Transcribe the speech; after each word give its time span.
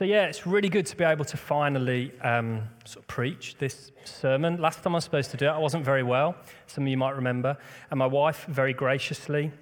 So, 0.00 0.06
yeah, 0.06 0.24
it's 0.24 0.46
really 0.46 0.70
good 0.70 0.86
to 0.86 0.96
be 0.96 1.04
able 1.04 1.26
to 1.26 1.36
finally 1.36 2.10
um, 2.22 2.62
sort 2.86 3.04
of 3.04 3.06
preach 3.06 3.56
this 3.58 3.92
sermon. 4.04 4.58
Last 4.58 4.82
time 4.82 4.94
I 4.94 4.96
was 4.96 5.04
supposed 5.04 5.30
to 5.32 5.36
do 5.36 5.44
it, 5.44 5.50
I 5.50 5.58
wasn't 5.58 5.84
very 5.84 6.02
well, 6.02 6.36
some 6.68 6.84
of 6.84 6.88
you 6.88 6.96
might 6.96 7.16
remember. 7.16 7.58
And 7.90 7.98
my 7.98 8.06
wife 8.06 8.46
very 8.48 8.72
graciously 8.72 9.52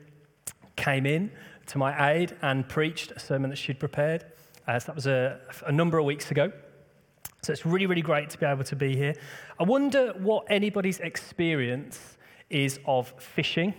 came 0.76 1.06
in 1.06 1.32
to 1.66 1.78
my 1.78 2.12
aid 2.12 2.36
and 2.42 2.68
preached 2.68 3.10
a 3.10 3.18
sermon 3.18 3.50
that 3.50 3.56
she'd 3.56 3.80
prepared. 3.80 4.26
Uh, 4.68 4.78
so 4.78 4.86
that 4.86 4.94
was 4.94 5.08
a, 5.08 5.40
a 5.66 5.72
number 5.72 5.98
of 5.98 6.04
weeks 6.04 6.30
ago. 6.30 6.52
So 7.42 7.52
it's 7.52 7.66
really, 7.66 7.86
really 7.86 8.00
great 8.00 8.30
to 8.30 8.38
be 8.38 8.46
able 8.46 8.62
to 8.62 8.76
be 8.76 8.94
here. 8.94 9.14
I 9.58 9.64
wonder 9.64 10.12
what 10.18 10.44
anybody's 10.48 11.00
experience 11.00 12.16
is 12.48 12.78
of 12.86 13.12
fishing. 13.18 13.74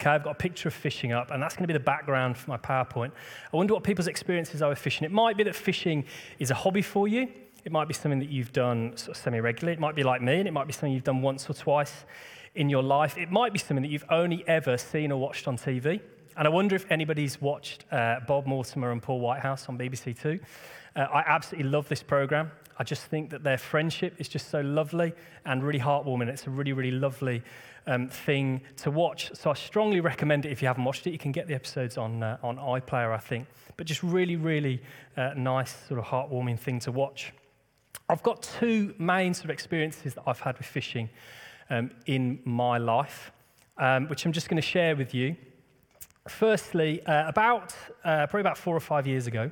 Okay, 0.00 0.08
I've 0.08 0.24
got 0.24 0.30
a 0.30 0.34
picture 0.34 0.66
of 0.66 0.72
fishing 0.72 1.12
up, 1.12 1.30
and 1.30 1.42
that's 1.42 1.54
going 1.56 1.64
to 1.64 1.66
be 1.66 1.74
the 1.74 1.84
background 1.84 2.38
for 2.38 2.48
my 2.48 2.56
PowerPoint. 2.56 3.12
I 3.52 3.56
wonder 3.58 3.74
what 3.74 3.84
people's 3.84 4.06
experiences 4.06 4.62
are 4.62 4.70
with 4.70 4.78
fishing. 4.78 5.04
It 5.04 5.12
might 5.12 5.36
be 5.36 5.44
that 5.44 5.54
fishing 5.54 6.06
is 6.38 6.50
a 6.50 6.54
hobby 6.54 6.80
for 6.80 7.06
you. 7.06 7.28
It 7.66 7.70
might 7.70 7.86
be 7.86 7.92
something 7.92 8.18
that 8.18 8.30
you've 8.30 8.50
done 8.50 8.96
sort 8.96 9.18
of 9.18 9.22
semi-regularly. 9.22 9.74
It 9.74 9.78
might 9.78 9.94
be 9.94 10.02
like 10.02 10.22
me, 10.22 10.38
and 10.38 10.48
it 10.48 10.52
might 10.52 10.66
be 10.66 10.72
something 10.72 10.92
you've 10.92 11.04
done 11.04 11.20
once 11.20 11.50
or 11.50 11.52
twice 11.52 12.06
in 12.54 12.70
your 12.70 12.82
life. 12.82 13.18
It 13.18 13.30
might 13.30 13.52
be 13.52 13.58
something 13.58 13.82
that 13.82 13.90
you've 13.90 14.06
only 14.08 14.42
ever 14.48 14.78
seen 14.78 15.12
or 15.12 15.20
watched 15.20 15.46
on 15.46 15.58
TV. 15.58 16.00
And 16.34 16.48
I 16.48 16.50
wonder 16.50 16.74
if 16.74 16.90
anybody's 16.90 17.38
watched 17.42 17.84
uh, 17.92 18.20
Bob 18.26 18.46
Mortimer 18.46 18.92
and 18.92 19.02
Paul 19.02 19.20
Whitehouse 19.20 19.68
on 19.68 19.76
BBC 19.76 20.18
Two. 20.18 20.40
Uh, 20.96 21.00
I 21.00 21.24
absolutely 21.26 21.68
love 21.68 21.90
this 21.90 22.02
program. 22.02 22.50
I 22.78 22.84
just 22.84 23.02
think 23.04 23.28
that 23.28 23.42
their 23.42 23.58
friendship 23.58 24.14
is 24.16 24.28
just 24.28 24.48
so 24.48 24.62
lovely 24.62 25.12
and 25.44 25.62
really 25.62 25.78
heartwarming. 25.78 26.28
It's 26.28 26.46
a 26.46 26.50
really, 26.50 26.72
really 26.72 26.90
lovely 26.90 27.42
um, 27.86 28.08
thing 28.08 28.60
to 28.76 28.90
watch. 28.90 29.30
So 29.34 29.50
I 29.50 29.54
strongly 29.54 30.00
recommend 30.00 30.46
it 30.46 30.52
if 30.52 30.62
you 30.62 30.68
haven't 30.68 30.84
watched 30.84 31.06
it. 31.06 31.10
You 31.10 31.18
can 31.18 31.32
get 31.32 31.46
the 31.46 31.54
episodes 31.54 31.98
on, 31.98 32.22
uh, 32.22 32.38
on 32.42 32.56
iPlayer, 32.56 33.14
I 33.14 33.18
think. 33.18 33.46
But 33.76 33.86
just 33.86 34.02
really, 34.02 34.36
really 34.36 34.82
uh, 35.16 35.32
nice, 35.36 35.74
sort 35.88 36.00
of 36.00 36.06
heartwarming 36.06 36.58
thing 36.58 36.80
to 36.80 36.92
watch. 36.92 37.32
I've 38.08 38.22
got 38.22 38.42
two 38.42 38.94
main 38.98 39.34
sort 39.34 39.46
of 39.46 39.50
experiences 39.50 40.14
that 40.14 40.22
I've 40.26 40.40
had 40.40 40.58
with 40.58 40.66
fishing 40.66 41.08
um, 41.70 41.90
in 42.06 42.40
my 42.44 42.78
life, 42.78 43.32
um, 43.78 44.08
which 44.08 44.26
I'm 44.26 44.32
just 44.32 44.48
going 44.48 44.60
to 44.60 44.66
share 44.66 44.96
with 44.96 45.14
you. 45.14 45.36
Firstly, 46.28 47.04
uh, 47.06 47.28
about 47.28 47.74
uh, 48.04 48.26
probably 48.26 48.40
about 48.40 48.58
four 48.58 48.76
or 48.76 48.80
five 48.80 49.06
years 49.06 49.26
ago, 49.26 49.50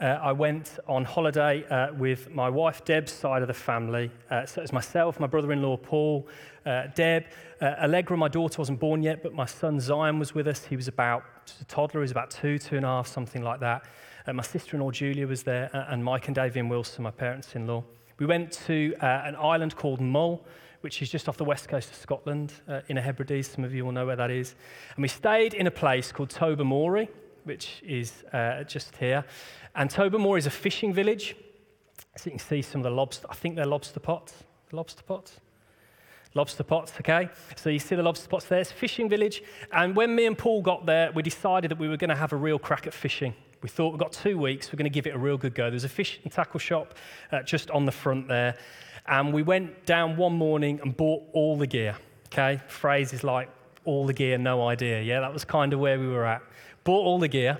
uh, 0.00 0.04
I 0.04 0.32
went 0.32 0.78
on 0.86 1.04
holiday 1.04 1.64
uh, 1.64 1.92
with 1.94 2.30
my 2.30 2.50
wife 2.50 2.84
Deb's 2.84 3.12
side 3.12 3.42
of 3.42 3.48
the 3.48 3.54
family. 3.54 4.10
Uh, 4.30 4.44
so 4.44 4.60
was 4.60 4.72
myself, 4.72 5.18
my 5.18 5.26
brother 5.26 5.52
in 5.52 5.62
law 5.62 5.76
Paul, 5.76 6.28
uh, 6.66 6.88
Deb, 6.94 7.24
uh, 7.60 7.74
Allegra, 7.82 8.16
my 8.16 8.28
daughter 8.28 8.58
wasn't 8.58 8.78
born 8.78 9.02
yet, 9.02 9.22
but 9.22 9.32
my 9.32 9.46
son 9.46 9.80
Zion 9.80 10.18
was 10.18 10.34
with 10.34 10.48
us. 10.48 10.64
He 10.64 10.76
was 10.76 10.88
about 10.88 11.24
a 11.60 11.64
toddler, 11.64 12.00
he 12.00 12.02
was 12.02 12.10
about 12.10 12.30
two, 12.30 12.58
two 12.58 12.76
and 12.76 12.84
a 12.84 12.88
half, 12.88 13.06
something 13.06 13.42
like 13.42 13.60
that. 13.60 13.86
Uh, 14.26 14.34
my 14.34 14.42
sister 14.42 14.76
in 14.76 14.82
law 14.82 14.90
Julia 14.90 15.26
was 15.26 15.42
there, 15.42 15.70
and 15.88 16.04
Mike 16.04 16.28
and 16.28 16.36
Davian 16.36 16.68
Wilson, 16.68 17.04
my 17.04 17.10
parents 17.10 17.54
in 17.54 17.66
law. 17.66 17.82
We 18.18 18.26
went 18.26 18.52
to 18.66 18.94
an 19.00 19.36
island 19.36 19.76
called 19.76 20.00
Mull 20.00 20.44
which 20.82 21.02
is 21.02 21.10
just 21.10 21.28
off 21.28 21.36
the 21.36 21.44
west 21.44 21.68
coast 21.68 21.90
of 21.90 21.96
Scotland, 21.96 22.52
uh, 22.68 22.80
in 22.88 22.94
the 22.94 23.02
Hebrides. 23.02 23.48
Some 23.48 23.64
of 23.64 23.74
you 23.74 23.84
will 23.84 23.90
know 23.90 24.06
where 24.06 24.14
that 24.14 24.30
is. 24.30 24.54
And 24.94 25.02
we 25.02 25.08
stayed 25.08 25.54
in 25.54 25.66
a 25.66 25.70
place 25.70 26.12
called 26.12 26.30
Tobermory, 26.30 27.08
which 27.46 27.82
is 27.86 28.24
uh, 28.32 28.64
just 28.64 28.96
here. 28.96 29.24
And 29.74 29.88
Tobermory 29.88 30.38
is 30.38 30.46
a 30.46 30.50
fishing 30.50 30.92
village. 30.92 31.36
So 32.16 32.24
you 32.24 32.30
can 32.32 32.38
see 32.38 32.62
some 32.62 32.80
of 32.80 32.84
the 32.84 32.90
lobster, 32.90 33.26
I 33.30 33.34
think 33.34 33.56
they're 33.56 33.66
lobster 33.66 34.00
pots. 34.00 34.34
Lobster 34.72 35.02
pots? 35.02 35.40
Lobster 36.34 36.64
pots, 36.64 36.92
okay? 37.00 37.28
So 37.56 37.70
you 37.70 37.78
see 37.78 37.94
the 37.94 38.02
lobster 38.02 38.28
pots 38.28 38.46
there. 38.46 38.60
It's 38.60 38.70
a 38.70 38.74
fishing 38.74 39.08
village. 39.08 39.42
And 39.72 39.94
when 39.94 40.14
me 40.14 40.26
and 40.26 40.36
Paul 40.36 40.60
got 40.60 40.86
there, 40.86 41.12
we 41.12 41.22
decided 41.22 41.70
that 41.70 41.78
we 41.78 41.88
were 41.88 41.96
going 41.96 42.10
to 42.10 42.16
have 42.16 42.32
a 42.32 42.36
real 42.36 42.58
crack 42.58 42.86
at 42.86 42.94
fishing. 42.94 43.34
We 43.62 43.68
thought 43.68 43.90
we've 43.90 44.00
got 44.00 44.12
two 44.12 44.38
weeks, 44.38 44.72
we're 44.72 44.76
going 44.76 44.84
to 44.84 44.94
give 44.94 45.06
it 45.06 45.14
a 45.14 45.18
real 45.18 45.38
good 45.38 45.54
go. 45.54 45.70
There's 45.70 45.84
a 45.84 45.88
fish 45.88 46.20
and 46.22 46.32
tackle 46.32 46.60
shop 46.60 46.94
uh, 47.32 47.42
just 47.42 47.70
on 47.70 47.86
the 47.86 47.92
front 47.92 48.28
there. 48.28 48.56
And 49.06 49.32
we 49.32 49.42
went 49.42 49.86
down 49.86 50.16
one 50.16 50.34
morning 50.34 50.80
and 50.82 50.96
bought 50.96 51.22
all 51.32 51.56
the 51.56 51.66
gear, 51.66 51.96
okay? 52.26 52.60
Phrases 52.66 53.24
like 53.24 53.48
all 53.84 54.04
the 54.04 54.12
gear, 54.12 54.36
no 54.36 54.66
idea. 54.68 55.00
Yeah, 55.00 55.20
that 55.20 55.32
was 55.32 55.44
kind 55.44 55.72
of 55.72 55.80
where 55.80 55.98
we 55.98 56.08
were 56.08 56.26
at. 56.26 56.42
Bought 56.86 57.04
all 57.04 57.18
the 57.18 57.26
gear. 57.26 57.58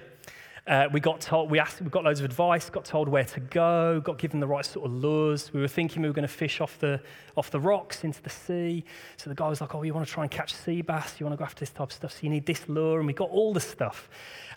Uh, 0.68 0.88
we 0.92 1.00
got 1.00 1.20
told, 1.20 1.50
we, 1.50 1.58
asked, 1.58 1.82
we 1.82 1.88
got 1.90 2.04
loads 2.04 2.20
of 2.20 2.24
advice, 2.24 2.70
got 2.70 2.84
told 2.84 3.08
where 3.08 3.24
to 3.24 3.40
go, 3.40 4.00
got 4.00 4.18
given 4.18 4.38
the 4.38 4.46
right 4.46 4.64
sort 4.64 4.86
of 4.86 4.92
lures. 4.92 5.52
We 5.52 5.60
were 5.60 5.66
thinking 5.66 6.02
we 6.02 6.08
were 6.08 6.14
going 6.14 6.28
to 6.28 6.32
fish 6.32 6.60
off 6.60 6.78
the, 6.78 7.00
off 7.36 7.50
the 7.50 7.58
rocks 7.58 8.04
into 8.04 8.22
the 8.22 8.30
sea. 8.30 8.84
So 9.16 9.28
the 9.28 9.34
guy 9.34 9.48
was 9.48 9.60
like, 9.60 9.74
Oh, 9.74 9.82
you 9.82 9.92
want 9.92 10.06
to 10.06 10.12
try 10.12 10.22
and 10.22 10.30
catch 10.30 10.54
sea 10.54 10.80
bass? 10.80 11.16
You 11.18 11.26
want 11.26 11.36
to 11.36 11.38
go 11.38 11.44
after 11.44 11.58
this 11.58 11.70
type 11.70 11.88
of 11.88 11.92
stuff? 11.92 12.12
So 12.12 12.18
you 12.22 12.30
need 12.30 12.46
this 12.46 12.68
lure. 12.68 12.98
And 12.98 13.06
we 13.08 13.14
got 13.14 13.30
all 13.30 13.52
the 13.52 13.58
stuff. 13.58 14.08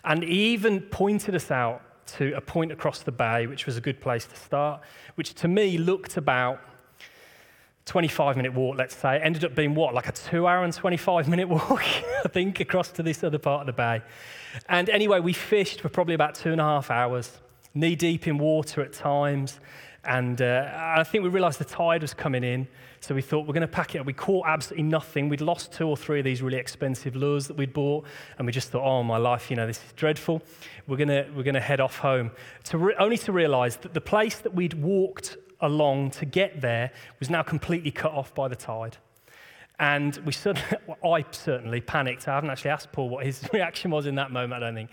And 0.04 0.22
he 0.22 0.52
even 0.52 0.82
pointed 0.82 1.34
us 1.34 1.50
out 1.50 1.82
to 2.18 2.32
a 2.36 2.40
point 2.40 2.70
across 2.70 3.02
the 3.02 3.10
bay, 3.10 3.48
which 3.48 3.66
was 3.66 3.76
a 3.76 3.80
good 3.80 4.00
place 4.00 4.24
to 4.26 4.36
start, 4.36 4.82
which 5.16 5.34
to 5.34 5.48
me 5.48 5.78
looked 5.78 6.16
about 6.16 6.60
25 7.86 8.36
minute 8.36 8.54
walk, 8.54 8.76
let's 8.78 8.96
say, 8.96 9.16
it 9.16 9.22
ended 9.24 9.44
up 9.44 9.54
being 9.54 9.74
what, 9.74 9.94
like 9.94 10.08
a 10.08 10.12
two 10.12 10.46
hour 10.46 10.64
and 10.64 10.72
25 10.72 11.28
minute 11.28 11.48
walk, 11.48 11.82
I 12.24 12.28
think, 12.28 12.60
across 12.60 12.90
to 12.92 13.02
this 13.02 13.24
other 13.24 13.38
part 13.38 13.62
of 13.62 13.66
the 13.66 13.72
bay. 13.72 14.02
And 14.68 14.88
anyway, 14.88 15.20
we 15.20 15.32
fished 15.32 15.80
for 15.80 15.88
probably 15.88 16.14
about 16.14 16.34
two 16.34 16.52
and 16.52 16.60
a 16.60 16.64
half 16.64 16.90
hours, 16.90 17.38
knee 17.74 17.96
deep 17.96 18.26
in 18.26 18.38
water 18.38 18.82
at 18.82 18.92
times. 18.92 19.60
And 20.04 20.40
uh, 20.40 20.70
I 20.74 21.04
think 21.04 21.24
we 21.24 21.30
realized 21.30 21.60
the 21.60 21.64
tide 21.64 22.02
was 22.02 22.14
coming 22.14 22.42
in. 22.42 22.66
So 23.00 23.14
we 23.14 23.22
thought 23.22 23.46
we're 23.46 23.54
going 23.54 23.62
to 23.62 23.68
pack 23.68 23.94
it 23.94 23.98
up. 23.98 24.06
We 24.06 24.12
caught 24.12 24.46
absolutely 24.46 24.84
nothing. 24.84 25.28
We'd 25.28 25.40
lost 25.40 25.72
two 25.72 25.88
or 25.88 25.96
three 25.96 26.20
of 26.20 26.24
these 26.24 26.42
really 26.42 26.58
expensive 26.58 27.16
lures 27.16 27.46
that 27.48 27.56
we'd 27.56 27.72
bought. 27.72 28.04
And 28.38 28.46
we 28.46 28.52
just 28.52 28.70
thought, 28.70 28.84
oh, 28.84 29.02
my 29.02 29.16
life, 29.16 29.50
you 29.50 29.56
know, 29.56 29.66
this 29.66 29.78
is 29.78 29.92
dreadful. 29.92 30.42
We're 30.86 30.98
going 30.98 31.08
to, 31.08 31.26
we're 31.34 31.42
going 31.42 31.54
to 31.54 31.60
head 31.60 31.80
off 31.80 31.98
home. 31.98 32.30
To 32.64 32.78
re- 32.78 32.94
only 32.98 33.18
to 33.18 33.32
realize 33.32 33.76
that 33.78 33.94
the 33.94 34.00
place 34.00 34.38
that 34.38 34.54
we'd 34.54 34.74
walked 34.74 35.38
along 35.62 36.10
to 36.12 36.24
get 36.24 36.60
there 36.60 36.90
was 37.18 37.30
now 37.30 37.42
completely 37.42 37.90
cut 37.90 38.12
off 38.12 38.34
by 38.34 38.48
the 38.48 38.56
tide. 38.56 38.96
And 39.78 40.16
we 40.26 40.32
suddenly, 40.32 40.68
well, 40.86 41.14
I 41.14 41.24
certainly 41.30 41.80
panicked. 41.80 42.28
I 42.28 42.34
haven't 42.34 42.50
actually 42.50 42.70
asked 42.70 42.92
Paul 42.92 43.08
what 43.08 43.24
his 43.24 43.48
reaction 43.52 43.90
was 43.90 44.06
in 44.06 44.14
that 44.16 44.30
moment, 44.30 44.62
I 44.62 44.66
don't 44.66 44.74
think. 44.74 44.90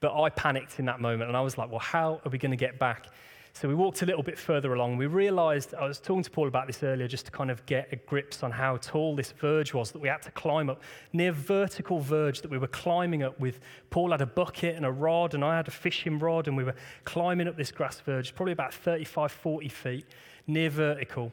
But 0.00 0.20
I 0.20 0.30
panicked 0.30 0.78
in 0.78 0.86
that 0.86 1.00
moment 1.00 1.28
and 1.28 1.36
I 1.36 1.40
was 1.40 1.56
like, 1.56 1.70
well, 1.70 1.78
how 1.78 2.20
are 2.24 2.30
we 2.30 2.38
going 2.38 2.50
to 2.50 2.56
get 2.56 2.78
back? 2.78 3.06
So 3.54 3.68
we 3.68 3.74
walked 3.74 4.00
a 4.00 4.06
little 4.06 4.22
bit 4.22 4.38
further 4.38 4.72
along. 4.72 4.96
We 4.96 5.06
realized, 5.06 5.74
I 5.74 5.86
was 5.86 6.00
talking 6.00 6.22
to 6.22 6.30
Paul 6.30 6.48
about 6.48 6.66
this 6.66 6.82
earlier, 6.82 7.06
just 7.06 7.26
to 7.26 7.32
kind 7.32 7.50
of 7.50 7.64
get 7.66 7.88
a 7.92 7.96
grips 7.96 8.42
on 8.42 8.50
how 8.50 8.78
tall 8.78 9.14
this 9.14 9.32
verge 9.32 9.74
was 9.74 9.92
that 9.92 9.98
we 9.98 10.08
had 10.08 10.22
to 10.22 10.30
climb 10.30 10.70
up. 10.70 10.80
Near 11.12 11.32
vertical 11.32 12.00
verge 12.00 12.40
that 12.40 12.50
we 12.50 12.56
were 12.56 12.66
climbing 12.66 13.22
up 13.22 13.38
with. 13.38 13.60
Paul 13.90 14.10
had 14.10 14.22
a 14.22 14.26
bucket 14.26 14.74
and 14.74 14.86
a 14.86 14.90
rod, 14.90 15.34
and 15.34 15.44
I 15.44 15.56
had 15.56 15.68
a 15.68 15.70
fishing 15.70 16.18
rod, 16.18 16.48
and 16.48 16.56
we 16.56 16.64
were 16.64 16.74
climbing 17.04 17.46
up 17.46 17.56
this 17.56 17.70
grass 17.70 18.00
verge, 18.00 18.34
probably 18.34 18.52
about 18.52 18.72
35, 18.72 19.30
40 19.30 19.68
feet, 19.68 20.06
near 20.46 20.70
vertical. 20.70 21.30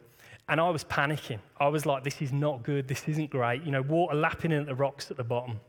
And 0.50 0.59
I 0.59 0.69
was 0.69 0.84
panicking. 0.84 1.40
I 1.57 1.69
was 1.69 1.86
like, 1.86 2.03
this 2.03 2.22
is 2.22 2.34
not 2.34 2.63
good. 2.63 2.88
This 2.88 3.07
isn't 3.07 3.30
great. 3.30 3.63
You 3.63 3.72
know, 3.72 3.81
water 3.81 4.16
lapping 4.16 4.51
in 4.51 4.59
at 4.59 4.66
the 4.66 4.75
rocks 4.75 5.09
at 5.09 5.16
the 5.16 5.24
bottom. 5.24 5.62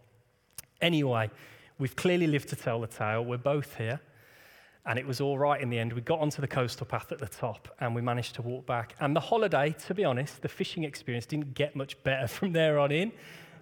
Anyway, 0.81 1.31
we've 1.79 1.95
clearly 1.95 2.27
lived 2.27 2.49
to 2.49 2.57
tell 2.57 2.81
the 2.81 2.87
tale. 2.87 3.25
We're 3.25 3.39
both 3.39 3.77
here. 3.77 4.01
And 4.87 4.99
it 4.99 5.07
was 5.07 5.21
all 5.21 5.39
right 5.39 5.61
in 5.61 5.69
the 5.69 5.79
end. 5.79 5.93
We 5.93 6.01
got 6.01 6.21
onto 6.21 6.41
the 6.41 6.49
coastal 6.49 6.87
path 6.87 7.13
at 7.13 7.19
the 7.19 7.27
top 7.27 7.69
and 7.81 7.95
we 7.95 8.01
managed 8.01 8.35
to 8.37 8.43
walk 8.43 8.67
back. 8.67 8.95
And 9.01 9.15
the 9.15 9.21
holiday, 9.21 9.75
to 9.87 9.95
be 9.95 10.05
honest, 10.05 10.41
the 10.41 10.49
fishing 10.49 10.85
experience 10.85 11.27
didn't 11.27 11.55
get 11.55 11.77
much 11.77 12.03
better 12.03 12.27
from 12.29 12.53
there 12.53 12.79
on 12.79 12.91
in. 12.91 13.13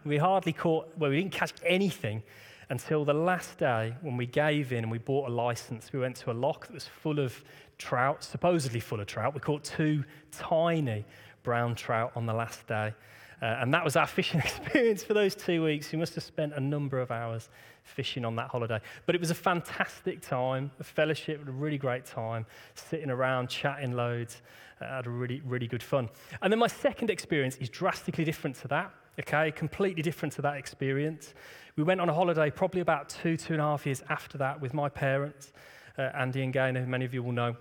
We 0.05 0.17
hardly 0.17 0.53
caught, 0.53 0.97
well, 0.97 1.11
we 1.11 1.17
didn't 1.17 1.33
catch 1.33 1.53
anything 1.65 2.23
until 2.71 3.05
the 3.05 3.15
last 3.15 3.59
day 3.59 3.95
when 4.03 4.17
we 4.17 4.27
gave 4.27 4.73
in 4.73 4.84
and 4.84 4.91
we 4.91 4.99
bought 4.99 5.29
a 5.29 5.33
license. 5.33 5.93
We 5.93 5.99
went 5.99 6.17
to 6.17 6.31
a 6.31 6.33
loch 6.33 6.67
that 6.67 6.75
was 6.75 6.87
full 6.87 7.19
of 7.19 7.43
trout, 7.79 8.23
supposedly 8.23 8.81
full 8.81 9.00
of 9.00 9.06
trout. 9.06 9.35
We 9.35 9.41
caught 9.41 9.65
two 9.65 10.05
tiny 10.31 11.05
brown 11.43 11.75
trout 11.75 12.12
on 12.15 12.27
the 12.27 12.35
last 12.35 12.67
day. 12.67 12.95
Uh, 13.41 13.45
and 13.61 13.73
that 13.73 13.85
was 13.85 13.97
our 13.97 14.06
fishing 14.06 14.41
experience 14.45 15.03
for 15.03 15.15
those 15.15 15.35
two 15.35 15.65
weeks. 15.65 15.93
We 15.93 15.99
must 15.99 16.15
have 16.15 16.25
spent 16.25 16.53
a 16.55 16.61
number 16.61 17.00
of 17.00 17.11
hours 17.11 17.49
fishing 17.88 18.25
on 18.25 18.37
that 18.37 18.49
holiday. 18.49 18.81
But 19.06 19.15
it 19.15 19.21
was 19.21 19.31
a 19.31 19.34
fantastic 19.34 20.21
time, 20.21 20.71
a 20.78 20.84
fellowship, 20.84 21.47
a 21.47 21.50
really 21.50 21.78
great 21.78 22.04
time, 22.04 22.47
sitting 22.75 23.10
around, 23.10 23.49
chatting 23.49 23.93
loads. 23.93 24.43
I 24.81 24.85
uh, 24.85 24.96
had 24.96 25.06
a 25.06 25.11
really, 25.11 25.43
really 25.44 25.67
good 25.67 25.82
fun. 25.82 26.08
And 26.43 26.52
then 26.52 26.58
my 26.58 26.69
second 26.69 27.11
experience 27.11 27.56
is 27.56 27.69
drastically 27.69 28.25
different 28.25 28.56
to 28.56 28.69
that, 28.69 28.93
okay? 29.19 29.50
Completely 29.50 30.02
different 30.02 30.35
to 30.35 30.43
that 30.43 30.56
experience. 30.56 31.35
We 31.76 31.82
went 31.82 32.00
on 32.00 32.08
a 32.08 32.14
holiday 32.14 32.50
probably 32.50 32.81
about 32.81 33.08
two, 33.08 33.37
two 33.37 33.55
and 33.55 33.62
a 33.62 33.64
half 33.64 33.87
years 33.87 34.02
after 34.08 34.38
that 34.38 34.61
with 34.61 34.75
my 34.75 34.88
parents, 34.88 35.52
uh, 35.99 36.02
Andy 36.14 36.43
and 36.43 36.52
Gaynor, 36.52 36.81
who 36.81 36.87
many 36.87 37.05
of 37.05 37.14
you 37.14 37.23
will 37.23 37.32
know. 37.32 37.56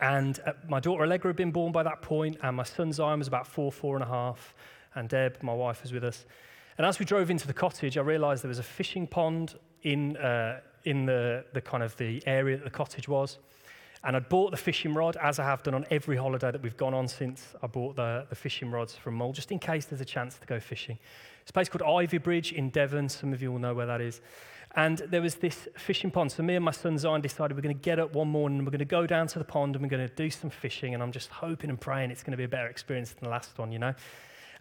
And 0.00 0.38
uh, 0.46 0.52
my 0.68 0.80
daughter 0.80 1.04
Allegra 1.04 1.30
had 1.30 1.36
been 1.36 1.52
born 1.52 1.72
by 1.72 1.82
that 1.82 2.02
point, 2.02 2.36
and 2.42 2.56
my 2.56 2.64
son 2.64 2.92
Zion 2.92 3.18
was 3.18 3.28
about 3.28 3.46
four, 3.46 3.72
four 3.72 3.96
and 3.96 4.04
a 4.04 4.08
half, 4.08 4.54
and 4.94 5.08
Deb, 5.08 5.42
my 5.42 5.54
wife, 5.54 5.82
was 5.82 5.92
with 5.92 6.04
us. 6.04 6.26
And 6.78 6.86
as 6.86 6.98
we 6.98 7.06
drove 7.06 7.30
into 7.30 7.46
the 7.46 7.54
cottage, 7.54 7.96
I 7.96 8.02
realized 8.02 8.44
there 8.44 8.48
was 8.48 8.58
a 8.58 8.62
fishing 8.62 9.06
pond 9.06 9.54
in, 9.82 10.16
uh, 10.18 10.60
in 10.84 11.06
the, 11.06 11.44
the 11.54 11.60
kind 11.60 11.82
of 11.82 11.96
the 11.96 12.22
area 12.26 12.56
that 12.56 12.64
the 12.64 12.70
cottage 12.70 13.08
was. 13.08 13.38
And 14.04 14.14
I'd 14.14 14.28
bought 14.28 14.50
the 14.50 14.56
fishing 14.56 14.94
rod, 14.94 15.16
as 15.16 15.38
I 15.38 15.44
have 15.44 15.62
done 15.62 15.74
on 15.74 15.86
every 15.90 16.16
holiday 16.16 16.50
that 16.50 16.62
we've 16.62 16.76
gone 16.76 16.94
on 16.94 17.08
since 17.08 17.54
I 17.62 17.66
bought 17.66 17.96
the, 17.96 18.26
the 18.28 18.36
fishing 18.36 18.70
rods 18.70 18.94
from 18.94 19.14
Mull, 19.14 19.32
just 19.32 19.50
in 19.50 19.58
case 19.58 19.86
there's 19.86 20.02
a 20.02 20.06
chance 20.06 20.38
to 20.38 20.46
go 20.46 20.60
fishing. 20.60 20.98
It's 21.40 21.50
a 21.50 21.52
place 21.52 21.68
called 21.68 21.82
Ivybridge 21.82 22.52
in 22.52 22.70
Devon. 22.70 23.08
Some 23.08 23.32
of 23.32 23.40
you 23.40 23.50
will 23.50 23.58
know 23.58 23.74
where 23.74 23.86
that 23.86 24.00
is. 24.00 24.20
And 24.76 24.98
there 24.98 25.22
was 25.22 25.36
this 25.36 25.66
fishing 25.78 26.10
pond. 26.10 26.30
So 26.30 26.42
me 26.42 26.54
and 26.54 26.64
my 26.64 26.70
son 26.70 26.98
Zion 26.98 27.22
decided 27.22 27.56
we're 27.56 27.62
going 27.62 27.76
to 27.76 27.82
get 27.82 27.98
up 27.98 28.14
one 28.14 28.28
morning 28.28 28.58
and 28.58 28.66
we're 28.66 28.72
going 28.72 28.80
to 28.80 28.84
go 28.84 29.06
down 29.06 29.26
to 29.28 29.38
the 29.38 29.44
pond 29.44 29.74
and 29.74 29.82
we're 29.82 29.88
going 29.88 30.06
to 30.06 30.14
do 30.14 30.28
some 30.28 30.50
fishing. 30.50 30.92
And 30.92 31.02
I'm 31.02 31.12
just 31.12 31.30
hoping 31.30 31.70
and 31.70 31.80
praying 31.80 32.10
it's 32.10 32.22
going 32.22 32.32
to 32.32 32.36
be 32.36 32.44
a 32.44 32.48
better 32.48 32.68
experience 32.68 33.10
than 33.10 33.24
the 33.24 33.30
last 33.30 33.56
one, 33.58 33.72
you 33.72 33.78
know. 33.78 33.94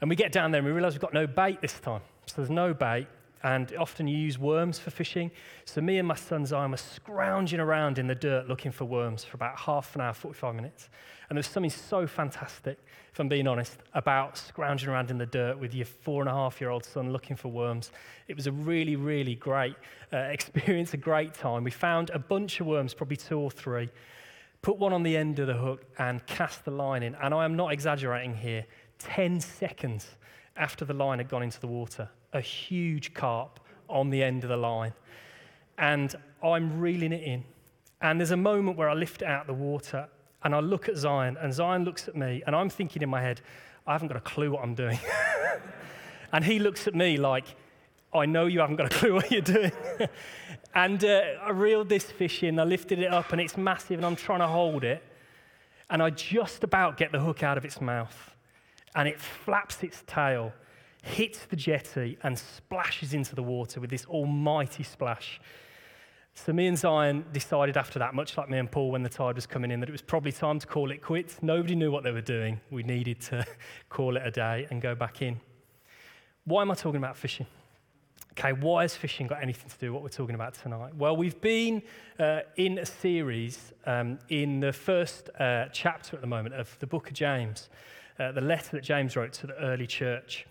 And 0.02 0.10
we 0.10 0.16
get 0.16 0.32
down 0.32 0.52
there 0.52 0.60
and 0.60 0.66
we 0.66 0.72
realize 0.72 0.94
we've 0.94 1.02
got 1.02 1.14
no 1.14 1.28
bait 1.28 1.62
this 1.62 1.80
time. 1.80 2.02
So 2.26 2.36
there's 2.38 2.50
no 2.50 2.74
bait. 2.74 3.08
And 3.44 3.72
often 3.78 4.08
you 4.08 4.18
use 4.18 4.40
worms 4.40 4.80
for 4.80 4.90
fishing. 4.90 5.30
So 5.66 5.80
me 5.80 6.00
and 6.00 6.08
my 6.08 6.16
son 6.16 6.48
Zion 6.48 6.72
were 6.72 6.78
scrounging 6.78 7.60
around 7.60 8.00
in 8.00 8.08
the 8.08 8.16
dirt 8.16 8.48
looking 8.48 8.72
for 8.72 8.86
worms 8.86 9.24
for 9.24 9.36
about 9.36 9.56
half 9.56 9.94
an 9.94 10.02
hour, 10.02 10.14
45 10.14 10.56
minutes. 10.56 10.90
And 11.30 11.38
there's 11.38 11.48
something 11.48 11.70
so 11.70 12.08
fantastic, 12.08 12.80
if 13.12 13.20
I'm 13.20 13.30
being 13.30 13.48
honest, 13.48 13.78
about 13.94 14.38
scrounging 14.38 14.90
around 14.90 15.12
in 15.12 15.20
the 15.20 15.28
dirt 15.28 15.60
with 15.60 15.76
your 15.76 15.86
four 15.86 16.22
and 16.22 16.30
a 16.30 16.34
half 16.34 16.60
year 16.60 16.72
old 16.72 16.86
son 16.86 17.12
looking 17.12 17.36
for 17.36 17.50
worms. 17.50 17.92
It 18.28 18.36
was 18.36 18.48
a 18.48 18.52
really, 18.52 18.96
really 18.96 19.36
great 19.36 19.76
uh, 20.12 20.18
experience, 20.32 20.96
a 20.96 20.98
great 20.98 21.36
time. 21.36 21.64
We 21.64 21.72
found 21.72 22.10
a 22.12 22.20
bunch 22.20 22.60
of 22.60 22.66
worms, 22.66 22.96
probably 22.96 23.18
two 23.18 23.40
or 23.40 23.52
three, 23.52 23.90
put 24.62 24.80
one 24.80 24.94
on 24.94 25.04
the 25.04 25.16
end 25.16 25.38
of 25.38 25.46
the 25.46 25.54
hook 25.54 25.86
and 26.00 26.26
cast 26.26 26.66
the 26.66 26.72
line 26.72 27.04
in. 27.04 27.14
And 27.22 27.34
I 27.34 27.46
am 27.46 27.56
not 27.56 27.72
exaggerating 27.72 28.36
here, 28.36 28.66
10 29.00 29.40
seconds 29.40 30.08
after 30.58 30.86
the 30.86 30.94
line 30.94 31.18
had 31.20 31.30
gone 31.30 31.44
into 31.44 31.60
the 31.60 31.68
water, 31.68 32.10
a 32.34 32.42
huge 32.42 33.14
carp 33.14 33.60
on 33.90 34.10
the 34.10 34.24
end 34.24 34.44
of 34.44 34.50
the 34.50 34.58
line. 34.58 34.94
And 35.78 36.16
I'm 36.44 36.80
reeling 36.80 37.12
it 37.12 37.24
in. 37.24 37.44
And 38.02 38.20
there's 38.20 38.32
a 38.32 38.38
moment 38.38 38.78
where 38.78 38.90
I 38.90 38.94
lift 38.94 39.22
it 39.22 39.28
out 39.28 39.42
of 39.42 39.48
the 39.48 39.54
water 39.54 40.08
and 40.46 40.54
I 40.54 40.60
look 40.60 40.88
at 40.88 40.96
Zion, 40.96 41.38
and 41.42 41.52
Zion 41.52 41.86
looks 41.86 42.08
at 42.08 42.16
me, 42.16 42.44
and 42.46 42.56
I'm 42.56 42.70
thinking 42.70 43.02
in 43.02 43.10
my 43.10 43.20
head, 43.20 43.42
I 43.88 43.94
haven't 43.94 44.10
got 44.10 44.18
a 44.18 44.22
clue 44.22 44.52
what 44.52 44.62
I'm 44.62 44.76
doing. 44.76 45.00
and 46.32 46.46
he 46.46 46.60
looks 46.60 46.88
at 46.88 46.94
me 46.94 47.18
like, 47.18 47.46
I 48.14 48.28
know 48.28 48.46
you 48.46 48.60
haven't 48.60 48.76
got 48.76 48.86
a 48.94 48.96
clue 48.96 49.16
what 49.16 49.32
you're 49.32 49.42
doing. 49.42 49.72
and 50.76 51.04
uh, 51.04 51.22
I 51.42 51.50
reeled 51.50 51.90
this 51.90 52.04
fish 52.04 52.44
in, 52.44 52.60
I 52.60 52.64
lifted 52.64 53.00
it 53.00 53.12
up, 53.12 53.32
and 53.32 53.42
it's 53.42 53.58
massive, 53.58 53.98
and 53.98 54.06
I'm 54.06 54.16
trying 54.16 54.40
to 54.40 54.48
hold 54.48 54.84
it. 54.84 55.02
And 55.90 56.04
I 56.04 56.12
just 56.12 56.64
about 56.64 56.98
get 56.98 57.12
the 57.12 57.20
hook 57.20 57.42
out 57.42 57.58
of 57.58 57.66
its 57.66 57.82
mouth, 57.82 58.35
and 58.96 59.08
it 59.08 59.20
flaps 59.20 59.84
its 59.84 60.04
tail, 60.08 60.54
hits 61.04 61.46
the 61.46 61.56
jetty, 61.56 62.18
and 62.24 62.38
splashes 62.38 63.14
into 63.14 63.36
the 63.36 63.44
water 63.44 63.80
with 63.80 63.90
this 63.90 64.06
almighty 64.06 64.84
splash. 64.84 65.40
So 66.34 66.52
me 66.52 66.68
and 66.68 66.78
Zion 66.78 67.26
decided 67.32 67.78
after 67.78 67.98
that, 68.00 68.14
much 68.14 68.38
like 68.38 68.50
me 68.50 68.58
and 68.58 68.70
Paul 68.70 68.92
when 68.92 69.04
the 69.04 69.10
tide 69.10 69.36
was 69.36 69.48
coming 69.48 69.72
in, 69.72 69.80
that 69.80 69.88
it 69.88 69.92
was 69.92 70.02
probably 70.02 70.34
time 70.34 70.60
to 70.60 70.68
call 70.68 70.92
it 70.92 71.02
quits. 71.02 71.42
Nobody 71.42 71.76
knew 71.76 71.92
what 71.92 72.04
they 72.04 72.12
were 72.12 72.22
doing. 72.22 72.60
We 72.72 72.84
needed 72.84 73.22
to 73.22 73.46
call 73.90 74.18
it 74.18 74.24
a 74.26 74.32
day 74.32 74.68
and 74.70 74.82
go 74.82 74.96
back 74.96 75.22
in. 75.22 75.40
Why 76.44 76.62
am 76.62 76.72
I 76.72 76.76
talking 76.76 76.98
about 76.98 77.16
fishing? 77.16 77.48
Okay, 78.38 78.52
why 78.52 78.82
has 78.82 78.98
fishing 78.98 79.28
got 79.28 79.42
anything 79.42 79.70
to 79.70 79.78
do 79.78 79.88
with 79.88 79.94
what 79.94 80.04
we're 80.04 80.10
talking 80.10 80.36
about 80.36 80.56
tonight? 80.56 80.94
Well, 80.94 81.16
we've 81.16 81.40
been 81.40 81.82
uh, 82.20 82.42
in 82.58 82.80
a 82.80 82.86
series 82.86 83.72
um, 83.86 84.20
in 84.28 84.60
the 84.60 84.74
first 84.74 85.30
uh, 85.40 85.68
chapter 85.72 86.18
at 86.18 86.22
the 86.22 86.28
moment 86.28 86.54
of 86.54 86.78
the 86.80 86.88
book 86.88 87.08
of 87.08 87.14
James, 87.14 87.70
uh, 88.20 88.32
the 88.32 88.42
letter 88.42 88.72
that 88.72 88.84
James 88.84 89.16
wrote 89.16 89.34
to 89.34 89.48
the 89.48 89.58
early 89.58 89.88
church. 89.88 90.46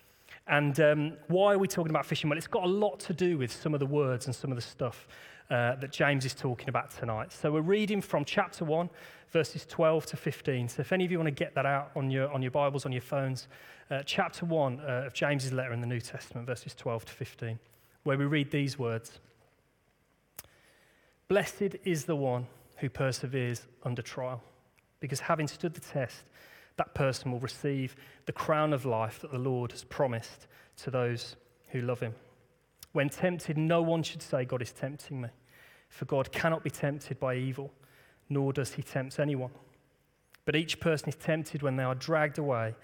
And 0.46 0.78
um, 0.81 1.12
why 1.28 1.55
are 1.55 1.58
we 1.58 1.69
talking 1.69 1.90
about 1.90 2.05
fishing? 2.05 2.28
Well, 2.28 2.37
it's 2.37 2.46
got 2.46 2.64
a 2.64 2.69
lot 2.69 3.00
to 3.00 3.14
do 3.14 3.38
with 3.38 3.50
some 3.50 3.72
of 3.72 3.81
the 3.81 3.87
words 3.87 4.26
and 4.26 4.34
some 4.34 4.50
of 4.50 4.56
the 4.56 4.62
stuff 4.62 5.08
uh, 5.50 5.76
that 5.76 5.90
James 5.90 6.25
is 6.25 6.34
talking 6.34 6.69
about 6.69 6.90
tonight. 6.90 7.32
So 7.32 7.52
we're 7.52 7.61
reading 7.61 8.00
from 8.00 8.25
chapter 8.25 8.64
1, 8.64 8.90
verses 9.31 9.66
12 9.66 10.06
to 10.06 10.16
15. 10.16 10.69
So 10.69 10.81
if 10.81 10.93
any 10.93 11.05
of 11.05 11.11
you 11.11 11.19
want 11.19 11.28
to 11.28 11.44
get 11.44 11.55
that 11.55 11.66
out 11.66 11.90
on 11.96 12.11
your, 12.11 12.31
on 12.32 12.43
your 12.43 12.50
Bibles, 12.50 12.87
on 12.87 12.93
your 12.93 13.02
phones, 13.02 13.49
uh, 13.90 14.02
chapter 14.05 14.44
1 14.46 14.81
uh, 14.81 15.05
of 15.06 15.14
James's 15.14 15.52
letter 15.52 15.72
in 15.72 15.81
the 15.81 15.87
New 15.87 16.00
Testament, 16.00 16.46
verses 16.46 16.75
12 16.75 17.05
to 17.06 17.12
15, 17.12 17.58
where 18.05 18.19
we 18.19 18.25
read 18.25 18.50
these 18.50 18.78
words 18.78 19.20
Blessed 21.28 21.76
is 21.84 22.05
the 22.05 22.17
one 22.17 22.46
who 22.76 22.88
perseveres 22.90 23.62
under 23.82 24.02
trial, 24.02 24.43
because 25.00 25.20
having 25.20 25.49
stood 25.49 25.75
the 25.75 25.81
test, 25.81 26.25
that 26.76 26.94
person 26.94 27.30
will 27.30 27.40
receive 27.40 27.96
the 28.26 28.32
crown 28.32 28.72
of 28.72 28.84
life 28.84 29.20
that 29.20 29.30
the 29.30 29.38
Lord 29.38 29.72
has 29.72 29.84
promised 29.84 30.46
to 30.78 30.90
those 30.90 31.36
who 31.68 31.80
love 31.80 32.00
him. 32.00 32.14
When 32.92 33.08
tempted, 33.08 33.58
no 33.58 33.82
one 33.82 34.02
should 34.02 34.22
say, 34.22 34.44
God 34.44 34.62
is 34.62 34.72
tempting 34.72 35.20
me. 35.20 35.28
For 35.88 36.04
God 36.04 36.32
cannot 36.32 36.64
be 36.64 36.70
tempted 36.70 37.20
by 37.20 37.36
evil, 37.36 37.72
nor 38.28 38.52
does 38.52 38.72
he 38.72 38.82
tempt 38.82 39.18
anyone. 39.18 39.50
But 40.44 40.56
each 40.56 40.80
person 40.80 41.08
is 41.08 41.16
tempted 41.16 41.62
when 41.62 41.76
they 41.76 41.82
are 41.82 41.94
dragged 41.94 42.38
away 42.38 42.74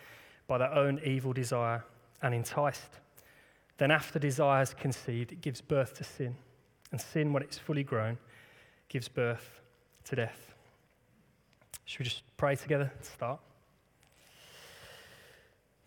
by 0.46 0.58
their 0.58 0.72
own 0.72 1.00
evil 1.04 1.32
desire 1.32 1.84
and 2.22 2.34
enticed. 2.34 2.98
Then, 3.78 3.90
after 3.90 4.18
desire 4.18 4.58
has 4.58 4.74
conceived, 4.74 5.32
it 5.32 5.40
gives 5.40 5.60
birth 5.60 5.94
to 5.94 6.04
sin. 6.04 6.36
And 6.92 7.00
sin, 7.00 7.32
when 7.32 7.42
it's 7.42 7.58
fully 7.58 7.82
grown, 7.82 8.18
gives 8.88 9.08
birth 9.08 9.60
to 10.04 10.16
death. 10.16 10.54
Should 11.84 12.00
we 12.00 12.04
just 12.04 12.22
pray 12.36 12.56
together 12.56 12.92
to 13.00 13.10
start? 13.10 13.40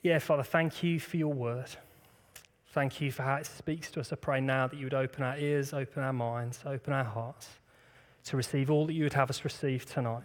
Yeah, 0.04 0.20
Father, 0.20 0.44
thank 0.44 0.84
you 0.84 1.00
for 1.00 1.16
your 1.16 1.32
word. 1.32 1.70
Thank 2.74 3.00
you 3.00 3.10
for 3.10 3.24
how 3.24 3.36
it 3.36 3.46
speaks 3.46 3.90
to 3.92 4.02
us. 4.02 4.12
I 4.12 4.18
pray 4.18 4.42
now 4.42 4.68
that 4.68 4.78
you 4.78 4.86
would 4.86 4.94
open 4.94 5.24
our 5.24 5.38
ears, 5.38 5.74
open 5.74 6.04
our 6.04 6.12
minds, 6.12 6.60
open 6.66 6.92
our 6.92 7.06
hearts 7.06 7.48
to 8.26 8.36
receive 8.36 8.70
all 8.70 8.86
that 8.88 8.94
you 8.94 9.04
would 9.04 9.14
have 9.14 9.30
us 9.30 9.46
receive 9.46 9.86
tonight. 9.86 10.24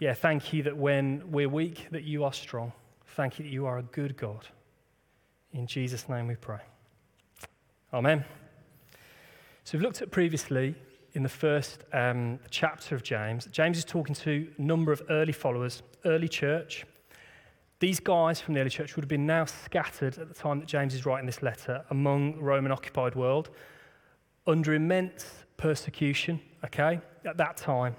Yeah, 0.00 0.12
thank 0.12 0.52
you 0.52 0.62
that 0.64 0.76
when 0.76 1.30
we're 1.30 1.48
weak, 1.48 1.86
that 1.92 2.04
you 2.04 2.24
are 2.24 2.32
strong. 2.32 2.74
Thank 3.16 3.38
you 3.38 3.44
that 3.46 3.50
you 3.50 3.64
are 3.64 3.78
a 3.78 3.82
good 3.84 4.18
God. 4.18 4.46
In 5.54 5.66
Jesus' 5.66 6.06
name 6.10 6.26
we 6.26 6.34
pray. 6.34 6.60
Amen. 7.94 8.22
So 9.64 9.78
we've 9.78 9.82
looked 9.82 10.02
at 10.02 10.10
previously 10.10 10.74
in 11.14 11.22
the 11.22 11.28
first 11.30 11.84
um, 11.94 12.38
chapter 12.50 12.94
of 12.94 13.02
James. 13.02 13.46
James 13.46 13.78
is 13.78 13.84
talking 13.86 14.14
to 14.16 14.46
a 14.58 14.60
number 14.60 14.92
of 14.92 15.00
early 15.08 15.32
followers, 15.32 15.82
early 16.04 16.28
church, 16.28 16.84
these 17.82 17.98
guys 17.98 18.40
from 18.40 18.54
the 18.54 18.60
early 18.60 18.70
church 18.70 18.94
would 18.94 19.02
have 19.02 19.08
been 19.08 19.26
now 19.26 19.44
scattered 19.44 20.16
at 20.16 20.28
the 20.28 20.34
time 20.34 20.60
that 20.60 20.68
James 20.68 20.94
is 20.94 21.04
writing 21.04 21.26
this 21.26 21.42
letter 21.42 21.84
among 21.90 22.36
the 22.36 22.42
Roman 22.42 22.70
occupied 22.70 23.16
world 23.16 23.50
under 24.46 24.72
immense 24.72 25.44
persecution, 25.56 26.40
okay, 26.64 27.00
at 27.24 27.36
that 27.38 27.56
time. 27.56 27.96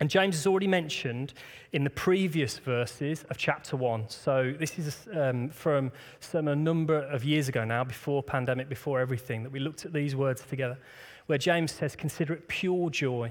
And 0.00 0.08
James 0.08 0.34
has 0.36 0.46
already 0.46 0.66
mentioned 0.66 1.34
in 1.72 1.84
the 1.84 1.90
previous 1.90 2.56
verses 2.56 3.26
of 3.28 3.36
chapter 3.36 3.76
1. 3.76 4.08
So 4.08 4.54
this 4.58 4.78
is 4.78 5.06
um, 5.12 5.50
from 5.50 5.92
some 6.20 6.48
a 6.48 6.56
number 6.56 7.02
of 7.02 7.22
years 7.22 7.50
ago 7.50 7.66
now, 7.66 7.84
before 7.84 8.22
pandemic, 8.22 8.70
before 8.70 8.98
everything, 8.98 9.42
that 9.42 9.52
we 9.52 9.60
looked 9.60 9.84
at 9.84 9.92
these 9.92 10.16
words 10.16 10.40
together, 10.40 10.78
where 11.26 11.36
James 11.36 11.70
says, 11.70 11.94
Consider 11.94 12.32
it 12.32 12.48
pure 12.48 12.88
joy 12.88 13.30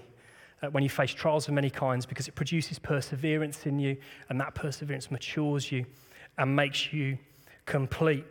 when 0.70 0.84
you 0.84 0.90
face 0.90 1.12
trials 1.12 1.48
of 1.48 1.54
many 1.54 1.70
kinds 1.70 2.06
because 2.06 2.28
it 2.28 2.36
produces 2.36 2.78
perseverance 2.80 3.66
in 3.66 3.80
you, 3.80 3.98
and 4.30 4.40
that 4.40 4.54
perseverance 4.56 5.10
matures 5.10 5.72
you 5.72 5.86
and 6.38 6.56
makes 6.56 6.94
you 6.94 7.18
complete. 7.66 8.26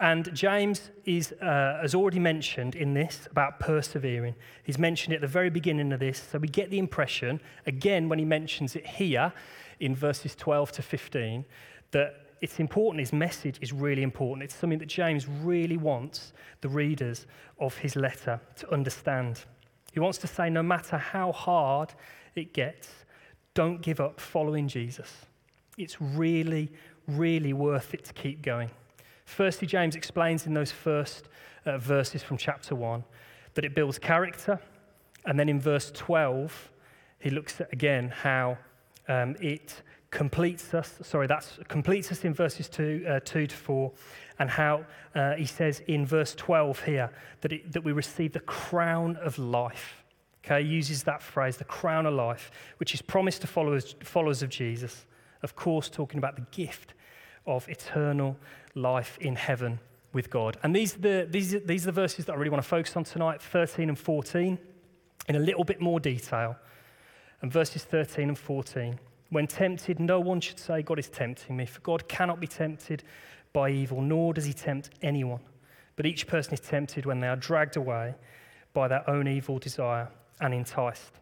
And 0.00 0.34
James 0.34 0.90
is, 1.04 1.32
uh, 1.42 1.78
has 1.82 1.94
already 1.94 2.18
mentioned 2.18 2.74
in 2.74 2.94
this 2.94 3.28
about 3.30 3.60
persevering. 3.60 4.34
He's 4.64 4.78
mentioned 4.78 5.12
it 5.12 5.16
at 5.16 5.20
the 5.20 5.26
very 5.28 5.50
beginning 5.50 5.92
of 5.92 6.00
this. 6.00 6.26
So 6.32 6.38
we 6.38 6.48
get 6.48 6.70
the 6.70 6.78
impression, 6.78 7.38
again, 7.66 8.08
when 8.08 8.18
he 8.18 8.24
mentions 8.24 8.76
it 8.76 8.86
here 8.86 9.30
in 9.78 9.94
verses 9.94 10.34
12 10.34 10.72
to 10.72 10.82
15, 10.82 11.44
that 11.90 12.14
it's 12.40 12.58
important. 12.60 13.00
His 13.00 13.12
message 13.12 13.58
is 13.60 13.74
really 13.74 14.02
important. 14.02 14.42
It's 14.42 14.54
something 14.54 14.78
that 14.78 14.88
James 14.88 15.28
really 15.28 15.76
wants 15.76 16.32
the 16.62 16.70
readers 16.70 17.26
of 17.58 17.76
his 17.76 17.94
letter 17.94 18.40
to 18.56 18.72
understand. 18.72 19.44
He 19.92 20.00
wants 20.00 20.18
to 20.18 20.26
say, 20.26 20.50
no 20.50 20.62
matter 20.62 20.96
how 20.96 21.32
hard 21.32 21.94
it 22.34 22.52
gets, 22.52 22.88
don't 23.54 23.82
give 23.82 24.00
up 24.00 24.20
following 24.20 24.68
Jesus. 24.68 25.26
It's 25.76 26.00
really, 26.00 26.70
really 27.06 27.52
worth 27.52 27.94
it 27.94 28.04
to 28.04 28.12
keep 28.12 28.42
going. 28.42 28.70
Firstly, 29.24 29.66
James 29.66 29.96
explains 29.96 30.46
in 30.46 30.54
those 30.54 30.72
first 30.72 31.28
uh, 31.66 31.78
verses 31.78 32.22
from 32.22 32.36
chapter 32.36 32.74
1 32.74 33.04
that 33.54 33.64
it 33.64 33.74
builds 33.74 33.98
character. 33.98 34.60
And 35.26 35.38
then 35.38 35.48
in 35.48 35.60
verse 35.60 35.90
12, 35.92 36.70
he 37.18 37.30
looks 37.30 37.60
at 37.60 37.72
again 37.72 38.08
how 38.08 38.58
um, 39.08 39.36
it 39.40 39.82
completes 40.10 40.74
us. 40.74 40.98
Sorry, 41.02 41.26
that's 41.26 41.58
completes 41.68 42.10
us 42.10 42.24
in 42.24 42.34
verses 42.34 42.68
2, 42.68 43.04
uh, 43.08 43.20
2 43.24 43.46
to 43.46 43.56
4 43.56 43.92
and 44.38 44.50
how 44.50 44.84
uh, 45.14 45.34
he 45.34 45.44
says 45.44 45.82
in 45.86 46.06
verse 46.06 46.34
12 46.34 46.82
here 46.84 47.10
that, 47.42 47.52
it, 47.52 47.72
that 47.72 47.84
we 47.84 47.92
receive 47.92 48.32
the 48.32 48.40
crown 48.40 49.16
of 49.16 49.38
life. 49.38 50.02
Okay, 50.44 50.62
he 50.62 50.70
uses 50.70 51.02
that 51.04 51.22
phrase, 51.22 51.58
the 51.58 51.64
crown 51.64 52.06
of 52.06 52.14
life, 52.14 52.50
which 52.78 52.94
is 52.94 53.02
promised 53.02 53.42
to 53.42 53.46
followers, 53.46 53.94
followers 54.02 54.42
of 54.42 54.48
Jesus. 54.48 55.04
Of 55.42 55.54
course, 55.54 55.88
talking 55.88 56.18
about 56.18 56.36
the 56.36 56.46
gift 56.50 56.94
of 57.46 57.68
eternal 57.68 58.36
life 58.74 59.18
in 59.20 59.36
heaven 59.36 59.78
with 60.12 60.30
God. 60.30 60.58
And 60.62 60.74
these 60.74 60.96
are 60.96 61.00
the, 61.00 61.28
these, 61.30 61.54
are, 61.54 61.60
these 61.60 61.84
are 61.84 61.86
the 61.86 61.92
verses 61.92 62.24
that 62.24 62.32
I 62.32 62.36
really 62.36 62.50
want 62.50 62.62
to 62.62 62.68
focus 62.68 62.96
on 62.96 63.04
tonight 63.04 63.42
13 63.42 63.90
and 63.90 63.98
14, 63.98 64.58
in 65.28 65.36
a 65.36 65.38
little 65.38 65.64
bit 65.64 65.80
more 65.80 66.00
detail. 66.00 66.56
And 67.42 67.52
verses 67.52 67.84
13 67.84 68.28
and 68.28 68.38
14. 68.38 68.98
When 69.30 69.46
tempted, 69.46 70.00
no 70.00 70.20
one 70.20 70.40
should 70.40 70.58
say, 70.58 70.82
God 70.82 70.98
is 70.98 71.08
tempting 71.08 71.56
me, 71.56 71.66
for 71.66 71.80
God 71.80 72.08
cannot 72.08 72.40
be 72.40 72.46
tempted 72.46 73.04
by 73.52 73.70
evil, 73.70 74.00
nor 74.00 74.34
does 74.34 74.44
he 74.44 74.52
tempt 74.52 74.90
anyone. 75.02 75.40
But 75.96 76.06
each 76.06 76.26
person 76.26 76.54
is 76.54 76.60
tempted 76.60 77.06
when 77.06 77.20
they 77.20 77.28
are 77.28 77.36
dragged 77.36 77.76
away 77.76 78.14
by 78.72 78.88
their 78.88 79.08
own 79.08 79.28
evil 79.28 79.58
desire 79.58 80.08
and 80.40 80.54
enticed. 80.54 81.12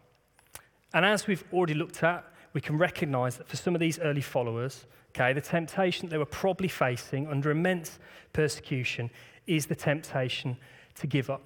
And 0.93 1.05
as 1.05 1.27
we've 1.27 1.43
already 1.53 1.75
looked 1.75 2.03
at, 2.03 2.25
we 2.53 2.61
can 2.61 2.77
recognize 2.77 3.37
that 3.37 3.47
for 3.47 3.57
some 3.57 3.75
of 3.75 3.79
these 3.79 3.99
early 3.99 4.21
followers, 4.21 4.85
okay, 5.09 5.33
the 5.33 5.41
temptation 5.41 6.09
they 6.09 6.17
were 6.17 6.25
probably 6.25 6.67
facing 6.67 7.27
under 7.27 7.51
immense 7.51 7.99
persecution 8.33 9.11
is 9.45 9.67
the 9.67 9.75
temptation 9.75 10.57
to 10.95 11.07
give 11.07 11.29
up. 11.29 11.43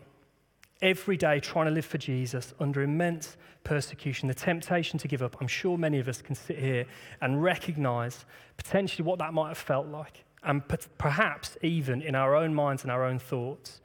Every 0.84 1.16
day 1.16 1.40
trying 1.40 1.68
to 1.68 1.72
live 1.72 1.86
for 1.86 1.98
Jesus 1.98 2.54
under 2.60 2.82
immense 2.82 3.38
persecution, 3.64 4.28
the 4.28 4.34
temptation 4.34 5.00
to 5.00 5.08
give 5.08 5.24
up. 5.24 5.38
I'm 5.40 5.48
sure 5.48 5.78
many 5.78 5.98
of 5.98 6.10
us 6.10 6.22
can 6.22 6.36
sit 6.36 6.60
here 6.60 6.86
and 7.22 7.42
recognize 7.42 8.26
potentially 8.58 9.06
what 9.06 9.18
that 9.20 9.34
might 9.34 9.48
have 9.48 9.58
felt 9.58 9.88
like, 9.88 10.26
and 10.44 10.62
perhaps 10.98 11.56
even 11.62 12.02
in 12.02 12.16
our 12.16 12.36
own 12.36 12.54
minds 12.54 12.84
and 12.84 12.92
our 12.92 13.06
own 13.06 13.18
thoughts. 13.18 13.80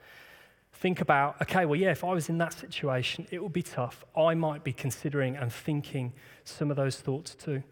Think 0.72 1.00
about, 1.00 1.40
okay, 1.40 1.66
well, 1.66 1.78
yeah, 1.78 1.92
if 1.92 2.02
I 2.02 2.12
was 2.12 2.28
in 2.28 2.38
that 2.38 2.52
situation, 2.52 3.28
it 3.30 3.40
would 3.40 3.52
be 3.52 3.62
tough. 3.62 4.04
I 4.16 4.34
might 4.34 4.64
be 4.64 4.72
considering 4.72 5.36
and 5.36 5.52
thinking 5.52 6.12
some 6.42 6.68
of 6.68 6.76
those 6.76 6.96
thoughts 6.96 7.36
too. 7.36 7.62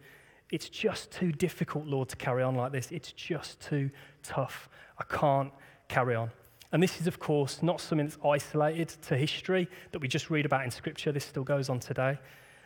It's 0.53 0.69
just 0.69 1.11
too 1.11 1.33
difficult, 1.33 1.85
Lord, 1.85 2.07
to 2.09 2.15
carry 2.15 2.43
on 2.43 2.55
like 2.55 2.71
this. 2.71 2.91
It's 2.91 3.11
just 3.11 3.59
too 3.59 3.89
tough. 4.23 4.69
I 4.97 5.03
can't 5.03 5.51
carry 5.89 6.15
on. 6.15 6.31
And 6.71 6.83
this 6.83 6.99
is, 6.99 7.07
of 7.07 7.19
course, 7.19 7.63
not 7.63 7.79
something 7.79 8.07
that's 8.07 8.19
isolated 8.25 8.89
to 9.03 9.17
history 9.17 9.69
that 9.91 9.99
we 9.99 10.07
just 10.07 10.29
read 10.29 10.45
about 10.45 10.65
in 10.65 10.71
Scripture. 10.71 11.11
This 11.11 11.25
still 11.25 11.43
goes 11.43 11.69
on 11.69 11.79
today. 11.79 12.19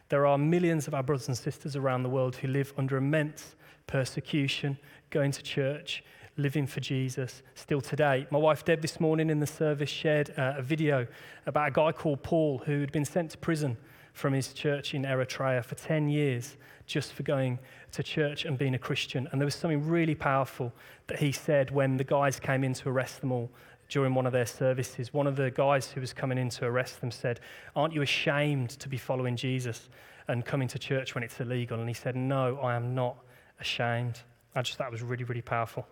There 0.10 0.26
are 0.26 0.38
millions 0.38 0.88
of 0.88 0.94
our 0.94 1.04
brothers 1.04 1.28
and 1.28 1.38
sisters 1.38 1.76
around 1.76 2.04
the 2.04 2.10
world 2.10 2.36
who 2.36 2.48
live 2.48 2.74
under 2.78 2.98
immense 2.98 3.56
persecution, 3.88 4.78
going 5.10 5.32
to 5.32 5.44
church, 5.44 6.04
living 6.38 6.66
for 6.66 6.80
Jesus 6.80 7.44
still 7.56 7.82
today. 7.82 8.26
My 8.32 8.40
wife 8.40 8.66
Deb 8.66 8.82
this 8.82 9.00
morning 9.00 9.30
in 9.30 9.40
the 9.40 9.48
service 9.48 9.90
shared 9.90 10.32
uh, 10.38 10.56
a 10.58 10.62
video 10.62 11.06
about 11.46 11.68
a 11.68 11.72
guy 11.72 11.92
called 11.92 12.24
Paul 12.24 12.64
who 12.66 12.80
had 12.82 12.92
been 12.92 13.06
sent 13.06 13.32
to 13.32 13.38
prison 13.38 13.78
from 14.14 14.34
his 14.34 14.54
church 14.54 14.94
in 14.94 15.04
Eritrea 15.04 15.64
for 15.64 15.76
10 15.76 16.10
years 16.10 16.58
just 16.86 17.14
for 17.14 17.24
going 17.24 17.60
to 17.92 18.04
church 18.04 18.44
and 18.46 18.58
being 18.58 18.76
a 18.76 18.80
Christian. 18.80 19.28
And 19.32 19.40
there 19.40 19.46
was 19.46 19.56
something 19.56 19.88
really 19.88 20.16
powerful 20.16 20.74
that 21.08 21.20
he 21.20 21.32
said 21.32 21.72
when 21.72 21.98
the 21.98 22.04
guys 22.04 22.40
came 22.40 22.64
in 22.64 22.74
to 22.76 22.90
arrest 22.90 23.22
them 23.22 23.32
all 23.32 23.50
during 23.92 24.16
one 24.16 24.26
of 24.26 24.32
their 24.32 24.46
services. 24.46 25.14
One 25.14 25.28
of 25.28 25.36
the 25.36 25.52
guys 25.52 25.92
who 25.92 26.00
was 26.00 26.14
coming 26.14 26.38
in 26.38 26.50
to 26.52 26.66
arrest 26.66 27.02
them 27.02 27.12
said, 27.12 27.42
Aren't 27.76 27.94
you 27.94 28.02
ashamed 28.02 28.72
to 28.72 28.88
be 28.88 28.98
following 28.98 29.36
Jesus 29.36 29.90
and 30.30 30.46
coming 30.46 30.70
to 30.70 30.80
church 30.80 31.14
when 31.14 31.24
it's 31.24 31.40
illegal? 31.42 31.78
And 31.78 31.90
he 31.90 31.94
said, 31.94 32.16
No, 32.16 32.58
I 32.60 32.76
am 32.76 32.96
not 32.96 33.18
ashamed. 33.60 34.22
I 34.56 34.62
just 34.62 34.78
that 34.78 34.90
was 34.92 35.02
really, 35.04 35.26
really 35.26 35.42
powerful. 35.42 35.86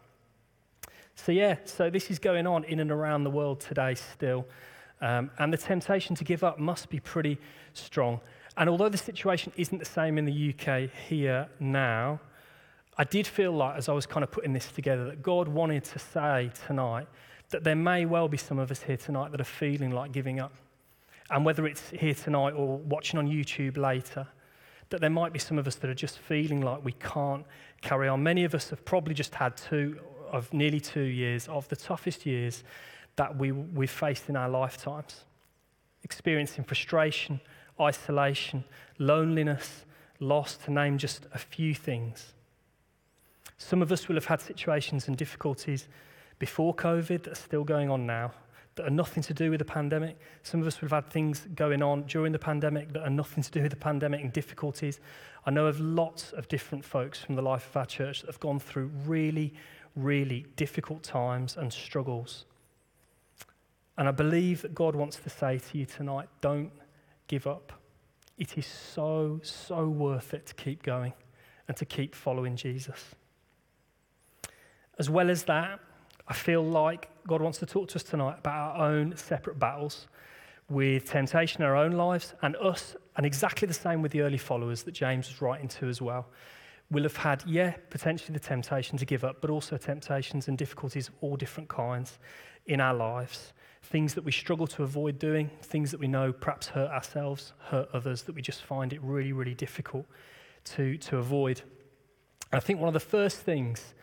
So, 1.15 1.33
yeah, 1.33 1.57
so 1.65 1.89
this 1.89 2.09
is 2.09 2.17
going 2.17 2.47
on 2.47 2.63
in 2.63 2.79
and 2.79 2.89
around 2.89 3.25
the 3.25 3.29
world 3.29 3.59
today 3.59 3.95
still. 3.95 4.47
Um, 5.01 5.29
and 5.37 5.51
the 5.51 5.57
temptation 5.57 6.15
to 6.15 6.23
give 6.23 6.43
up 6.43 6.57
must 6.57 6.89
be 6.89 7.01
pretty 7.01 7.37
strong. 7.73 8.21
And 8.55 8.69
although 8.69 8.89
the 8.89 8.97
situation 8.97 9.51
isn't 9.57 9.77
the 9.77 9.85
same 9.85 10.17
in 10.17 10.23
the 10.23 10.53
UK 10.53 10.89
here 11.09 11.49
now, 11.59 12.21
I 12.97 13.03
did 13.03 13.27
feel 13.27 13.51
like, 13.51 13.77
as 13.77 13.89
I 13.89 13.93
was 13.93 14.05
kind 14.05 14.23
of 14.23 14.31
putting 14.31 14.53
this 14.53 14.71
together, 14.71 15.05
that 15.05 15.21
God 15.21 15.49
wanted 15.49 15.83
to 15.85 15.99
say 15.99 16.51
tonight 16.65 17.07
that 17.49 17.63
there 17.63 17.75
may 17.75 18.05
well 18.05 18.27
be 18.27 18.37
some 18.37 18.59
of 18.59 18.71
us 18.71 18.83
here 18.83 18.97
tonight 18.97 19.31
that 19.31 19.41
are 19.41 19.45
feeling 19.45 19.91
like 19.91 20.11
giving 20.11 20.39
up. 20.39 20.53
And 21.31 21.45
whether 21.45 21.65
it's 21.67 21.89
here 21.91 22.13
tonight 22.13 22.51
or 22.51 22.77
watching 22.77 23.19
on 23.19 23.27
YouTube 23.27 23.77
later, 23.77 24.27
that 24.89 25.01
there 25.01 25.09
might 25.09 25.33
be 25.33 25.39
some 25.39 25.59
of 25.59 25.67
us 25.67 25.75
that 25.75 25.89
are 25.89 25.95
just 25.95 26.17
feeling 26.17 26.61
like 26.61 26.83
we 26.83 26.93
can't 26.93 27.45
carry 27.81 28.07
on. 28.07 28.23
Many 28.23 28.43
of 28.43 28.55
us 28.55 28.69
have 28.69 28.83
probably 28.85 29.13
just 29.13 29.35
had 29.35 29.55
two 29.55 29.99
of 30.31 30.51
nearly 30.53 30.79
two 30.79 31.01
years 31.01 31.47
of 31.47 31.67
the 31.69 31.75
toughest 31.75 32.25
years 32.25 32.63
that 33.15 33.35
we, 33.37 33.51
we've 33.51 33.89
faced 33.91 34.29
in 34.29 34.35
our 34.35 34.49
lifetimes, 34.49 35.23
experiencing 36.03 36.63
frustration, 36.63 37.39
isolation, 37.79 38.63
loneliness, 38.97 39.85
loss, 40.19 40.55
to 40.55 40.71
name 40.71 40.97
just 40.97 41.25
a 41.33 41.37
few 41.37 41.73
things. 41.73 42.33
Some 43.57 43.81
of 43.81 43.91
us 43.91 44.07
will 44.07 44.15
have 44.15 44.25
had 44.25 44.41
situations 44.41 45.07
and 45.07 45.17
difficulties 45.17 45.87
before 46.39 46.73
COVID 46.73 47.23
that 47.23 47.33
are 47.33 47.35
still 47.35 47.63
going 47.63 47.89
on 47.89 48.05
now, 48.05 48.31
that 48.75 48.87
are 48.87 48.91
nothing 48.91 49.21
to 49.23 49.33
do 49.33 49.51
with 49.51 49.59
the 49.59 49.65
pandemic. 49.65 50.17
Some 50.43 50.61
of 50.61 50.67
us 50.67 50.79
would 50.81 50.89
have 50.89 51.03
had 51.03 51.11
things 51.11 51.47
going 51.53 51.83
on 51.83 52.03
during 52.03 52.31
the 52.31 52.39
pandemic 52.39 52.93
that 52.93 53.03
are 53.03 53.09
nothing 53.09 53.43
to 53.43 53.51
do 53.51 53.61
with 53.61 53.71
the 53.71 53.77
pandemic 53.77 54.21
and 54.21 54.31
difficulties. 54.31 55.01
I 55.45 55.51
know 55.51 55.67
of 55.67 55.79
lots 55.79 56.31
of 56.31 56.47
different 56.47 56.85
folks 56.85 57.19
from 57.19 57.35
the 57.35 57.41
life 57.41 57.67
of 57.69 57.77
our 57.77 57.85
church 57.85 58.21
that 58.21 58.27
have 58.27 58.39
gone 58.39 58.59
through 58.59 58.89
really, 59.05 59.53
really 59.95 60.45
difficult 60.55 61.03
times 61.03 61.57
and 61.57 61.71
struggles. 61.71 62.45
And 63.97 64.07
I 64.07 64.11
believe 64.11 64.61
that 64.61 64.73
God 64.73 64.95
wants 64.95 65.17
to 65.17 65.29
say 65.29 65.59
to 65.59 65.77
you 65.77 65.85
tonight 65.85 66.29
don't 66.39 66.71
give 67.27 67.47
up. 67.47 67.73
It 68.37 68.57
is 68.57 68.65
so, 68.65 69.41
so 69.43 69.89
worth 69.89 70.33
it 70.33 70.45
to 70.45 70.53
keep 70.53 70.83
going 70.83 71.11
and 71.67 71.75
to 71.75 71.83
keep 71.83 72.15
following 72.15 72.55
Jesus. 72.55 73.13
As 74.97 75.09
well 75.09 75.29
as 75.29 75.43
that, 75.43 75.81
I 76.29 76.33
feel 76.33 76.63
like 76.63 77.09
God 77.27 77.41
wants 77.41 77.57
to 77.57 77.65
talk 77.65 77.89
to 77.89 77.95
us 77.95 78.03
tonight 78.03 78.37
about 78.37 78.77
our 78.77 78.87
own 78.87 79.17
separate 79.17 79.57
battles 79.57 80.07
with 80.69 81.05
temptation 81.09 81.63
in 81.63 81.67
our 81.67 81.75
own 81.75 81.93
lives 81.93 82.35
and 82.43 82.55
us, 82.57 82.95
and 83.17 83.25
exactly 83.25 83.67
the 83.67 83.73
same 83.73 84.03
with 84.03 84.11
the 84.11 84.21
early 84.21 84.37
followers 84.37 84.83
that 84.83 84.91
James 84.91 85.27
was 85.27 85.41
writing 85.41 85.67
to 85.67 85.87
as 85.87 86.03
well. 86.03 86.27
We'll 86.91 87.03
have 87.03 87.15
had, 87.15 87.43
yeah, 87.47 87.73
potentially 87.89 88.33
the 88.33 88.39
temptation 88.39 88.95
to 88.99 89.05
give 89.05 89.23
up, 89.23 89.41
but 89.41 89.49
also 89.49 89.77
temptations 89.77 90.47
and 90.47 90.55
difficulties 90.55 91.07
of 91.07 91.15
all 91.21 91.35
different 91.35 91.67
kinds 91.67 92.19
in 92.67 92.79
our 92.79 92.93
lives. 92.93 93.53
Things 93.81 94.13
that 94.13 94.23
we 94.23 94.31
struggle 94.31 94.67
to 94.67 94.83
avoid 94.83 95.17
doing, 95.17 95.49
things 95.63 95.89
that 95.89 95.99
we 95.99 96.07
know 96.07 96.31
perhaps 96.31 96.67
hurt 96.67 96.91
ourselves, 96.91 97.53
hurt 97.57 97.89
others, 97.91 98.21
that 98.23 98.35
we 98.35 98.43
just 98.43 98.61
find 98.61 98.93
it 98.93 99.01
really, 99.01 99.33
really 99.33 99.55
difficult 99.55 100.05
to, 100.65 100.95
to 100.97 101.17
avoid. 101.17 101.61
I 102.51 102.59
think 102.59 102.79
one 102.79 102.87
of 102.87 102.93
the 102.93 102.99
first 102.99 103.39
things 103.39 103.95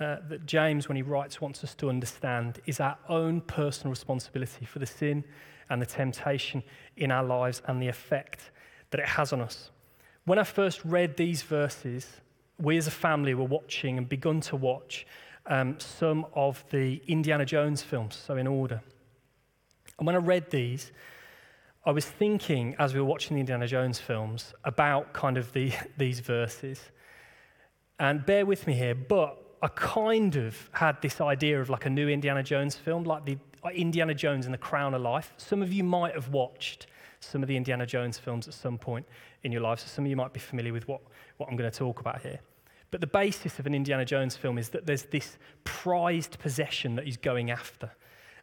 uh, 0.00 0.16
that 0.28 0.46
James, 0.46 0.88
when 0.88 0.96
he 0.96 1.02
writes, 1.02 1.40
wants 1.40 1.64
us 1.64 1.74
to 1.74 1.88
understand 1.88 2.60
is 2.66 2.80
our 2.80 2.96
own 3.08 3.40
personal 3.40 3.90
responsibility 3.90 4.64
for 4.64 4.78
the 4.78 4.86
sin 4.86 5.24
and 5.70 5.82
the 5.82 5.86
temptation 5.86 6.62
in 6.96 7.10
our 7.10 7.24
lives 7.24 7.62
and 7.66 7.82
the 7.82 7.88
effect 7.88 8.50
that 8.90 9.00
it 9.00 9.08
has 9.08 9.32
on 9.32 9.40
us. 9.40 9.70
When 10.24 10.38
I 10.38 10.44
first 10.44 10.84
read 10.84 11.16
these 11.16 11.42
verses, 11.42 12.06
we 12.60 12.76
as 12.76 12.86
a 12.86 12.92
family 12.92 13.34
were 13.34 13.44
watching 13.44 13.98
and 13.98 14.08
begun 14.08 14.40
to 14.42 14.56
watch 14.56 15.06
um, 15.46 15.78
some 15.78 16.26
of 16.34 16.64
the 16.70 17.00
Indiana 17.06 17.44
Jones 17.44 17.82
films, 17.82 18.14
so 18.14 18.36
in 18.36 18.46
order. 18.46 18.82
And 19.98 20.06
when 20.06 20.14
I 20.14 20.18
read 20.18 20.50
these, 20.50 20.92
I 21.84 21.90
was 21.90 22.04
thinking, 22.04 22.76
as 22.78 22.94
we 22.94 23.00
were 23.00 23.06
watching 23.06 23.34
the 23.36 23.40
Indiana 23.40 23.66
Jones 23.66 23.98
films, 23.98 24.52
about 24.64 25.12
kind 25.12 25.38
of 25.38 25.52
the, 25.52 25.72
these 25.96 26.20
verses. 26.20 26.80
And 27.98 28.24
bear 28.24 28.46
with 28.46 28.66
me 28.66 28.74
here, 28.74 28.94
but 28.94 29.47
I 29.60 29.68
kind 29.68 30.36
of 30.36 30.70
had 30.72 31.02
this 31.02 31.20
idea 31.20 31.60
of 31.60 31.68
like 31.68 31.86
a 31.86 31.90
new 31.90 32.08
Indiana 32.08 32.42
Jones 32.42 32.76
film, 32.76 33.04
like 33.04 33.24
the 33.24 33.38
uh, 33.64 33.70
Indiana 33.70 34.14
Jones 34.14 34.44
and 34.46 34.54
the 34.54 34.58
Crown 34.58 34.94
of 34.94 35.02
Life. 35.02 35.34
Some 35.36 35.62
of 35.62 35.72
you 35.72 35.82
might 35.82 36.14
have 36.14 36.28
watched 36.28 36.86
some 37.20 37.42
of 37.42 37.48
the 37.48 37.56
Indiana 37.56 37.84
Jones 37.84 38.18
films 38.18 38.46
at 38.46 38.54
some 38.54 38.78
point 38.78 39.04
in 39.42 39.50
your 39.50 39.60
life, 39.60 39.80
so 39.80 39.86
some 39.88 40.04
of 40.04 40.10
you 40.10 40.16
might 40.16 40.32
be 40.32 40.38
familiar 40.38 40.72
with 40.72 40.86
what, 40.86 41.00
what 41.36 41.48
I'm 41.48 41.56
going 41.56 41.70
to 41.70 41.76
talk 41.76 41.98
about 41.98 42.22
here. 42.22 42.38
But 42.90 43.00
the 43.00 43.08
basis 43.08 43.58
of 43.58 43.66
an 43.66 43.74
Indiana 43.74 44.04
Jones 44.04 44.36
film 44.36 44.58
is 44.58 44.68
that 44.70 44.86
there's 44.86 45.02
this 45.04 45.38
prized 45.64 46.38
possession 46.38 46.94
that 46.94 47.04
he's 47.04 47.16
going 47.16 47.50
after. 47.50 47.90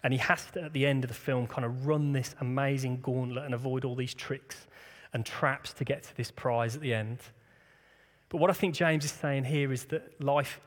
And 0.03 0.13
he 0.13 0.19
has 0.19 0.45
to, 0.51 0.63
at 0.63 0.73
the 0.73 0.85
end 0.85 1.03
of 1.03 1.07
the 1.07 1.15
film, 1.15 1.47
kind 1.47 1.65
of 1.65 1.87
run 1.87 2.11
this 2.11 2.35
amazing 2.41 2.99
gauntlet 3.01 3.45
and 3.45 3.53
avoid 3.55 3.85
all 3.85 3.95
these 3.95 4.13
tricks 4.13 4.67
and 5.13 5.25
traps 5.25 5.73
to 5.73 5.85
get 5.85 6.03
to 6.03 6.17
this 6.17 6.29
prize 6.29 6.75
at 6.75 6.81
the 6.81 6.93
end. 6.93 7.19
But 8.29 8.37
what 8.37 8.49
I 8.49 8.53
think 8.53 8.75
James 8.75 9.05
is 9.05 9.11
saying 9.11 9.45
here 9.45 9.71
is 9.71 9.85
that 9.85 10.21
life 10.21 10.59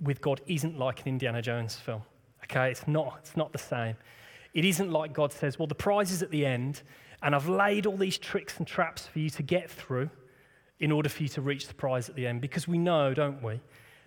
with 0.00 0.20
God 0.20 0.40
isn't 0.46 0.78
like 0.78 1.02
an 1.02 1.08
Indiana 1.08 1.42
Jones 1.42 1.76
film. 1.76 2.02
Okay, 2.44 2.70
it's 2.70 2.86
not, 2.86 3.16
it's 3.20 3.36
not 3.36 3.52
the 3.52 3.58
same. 3.58 3.96
It 4.54 4.64
isn't 4.64 4.90
like 4.90 5.12
God 5.12 5.32
says, 5.32 5.58
Well, 5.58 5.66
the 5.66 5.74
prize 5.74 6.10
is 6.12 6.22
at 6.22 6.30
the 6.30 6.46
end, 6.46 6.82
and 7.22 7.34
I've 7.34 7.48
laid 7.48 7.86
all 7.86 7.96
these 7.96 8.18
tricks 8.18 8.58
and 8.58 8.66
traps 8.66 9.06
for 9.06 9.18
you 9.18 9.30
to 9.30 9.42
get 9.42 9.70
through 9.70 10.10
in 10.78 10.92
order 10.92 11.08
for 11.08 11.22
you 11.22 11.28
to 11.30 11.40
reach 11.40 11.68
the 11.68 11.74
prize 11.74 12.08
at 12.08 12.14
the 12.14 12.26
end. 12.26 12.40
Because 12.40 12.68
we 12.68 12.78
know, 12.78 13.14
don't 13.14 13.42
we, 13.42 13.60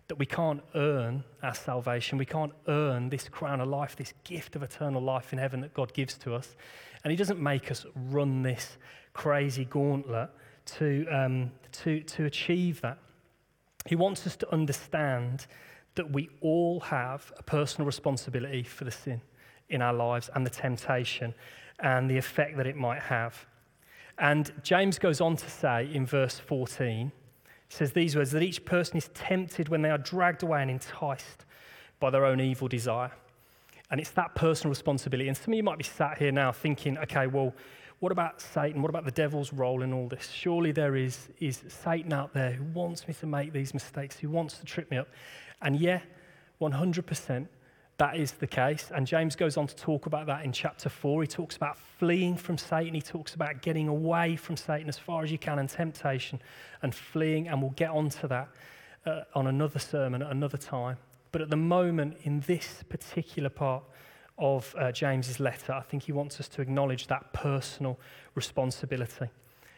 that 0.07 0.15
we 0.17 0.25
can't 0.25 0.61
earn 0.75 1.23
our 1.43 1.53
salvation. 1.53 2.17
We 2.17 2.25
can't 2.25 2.53
earn 2.67 3.09
this 3.09 3.29
crown 3.29 3.61
of 3.61 3.67
life, 3.67 3.95
this 3.95 4.13
gift 4.23 4.55
of 4.55 4.63
eternal 4.63 5.01
life 5.01 5.33
in 5.33 5.39
heaven 5.39 5.61
that 5.61 5.73
God 5.73 5.93
gives 5.93 6.17
to 6.19 6.33
us. 6.33 6.55
And 7.03 7.11
He 7.11 7.17
doesn't 7.17 7.39
make 7.39 7.71
us 7.71 7.85
run 7.95 8.41
this 8.41 8.77
crazy 9.13 9.65
gauntlet 9.65 10.29
to, 10.77 11.05
um, 11.11 11.51
to, 11.71 12.01
to 12.01 12.25
achieve 12.25 12.81
that. 12.81 12.97
He 13.85 13.95
wants 13.95 14.25
us 14.27 14.35
to 14.37 14.51
understand 14.51 15.47
that 15.95 16.11
we 16.11 16.29
all 16.41 16.79
have 16.81 17.31
a 17.37 17.43
personal 17.43 17.85
responsibility 17.85 18.63
for 18.63 18.83
the 18.85 18.91
sin 18.91 19.21
in 19.69 19.81
our 19.81 19.93
lives 19.93 20.29
and 20.33 20.45
the 20.45 20.49
temptation 20.49 21.33
and 21.79 22.09
the 22.09 22.17
effect 22.17 22.57
that 22.57 22.67
it 22.67 22.75
might 22.75 23.01
have. 23.01 23.45
And 24.17 24.51
James 24.63 24.99
goes 24.99 25.21
on 25.21 25.37
to 25.37 25.49
say 25.49 25.89
in 25.93 26.05
verse 26.05 26.37
14, 26.39 27.11
he 27.67 27.73
says 27.73 27.93
these 27.93 28.15
words 28.15 28.31
that 28.31 28.43
each 28.43 28.65
person 28.65 28.97
is 28.97 29.09
tempted 29.13 29.69
when 29.69 29.81
they 29.81 29.89
are 29.89 29.97
dragged 29.97 30.43
away 30.43 30.61
and 30.61 30.71
enticed 30.71 31.45
by 31.99 32.09
their 32.09 32.25
own 32.25 32.39
evil 32.39 32.67
desire. 32.67 33.11
And 33.91 33.99
it's 33.99 34.11
that 34.11 34.35
personal 34.35 34.69
responsibility. 34.69 35.27
And 35.29 35.37
some 35.37 35.53
of 35.53 35.57
you 35.57 35.63
might 35.63 35.77
be 35.77 35.83
sat 35.83 36.17
here 36.17 36.31
now 36.31 36.51
thinking, 36.51 36.97
okay, 36.99 37.27
well, 37.27 37.53
what 37.99 38.11
about 38.11 38.39
Satan? 38.39 38.81
What 38.81 38.89
about 38.89 39.05
the 39.05 39.11
devil's 39.11 39.51
role 39.51 39.83
in 39.83 39.93
all 39.93 40.07
this? 40.07 40.29
Surely 40.29 40.71
there 40.71 40.95
is, 40.95 41.29
is 41.39 41.63
Satan 41.67 42.13
out 42.13 42.33
there 42.33 42.51
who 42.51 42.63
wants 42.65 43.07
me 43.07 43.13
to 43.15 43.25
make 43.25 43.51
these 43.51 43.73
mistakes, 43.73 44.17
who 44.17 44.29
wants 44.29 44.57
to 44.57 44.65
trip 44.65 44.89
me 44.89 44.97
up. 44.97 45.07
And 45.61 45.79
yeah, 45.79 46.01
100%, 46.61 47.47
that 47.97 48.15
is 48.15 48.31
the 48.33 48.47
case. 48.47 48.91
And 48.93 49.05
James 49.05 49.35
goes 49.35 49.57
on 49.57 49.67
to 49.67 49.75
talk 49.75 50.05
about 50.05 50.25
that 50.27 50.45
in 50.45 50.51
chapter 50.51 50.89
4. 50.89 51.23
He 51.23 51.27
talks 51.27 51.55
about 51.55 51.77
fleeing 51.77 52.37
from 52.37 52.57
Satan, 52.57 52.93
he 52.93 53.01
talks 53.01 53.35
about 53.35 53.61
getting 53.61 53.87
away 53.87 54.35
from 54.35 54.55
Satan 54.55 54.87
as 54.87 54.97
far 54.97 55.23
as 55.23 55.31
you 55.31 55.37
can 55.37 55.59
and 55.59 55.69
temptation 55.69 56.41
and 56.81 56.93
fleeing. 56.93 57.47
And 57.47 57.61
we'll 57.61 57.71
get 57.71 57.89
onto 57.89 58.27
that 58.27 58.49
uh, 59.05 59.21
on 59.35 59.47
another 59.47 59.79
sermon 59.79 60.21
at 60.21 60.31
another 60.31 60.57
time. 60.57 60.97
But 61.31 61.41
at 61.41 61.49
the 61.49 61.57
moment, 61.57 62.17
in 62.23 62.39
this 62.41 62.83
particular 62.89 63.49
part, 63.49 63.83
of 64.39 64.73
uh, 64.79 64.91
James's 64.91 65.39
letter, 65.39 65.73
I 65.73 65.81
think 65.81 66.03
he 66.03 66.11
wants 66.11 66.39
us 66.39 66.47
to 66.49 66.61
acknowledge 66.61 67.07
that 67.07 67.33
personal 67.33 67.99
responsibility. 68.35 69.27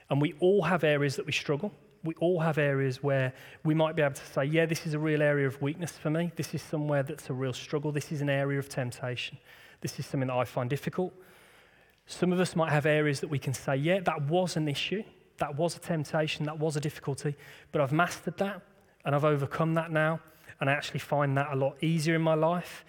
And 0.10 0.22
we 0.22 0.36
all 0.40 0.62
have 0.64 0.84
areas 0.84 1.16
that 1.16 1.26
we 1.26 1.32
struggle. 1.32 1.74
We 2.04 2.14
all 2.16 2.40
have 2.40 2.58
areas 2.58 3.04
where 3.04 3.34
we 3.64 3.74
might 3.74 3.96
be 3.96 4.02
able 4.02 4.16
to 4.16 4.26
say, 4.26 4.46
yeah, 4.46 4.66
this 4.66 4.86
is 4.88 4.94
a 4.94 5.00
real 5.00 5.22
area 5.22 5.46
of 5.46 5.62
weakness 5.62 5.92
for 5.92 6.10
me. 6.10 6.32
This 6.36 6.54
is 6.54 6.62
somewhere 6.62 7.04
that's 7.04 7.30
a 7.30 7.34
real 7.34 7.54
struggle. 7.54 7.92
This 7.92 8.12
is 8.12 8.22
an 8.22 8.30
area 8.30 8.58
of 8.58 8.70
temptation. 8.70 9.38
This 9.82 10.00
is 10.00 10.06
something 10.06 10.28
that 10.28 10.36
I 10.36 10.46
find 10.46 10.70
difficult. 10.70 11.14
Some 12.08 12.34
of 12.34 12.40
us 12.40 12.56
might 12.56 12.72
have 12.72 12.86
areas 12.86 13.20
that 13.20 13.30
we 13.30 13.40
can 13.40 13.54
say, 13.54 13.76
yeah, 13.76 14.00
that 14.02 14.24
was 14.24 14.58
an 14.58 14.68
issue. 14.68 15.04
That 15.38 15.56
was 15.56 15.76
a 15.76 15.80
temptation. 15.80 16.46
That 16.46 16.60
was 16.60 16.76
a 16.76 16.80
difficulty. 16.80 17.36
But 17.72 17.82
I've 17.82 17.92
mastered 17.92 18.38
that 18.38 18.62
and 19.06 19.16
I've 19.16 19.26
overcome 19.26 19.76
that 19.76 19.92
now. 19.92 20.20
And 20.60 20.70
I 20.70 20.74
actually 20.74 21.00
find 21.00 21.38
that 21.38 21.50
a 21.52 21.56
lot 21.56 21.84
easier 21.84 22.16
in 22.16 22.22
my 22.22 22.36
life. 22.36 22.86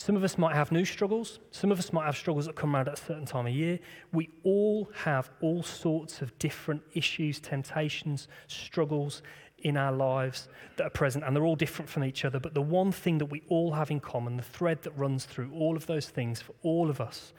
Some 0.00 0.16
of 0.16 0.24
us 0.24 0.38
might 0.38 0.54
have 0.54 0.72
new 0.72 0.86
struggles. 0.86 1.40
Some 1.50 1.70
of 1.70 1.78
us 1.78 1.92
might 1.92 2.06
have 2.06 2.16
struggles 2.16 2.46
that 2.46 2.56
come 2.56 2.74
around 2.74 2.88
at 2.88 2.94
a 2.94 3.02
certain 3.04 3.26
time 3.26 3.46
of 3.46 3.52
year. 3.52 3.78
We 4.14 4.30
all 4.44 4.88
have 4.94 5.30
all 5.42 5.62
sorts 5.62 6.22
of 6.22 6.36
different 6.38 6.80
issues, 6.94 7.38
temptations, 7.38 8.26
struggles 8.46 9.22
in 9.58 9.76
our 9.76 9.92
lives 9.92 10.48
that 10.78 10.86
are 10.86 10.90
present, 10.90 11.22
and 11.22 11.36
they're 11.36 11.44
all 11.44 11.54
different 11.54 11.90
from 11.90 12.02
each 12.02 12.24
other. 12.24 12.40
But 12.40 12.54
the 12.54 12.62
one 12.62 12.92
thing 12.92 13.18
that 13.18 13.26
we 13.26 13.42
all 13.48 13.72
have 13.72 13.90
in 13.90 14.00
common, 14.00 14.38
the 14.38 14.42
thread 14.42 14.80
that 14.84 14.96
runs 14.96 15.26
through 15.26 15.52
all 15.52 15.76
of 15.76 15.84
those 15.84 16.08
things 16.08 16.40
for 16.40 16.54
all 16.62 16.88
of 16.88 16.98
us, 16.98 17.34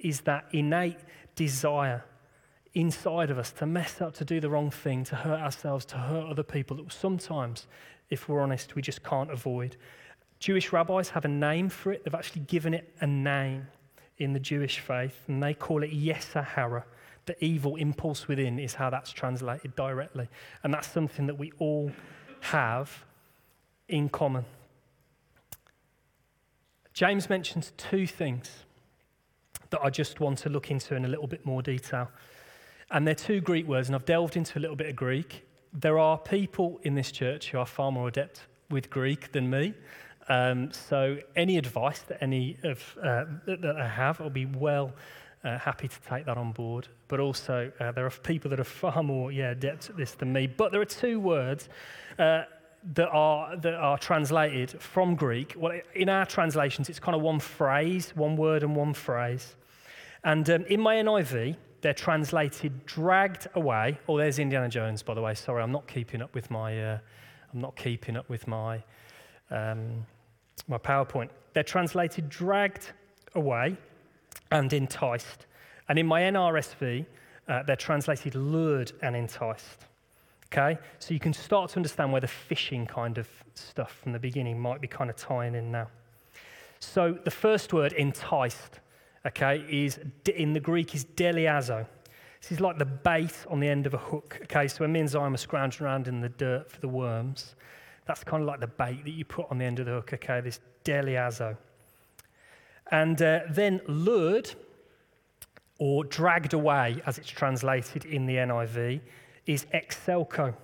is 0.00 0.22
that 0.22 0.46
innate 0.50 0.98
desire 1.36 2.02
inside 2.74 3.30
of 3.30 3.38
us 3.38 3.52
to 3.52 3.66
mess 3.66 4.00
up, 4.00 4.14
to 4.14 4.24
do 4.24 4.40
the 4.40 4.50
wrong 4.50 4.72
thing, 4.72 5.04
to 5.04 5.14
hurt 5.14 5.38
ourselves, 5.38 5.84
to 5.84 5.98
hurt 5.98 6.28
other 6.28 6.42
people 6.42 6.78
that 6.78 6.92
sometimes, 6.92 7.68
if 8.10 8.28
we're 8.28 8.40
honest, 8.40 8.74
we 8.74 8.82
just 8.82 9.04
can't 9.04 9.30
avoid. 9.30 9.76
Jewish 10.42 10.72
rabbis 10.72 11.10
have 11.10 11.24
a 11.24 11.28
name 11.28 11.68
for 11.68 11.92
it. 11.92 12.02
They've 12.02 12.12
actually 12.12 12.42
given 12.42 12.74
it 12.74 12.92
a 13.00 13.06
name 13.06 13.68
in 14.18 14.32
the 14.32 14.40
Jewish 14.40 14.80
faith, 14.80 15.16
and 15.28 15.40
they 15.40 15.54
call 15.54 15.84
it 15.84 15.92
Yetzer 15.92 16.44
Hara. 16.44 16.84
The 17.26 17.44
evil 17.44 17.76
impulse 17.76 18.26
within 18.26 18.58
is 18.58 18.74
how 18.74 18.90
that's 18.90 19.12
translated 19.12 19.76
directly. 19.76 20.28
And 20.64 20.74
that's 20.74 20.88
something 20.88 21.28
that 21.28 21.38
we 21.38 21.52
all 21.60 21.92
have 22.40 23.04
in 23.88 24.08
common. 24.08 24.44
James 26.92 27.30
mentions 27.30 27.72
two 27.76 28.08
things 28.08 28.50
that 29.70 29.80
I 29.80 29.90
just 29.90 30.18
want 30.18 30.38
to 30.38 30.48
look 30.48 30.72
into 30.72 30.96
in 30.96 31.04
a 31.04 31.08
little 31.08 31.28
bit 31.28 31.46
more 31.46 31.62
detail. 31.62 32.10
And 32.90 33.06
they're 33.06 33.14
two 33.14 33.40
Greek 33.40 33.68
words, 33.68 33.88
and 33.88 33.94
I've 33.94 34.06
delved 34.06 34.36
into 34.36 34.58
a 34.58 34.60
little 34.60 34.74
bit 34.74 34.88
of 34.88 34.96
Greek. 34.96 35.46
There 35.72 36.00
are 36.00 36.18
people 36.18 36.80
in 36.82 36.96
this 36.96 37.12
church 37.12 37.50
who 37.50 37.58
are 37.58 37.66
far 37.66 37.92
more 37.92 38.08
adept 38.08 38.40
with 38.70 38.90
Greek 38.90 39.30
than 39.30 39.48
me. 39.48 39.74
Um, 40.28 40.72
so 40.72 41.18
any 41.34 41.58
advice 41.58 42.00
that 42.02 42.22
any 42.22 42.56
of 42.62 42.96
uh, 43.02 43.24
that 43.46 43.76
I 43.76 43.88
have, 43.88 44.20
I'll 44.20 44.30
be 44.30 44.46
well 44.46 44.92
uh, 45.44 45.58
happy 45.58 45.88
to 45.88 46.00
take 46.08 46.26
that 46.26 46.38
on 46.38 46.52
board. 46.52 46.88
But 47.08 47.20
also, 47.20 47.72
uh, 47.80 47.92
there 47.92 48.06
are 48.06 48.10
people 48.10 48.50
that 48.50 48.60
are 48.60 48.64
far 48.64 49.02
more 49.02 49.32
yeah 49.32 49.50
adept 49.50 49.90
at 49.90 49.96
this 49.96 50.12
than 50.12 50.32
me. 50.32 50.46
But 50.46 50.72
there 50.72 50.80
are 50.80 50.86
two 50.86 51.18
words 51.20 51.68
uh, 52.18 52.44
that 52.94 53.08
are 53.08 53.56
that 53.56 53.74
are 53.74 53.98
translated 53.98 54.80
from 54.80 55.14
Greek. 55.14 55.54
Well, 55.56 55.78
in 55.94 56.08
our 56.08 56.26
translations, 56.26 56.88
it's 56.88 57.00
kind 57.00 57.16
of 57.16 57.22
one 57.22 57.40
phrase, 57.40 58.12
one 58.14 58.36
word, 58.36 58.62
and 58.62 58.76
one 58.76 58.94
phrase. 58.94 59.56
And 60.24 60.48
um, 60.50 60.64
in 60.66 60.80
my 60.80 60.96
NIV, 60.96 61.56
they're 61.80 61.92
translated 61.92 62.86
dragged 62.86 63.48
away. 63.54 63.98
Oh, 64.08 64.16
there's 64.16 64.38
Indiana 64.38 64.68
Jones, 64.68 65.02
by 65.02 65.14
the 65.14 65.20
way. 65.20 65.34
Sorry, 65.34 65.62
I'm 65.62 65.72
not 65.72 65.88
keeping 65.88 66.22
up 66.22 66.34
with 66.34 66.50
my. 66.50 66.80
Uh, 66.80 66.98
I'm 67.52 67.60
not 67.60 67.76
keeping 67.76 68.16
up 68.16 68.28
with 68.30 68.46
my 68.46 68.82
um, 69.50 70.06
my 70.68 70.78
PowerPoint. 70.78 71.28
They're 71.52 71.62
translated 71.62 72.28
dragged 72.28 72.92
away 73.34 73.76
and 74.50 74.72
enticed. 74.72 75.46
And 75.88 75.98
in 75.98 76.06
my 76.06 76.22
NRSV, 76.22 77.06
uh, 77.48 77.62
they're 77.64 77.76
translated 77.76 78.34
lured 78.34 78.92
and 79.02 79.16
enticed. 79.16 79.86
Okay? 80.52 80.78
So 80.98 81.14
you 81.14 81.20
can 81.20 81.32
start 81.32 81.70
to 81.70 81.76
understand 81.76 82.12
where 82.12 82.20
the 82.20 82.28
fishing 82.28 82.86
kind 82.86 83.18
of 83.18 83.28
stuff 83.54 83.98
from 84.02 84.12
the 84.12 84.18
beginning 84.18 84.60
might 84.60 84.80
be 84.80 84.88
kind 84.88 85.10
of 85.10 85.16
tying 85.16 85.54
in 85.54 85.70
now. 85.70 85.88
So 86.80 87.18
the 87.24 87.30
first 87.30 87.72
word, 87.72 87.92
enticed, 87.92 88.80
okay, 89.26 89.64
is 89.70 90.00
in 90.34 90.52
the 90.52 90.60
Greek 90.60 90.94
is 90.94 91.04
deleazo. 91.04 91.86
This 92.40 92.52
is 92.52 92.60
like 92.60 92.78
the 92.78 92.84
bait 92.84 93.36
on 93.48 93.60
the 93.60 93.68
end 93.68 93.86
of 93.86 93.94
a 93.94 93.98
hook. 93.98 94.40
Okay, 94.42 94.66
so 94.66 94.78
when 94.80 94.92
me 94.92 95.00
and 95.00 95.08
Zion 95.08 95.32
are 95.32 95.36
scrounging 95.36 95.86
around 95.86 96.08
in 96.08 96.20
the 96.20 96.28
dirt 96.28 96.70
for 96.70 96.80
the 96.80 96.88
worms, 96.88 97.54
that's 98.06 98.24
kind 98.24 98.42
of 98.42 98.46
like 98.46 98.60
the 98.60 98.66
bait 98.66 99.04
that 99.04 99.10
you 99.10 99.24
put 99.24 99.46
on 99.50 99.58
the 99.58 99.64
end 99.64 99.78
of 99.78 99.86
the 99.86 99.92
hook, 99.92 100.12
okay, 100.14 100.40
this 100.40 100.60
deleazo. 100.84 101.56
And 102.90 103.20
uh, 103.22 103.40
then 103.50 103.80
lured, 103.86 104.54
or 105.78 106.04
dragged 106.04 106.52
away, 106.52 107.00
as 107.06 107.18
it's 107.18 107.28
translated 107.28 108.04
in 108.04 108.26
the 108.26 108.36
NIV, 108.36 109.00
is 109.46 109.66
exelko, 109.74 110.54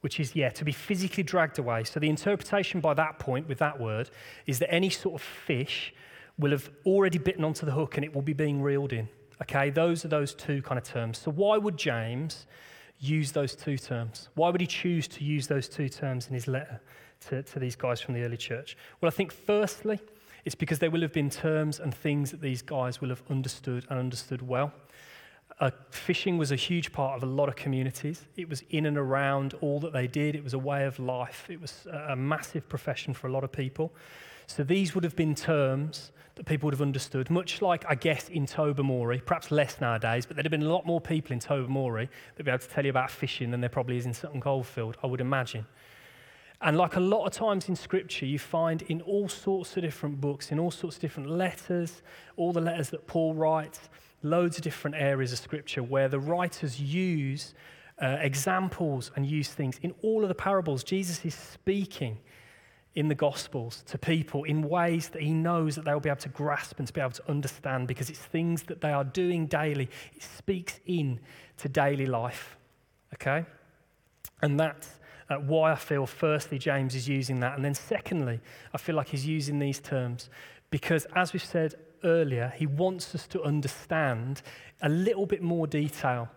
which 0.00 0.20
is, 0.20 0.34
yeah, 0.34 0.50
to 0.50 0.64
be 0.64 0.72
physically 0.72 1.22
dragged 1.22 1.58
away. 1.58 1.84
So 1.84 2.00
the 2.00 2.08
interpretation 2.08 2.80
by 2.80 2.94
that 2.94 3.18
point 3.18 3.48
with 3.48 3.58
that 3.58 3.78
word 3.78 4.10
is 4.46 4.58
that 4.58 4.72
any 4.72 4.90
sort 4.90 5.14
of 5.14 5.22
fish 5.22 5.94
will 6.38 6.50
have 6.50 6.68
already 6.84 7.18
bitten 7.18 7.44
onto 7.44 7.64
the 7.64 7.72
hook 7.72 7.96
and 7.96 8.04
it 8.04 8.14
will 8.14 8.22
be 8.22 8.32
being 8.32 8.60
reeled 8.60 8.92
in. 8.92 9.08
Okay, 9.42 9.70
those 9.70 10.04
are 10.04 10.08
those 10.08 10.34
two 10.34 10.62
kind 10.62 10.78
of 10.78 10.84
terms. 10.84 11.18
So 11.18 11.30
why 11.30 11.58
would 11.58 11.76
James 11.76 12.46
use 12.98 13.32
those 13.32 13.54
two 13.54 13.76
terms? 13.76 14.28
Why 14.34 14.50
would 14.50 14.60
he 14.60 14.66
choose 14.66 15.08
to 15.08 15.24
use 15.24 15.46
those 15.46 15.68
two 15.68 15.88
terms 15.88 16.28
in 16.28 16.34
his 16.34 16.46
letter 16.46 16.80
to, 17.28 17.42
to 17.42 17.58
these 17.58 17.76
guys 17.76 18.00
from 18.00 18.14
the 18.14 18.22
early 18.22 18.36
church? 18.36 18.76
Well, 19.00 19.08
I 19.08 19.12
think 19.12 19.32
firstly, 19.32 20.00
it's 20.44 20.54
because 20.54 20.78
there 20.78 20.90
will 20.90 21.02
have 21.02 21.12
been 21.12 21.30
terms 21.30 21.80
and 21.80 21.94
things 21.94 22.30
that 22.30 22.40
these 22.40 22.62
guys 22.62 23.00
will 23.00 23.08
have 23.08 23.22
understood 23.28 23.86
and 23.90 23.98
understood 23.98 24.42
well. 24.42 24.72
Uh, 25.58 25.70
fishing 25.90 26.36
was 26.36 26.52
a 26.52 26.56
huge 26.56 26.92
part 26.92 27.16
of 27.16 27.22
a 27.22 27.32
lot 27.32 27.48
of 27.48 27.56
communities. 27.56 28.26
It 28.36 28.48
was 28.48 28.62
in 28.70 28.86
and 28.86 28.98
around 28.98 29.54
all 29.60 29.80
that 29.80 29.92
they 29.92 30.06
did. 30.06 30.34
It 30.34 30.44
was 30.44 30.54
a 30.54 30.58
way 30.58 30.84
of 30.84 30.98
life. 30.98 31.46
It 31.48 31.60
was 31.60 31.86
a 32.08 32.14
massive 32.14 32.68
profession 32.68 33.14
for 33.14 33.26
a 33.26 33.32
lot 33.32 33.42
of 33.42 33.52
people. 33.52 33.92
So 34.46 34.62
these 34.62 34.94
would 34.94 35.04
have 35.04 35.16
been 35.16 35.34
terms 35.34 36.12
that 36.36 36.44
people 36.44 36.66
would 36.66 36.74
have 36.74 36.82
understood, 36.82 37.30
much 37.30 37.62
like, 37.62 37.84
I 37.88 37.94
guess, 37.94 38.28
in 38.28 38.46
Tobermory, 38.46 39.20
perhaps 39.24 39.50
less 39.50 39.80
nowadays, 39.80 40.26
but 40.26 40.36
there'd 40.36 40.44
have 40.44 40.50
been 40.50 40.62
a 40.62 40.72
lot 40.72 40.84
more 40.86 41.00
people 41.00 41.32
in 41.32 41.38
Tobermory 41.38 42.08
that'd 42.32 42.44
be 42.44 42.50
able 42.50 42.58
to 42.58 42.68
tell 42.68 42.84
you 42.84 42.90
about 42.90 43.10
fishing 43.10 43.50
than 43.50 43.60
there 43.60 43.70
probably 43.70 43.96
is 43.96 44.06
in 44.06 44.12
Sutton 44.12 44.40
Coldfield, 44.40 44.96
I 45.02 45.06
would 45.06 45.22
imagine. 45.22 45.66
And 46.60 46.76
like 46.76 46.96
a 46.96 47.00
lot 47.00 47.26
of 47.26 47.32
times 47.32 47.68
in 47.68 47.76
Scripture, 47.76 48.26
you 48.26 48.38
find 48.38 48.82
in 48.82 49.00
all 49.02 49.28
sorts 49.28 49.76
of 49.76 49.82
different 49.82 50.20
books, 50.20 50.52
in 50.52 50.58
all 50.58 50.70
sorts 50.70 50.96
of 50.96 51.02
different 51.02 51.30
letters, 51.30 52.02
all 52.36 52.52
the 52.52 52.60
letters 52.60 52.90
that 52.90 53.06
Paul 53.06 53.34
writes, 53.34 53.88
loads 54.22 54.56
of 54.56 54.62
different 54.62 54.96
areas 54.96 55.32
of 55.32 55.38
Scripture 55.38 55.82
where 55.82 56.08
the 56.08 56.18
writers 56.18 56.80
use 56.80 57.54
uh, 58.00 58.18
examples 58.20 59.10
and 59.16 59.26
use 59.26 59.48
things. 59.48 59.78
In 59.82 59.94
all 60.02 60.22
of 60.22 60.28
the 60.28 60.34
parables, 60.34 60.84
Jesus 60.84 61.24
is 61.24 61.34
speaking 61.34 62.18
in 62.96 63.08
the 63.08 63.14
Gospels 63.14 63.84
to 63.86 63.98
people 63.98 64.44
in 64.44 64.62
ways 64.62 65.10
that 65.10 65.22
he 65.22 65.32
knows 65.32 65.76
that 65.76 65.84
they'll 65.84 66.00
be 66.00 66.08
able 66.08 66.20
to 66.20 66.30
grasp 66.30 66.78
and 66.78 66.88
to 66.88 66.92
be 66.92 67.00
able 67.00 67.10
to 67.10 67.30
understand 67.30 67.86
because 67.86 68.08
it's 68.08 68.18
things 68.18 68.62
that 68.64 68.80
they 68.80 68.90
are 68.90 69.04
doing 69.04 69.46
daily. 69.46 69.88
It 70.14 70.22
speaks 70.22 70.80
in 70.86 71.20
to 71.58 71.68
daily 71.68 72.06
life. 72.06 72.56
Okay? 73.14 73.44
And 74.40 74.58
that's 74.58 74.88
uh, 75.28 75.36
why 75.36 75.72
I 75.72 75.74
feel, 75.74 76.06
firstly, 76.06 76.58
James 76.58 76.94
is 76.94 77.06
using 77.06 77.38
that. 77.40 77.54
And 77.54 77.64
then, 77.64 77.74
secondly, 77.74 78.40
I 78.72 78.78
feel 78.78 78.96
like 78.96 79.08
he's 79.08 79.26
using 79.26 79.58
these 79.58 79.78
terms 79.78 80.30
because, 80.70 81.06
as 81.14 81.34
we've 81.34 81.44
said 81.44 81.74
earlier, 82.02 82.52
he 82.56 82.66
wants 82.66 83.14
us 83.14 83.26
to 83.28 83.42
understand 83.42 84.40
a 84.80 84.88
little 84.88 85.26
bit 85.26 85.42
more 85.42 85.66
detail 85.66 86.28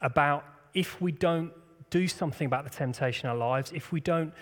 about 0.00 0.44
if 0.74 1.00
we 1.00 1.10
don't 1.10 1.52
do 1.90 2.06
something 2.06 2.46
about 2.46 2.64
the 2.64 2.70
temptation 2.70 3.26
in 3.26 3.30
our 3.30 3.36
lives, 3.36 3.72
if 3.72 3.90
we 3.90 4.00
don't 4.00 4.32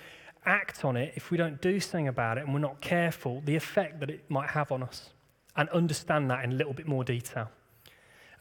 act 0.45 0.85
on 0.85 0.97
it, 0.97 1.13
if 1.17 1.31
we 1.31 1.37
don't 1.37 1.61
do 1.61 1.81
something 1.81 2.09
about 2.09 2.39
it 2.39 2.45
and 2.45 2.53
we're 2.53 2.61
not 2.61 2.81
careful, 2.81 3.43
the 3.45 3.57
effect 3.57 4.01
that 4.01 4.11
it 4.11 4.25
might 4.29 4.51
have 4.51 4.73
on 4.73 4.83
us, 4.83 5.11
and 5.57 5.69
understand 5.71 6.31
that 6.31 6.45
in 6.45 6.53
a 6.53 6.55
little 6.55 6.73
bit 6.73 6.87
more 6.87 7.05
detail. 7.05 7.51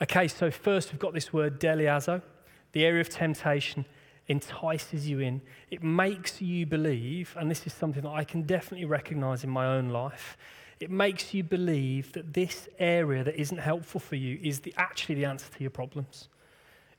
Okay, 0.01 0.27
so 0.27 0.49
first 0.49 0.91
we've 0.91 0.99
got 0.99 1.13
this 1.13 1.31
word 1.31 1.59
deleazo. 1.59 2.21
The 2.71 2.85
area 2.85 3.01
of 3.01 3.09
temptation 3.09 3.85
entices 4.27 5.07
you 5.07 5.19
in. 5.19 5.41
It 5.69 5.83
makes 5.83 6.41
you 6.41 6.65
believe, 6.65 7.35
and 7.37 7.51
this 7.51 7.67
is 7.67 7.73
something 7.73 8.03
that 8.03 8.09
I 8.09 8.23
can 8.23 8.43
definitely 8.43 8.85
recognize 8.85 9.43
in 9.43 9.49
my 9.49 9.67
own 9.67 9.89
life. 9.89 10.37
it 10.81 10.89
makes 10.89 11.33
you 11.33 11.43
believe 11.43 12.11
that 12.13 12.33
this 12.33 12.67
area 12.79 13.23
that 13.23 13.39
isn't 13.39 13.59
helpful 13.59 13.99
for 13.99 14.15
you 14.15 14.39
is 14.41 14.61
the, 14.61 14.73
actually 14.77 15.15
the 15.15 15.25
answer 15.25 15.45
to 15.55 15.61
your 15.61 15.69
problems. 15.69 16.27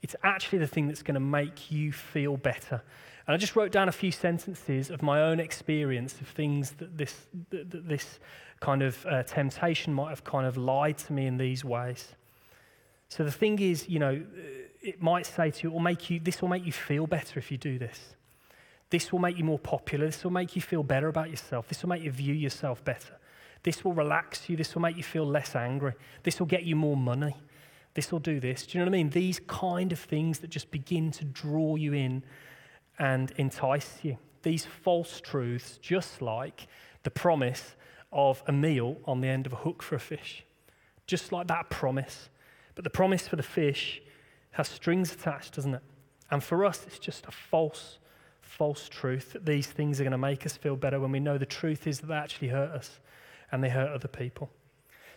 It's 0.02 0.14
actually 0.22 0.60
the 0.60 0.66
thing 0.66 0.86
that's 0.86 1.02
going 1.02 1.14
to 1.14 1.20
make 1.20 1.70
you 1.70 1.92
feel 1.92 2.36
better. 2.36 2.82
And 3.26 3.35
I 3.35 3.37
just 3.37 3.54
wrote 3.54 3.70
down 3.70 3.88
a 3.88 3.92
few 3.92 4.11
sentences 4.11 4.90
of 4.90 5.02
my 5.02 5.20
own 5.20 5.38
experience 5.38 6.20
of 6.20 6.28
things 6.28 6.72
that 6.72 6.98
this, 6.98 7.26
that, 7.50 7.88
this 7.88 8.18
kind 8.61 8.82
of 8.82 9.04
uh, 9.06 9.22
temptation 9.22 9.92
might 9.94 10.11
have 10.11 10.24
kind 10.24 10.46
of 10.46 10.56
lied 10.56 10.98
to 10.98 11.12
me 11.12 11.26
in 11.26 11.37
these 11.37 11.64
ways. 11.64 12.14
So 13.08 13.24
the 13.24 13.30
thing 13.30 13.58
is, 13.58 13.88
you 13.88 13.98
know, 13.98 14.22
it 14.80 15.00
might 15.00 15.26
say 15.26 15.50
to 15.50 15.62
you, 15.62 15.70
will 15.70 15.80
make 15.80 16.11
you, 16.11 16.18
this 16.18 16.40
will 16.40 16.48
make 16.48 16.64
you 16.64 16.72
feel 16.72 17.06
better 17.06 17.38
if 17.38 17.50
you 17.50 17.58
do 17.58 17.78
this. 17.78 18.16
This 18.90 19.12
will 19.12 19.20
make 19.20 19.38
you 19.38 19.44
more 19.44 19.58
popular. 19.58 20.06
This 20.06 20.22
will 20.24 20.32
make 20.32 20.56
you 20.56 20.62
feel 20.62 20.82
better 20.82 21.08
about 21.08 21.30
yourself. 21.30 21.68
This 21.68 21.82
will 21.82 21.90
make 21.90 22.02
you 22.02 22.11
view 22.11 22.35
yourself 22.35 22.85
better. 22.85 23.14
This 23.62 23.85
will 23.85 23.94
relax 23.94 24.48
you. 24.48 24.56
This 24.56 24.74
will 24.74 24.82
make 24.82 24.96
you 24.96 25.02
feel 25.02 25.24
less 25.24 25.54
angry. 25.54 25.94
This 26.24 26.40
will 26.40 26.46
get 26.46 26.64
you 26.64 26.74
more 26.74 26.96
money. 26.96 27.37
This 27.94 28.11
will 28.11 28.18
do 28.18 28.40
this. 28.40 28.66
Do 28.66 28.76
you 28.76 28.85
know 28.85 28.90
what 28.90 28.96
I 28.96 28.98
mean? 28.98 29.11
These 29.11 29.40
kind 29.46 29.92
of 29.92 29.98
things 29.98 30.40
that 30.40 30.50
just 30.50 30.70
begin 30.70 31.11
to 31.12 31.24
draw 31.24 31.76
you 31.76 31.92
in 31.92 32.22
and 32.98 33.33
entice 33.37 33.98
you. 34.02 34.18
These 34.42 34.66
false 34.66 35.20
truths, 35.20 35.78
just 35.78 36.20
like 36.20 36.66
the 37.02 37.11
promise 37.11 37.76
of 38.12 38.42
a 38.46 38.52
meal 38.52 38.96
on 39.05 39.20
the 39.20 39.28
end 39.28 39.46
of 39.46 39.52
a 39.52 39.57
hook 39.57 39.83
for 39.83 39.94
a 39.94 40.00
fish. 40.00 40.44
Just 41.07 41.33
like 41.33 41.46
that 41.48 41.70
promise. 41.70 42.28
But 42.74 42.85
the 42.85 42.90
promise 42.90 43.26
for 43.26 43.37
the 43.37 43.42
fish 43.42 44.02
has 44.52 44.68
strings 44.68 45.12
attached, 45.12 45.55
doesn't 45.55 45.74
it? 45.74 45.83
And 46.31 46.42
for 46.42 46.64
us, 46.64 46.85
it's 46.87 46.98
just 46.98 47.26
a 47.26 47.31
false, 47.31 47.98
false 48.40 48.88
truth 48.88 49.33
that 49.33 49.46
these 49.46 49.66
things 49.66 50.00
are 50.00 50.05
going 50.05 50.12
to 50.12 50.18
make 50.18 50.46
us 50.46 50.57
feel 50.57 50.76
better 50.76 51.00
when 51.00 51.12
we 51.12 51.20
know 51.20 51.38
the 51.38 51.46
truth 51.46 51.87
is 51.87 52.00
that 52.00 52.07
they 52.07 52.14
actually 52.14 52.48
hurt 52.48 52.70
us 52.70 53.00
and 53.50 53.62
they 53.62 53.68
hurt 53.68 53.90
other 53.90 54.09
people. 54.09 54.50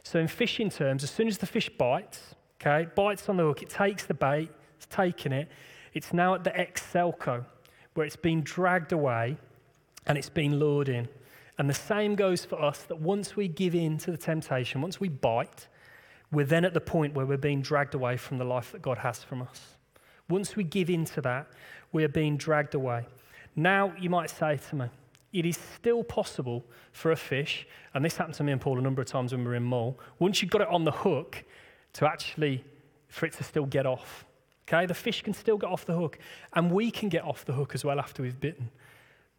So, 0.03 0.19
in 0.19 0.27
fishing 0.27 0.69
terms, 0.69 1.03
as 1.03 1.09
soon 1.09 1.27
as 1.27 1.37
the 1.37 1.45
fish 1.45 1.69
bites, 1.69 2.35
okay, 2.61 2.89
bites 2.95 3.27
on 3.27 3.37
the 3.37 3.43
hook, 3.43 3.63
it 3.63 3.69
takes 3.69 4.05
the 4.05 4.13
bait, 4.13 4.49
it's 4.75 4.85
taken 4.85 5.31
it, 5.33 5.49
it's 5.93 6.13
now 6.13 6.35
at 6.35 6.43
the 6.43 6.51
exelko 6.51 7.45
where 7.95 8.05
it's 8.05 8.15
been 8.15 8.41
dragged 8.41 8.91
away 8.91 9.37
and 10.05 10.17
it's 10.17 10.29
been 10.29 10.59
lured 10.59 10.87
in. 10.87 11.09
And 11.57 11.69
the 11.69 11.73
same 11.73 12.15
goes 12.15 12.45
for 12.45 12.61
us 12.61 12.83
that 12.83 12.99
once 12.99 13.35
we 13.35 13.47
give 13.47 13.73
in 13.73 13.97
to 13.99 14.11
the 14.11 14.17
temptation, 14.17 14.81
once 14.81 14.99
we 14.99 15.09
bite, 15.09 15.67
we're 16.31 16.45
then 16.45 16.65
at 16.65 16.73
the 16.73 16.81
point 16.81 17.13
where 17.13 17.25
we're 17.25 17.37
being 17.37 17.61
dragged 17.61 17.95
away 17.95 18.17
from 18.17 18.37
the 18.37 18.43
life 18.43 18.71
that 18.73 18.81
God 18.81 18.97
has 18.99 19.23
from 19.23 19.41
us. 19.41 19.77
Once 20.29 20.55
we 20.55 20.63
give 20.63 20.89
in 20.89 21.05
to 21.05 21.21
that, 21.21 21.47
we 21.91 22.03
are 22.03 22.09
being 22.09 22.35
dragged 22.35 22.75
away. 22.75 23.05
Now, 23.55 23.93
you 23.99 24.09
might 24.09 24.29
say 24.29 24.59
to 24.69 24.75
me, 24.75 24.85
it 25.31 25.45
is 25.45 25.57
still 25.75 26.03
possible 26.03 26.65
for 26.91 27.11
a 27.11 27.15
fish, 27.15 27.67
and 27.93 28.03
this 28.03 28.17
happened 28.17 28.35
to 28.35 28.43
me 28.43 28.51
and 28.51 28.59
Paul 28.59 28.79
a 28.79 28.81
number 28.81 29.01
of 29.01 29.07
times 29.07 29.31
when 29.31 29.41
we 29.41 29.47
were 29.47 29.55
in 29.55 29.63
Mull, 29.63 29.97
once 30.19 30.41
you've 30.41 30.51
got 30.51 30.61
it 30.61 30.67
on 30.67 30.83
the 30.83 30.91
hook, 30.91 31.43
to 31.93 32.07
actually, 32.07 32.63
for 33.07 33.25
it 33.25 33.33
to 33.33 33.43
still 33.43 33.65
get 33.65 33.85
off. 33.85 34.25
Okay, 34.67 34.85
the 34.85 34.93
fish 34.93 35.21
can 35.21 35.33
still 35.33 35.57
get 35.57 35.69
off 35.69 35.85
the 35.85 35.95
hook, 35.95 36.17
and 36.53 36.71
we 36.71 36.89
can 36.89 37.09
get 37.09 37.23
off 37.23 37.45
the 37.45 37.53
hook 37.53 37.75
as 37.75 37.85
well 37.85 37.99
after 37.99 38.23
we've 38.23 38.39
bitten. 38.39 38.71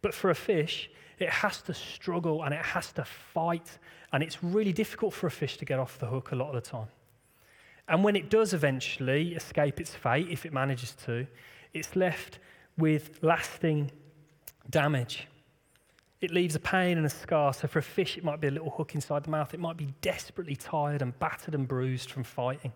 But 0.01 0.13
for 0.13 0.29
a 0.29 0.35
fish, 0.35 0.89
it 1.19 1.29
has 1.29 1.61
to 1.63 1.73
struggle 1.73 2.43
and 2.43 2.53
it 2.53 2.63
has 2.63 2.93
to 2.93 3.03
fight, 3.03 3.77
and 4.13 4.23
it's 4.23 4.43
really 4.43 4.71
difficult 4.71 5.13
for 5.13 5.27
a 5.27 5.31
fish 5.31 5.57
to 5.57 5.65
get 5.65 5.79
off 5.79 5.99
the 5.99 6.05
hook 6.05 6.31
a 6.31 6.35
lot 6.35 6.49
of 6.49 6.63
the 6.63 6.69
time. 6.69 6.87
And 7.89 8.03
when 8.03 8.15
it 8.15 8.29
does 8.29 8.53
eventually 8.53 9.33
escape 9.33 9.79
its 9.79 9.93
fate, 9.93 10.27
if 10.29 10.45
it 10.45 10.53
manages 10.53 10.93
to, 11.05 11.25
it's 11.73 11.95
left 11.95 12.39
with 12.77 13.19
lasting 13.21 13.91
damage. 14.69 15.27
It 16.19 16.31
leaves 16.31 16.55
a 16.55 16.59
pain 16.59 16.97
and 16.97 17.05
a 17.05 17.09
scar. 17.09 17.53
So 17.53 17.67
for 17.67 17.79
a 17.79 17.83
fish, 17.83 18.17
it 18.17 18.23
might 18.23 18.41
be 18.41 18.47
a 18.47 18.51
little 18.51 18.69
hook 18.69 18.95
inside 18.95 19.23
the 19.23 19.29
mouth. 19.29 19.53
It 19.53 19.59
might 19.59 19.77
be 19.77 19.93
desperately 20.01 20.55
tired 20.55 21.01
and 21.01 21.17
battered 21.19 21.55
and 21.55 21.67
bruised 21.67 22.11
from 22.11 22.23
fighting. 22.23 22.73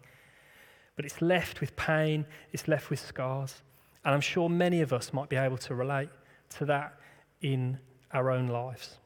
But 0.95 1.05
it's 1.05 1.21
left 1.21 1.61
with 1.61 1.75
pain, 1.75 2.25
it's 2.51 2.67
left 2.67 2.89
with 2.89 2.99
scars. 2.99 3.61
And 4.03 4.13
I'm 4.13 4.21
sure 4.21 4.49
many 4.49 4.81
of 4.81 4.93
us 4.93 5.13
might 5.13 5.29
be 5.29 5.35
able 5.35 5.57
to 5.59 5.75
relate 5.75 6.09
to 6.57 6.65
that 6.65 6.95
in 7.41 7.79
our 8.13 8.29
own 8.29 8.47
lives. 8.47 8.97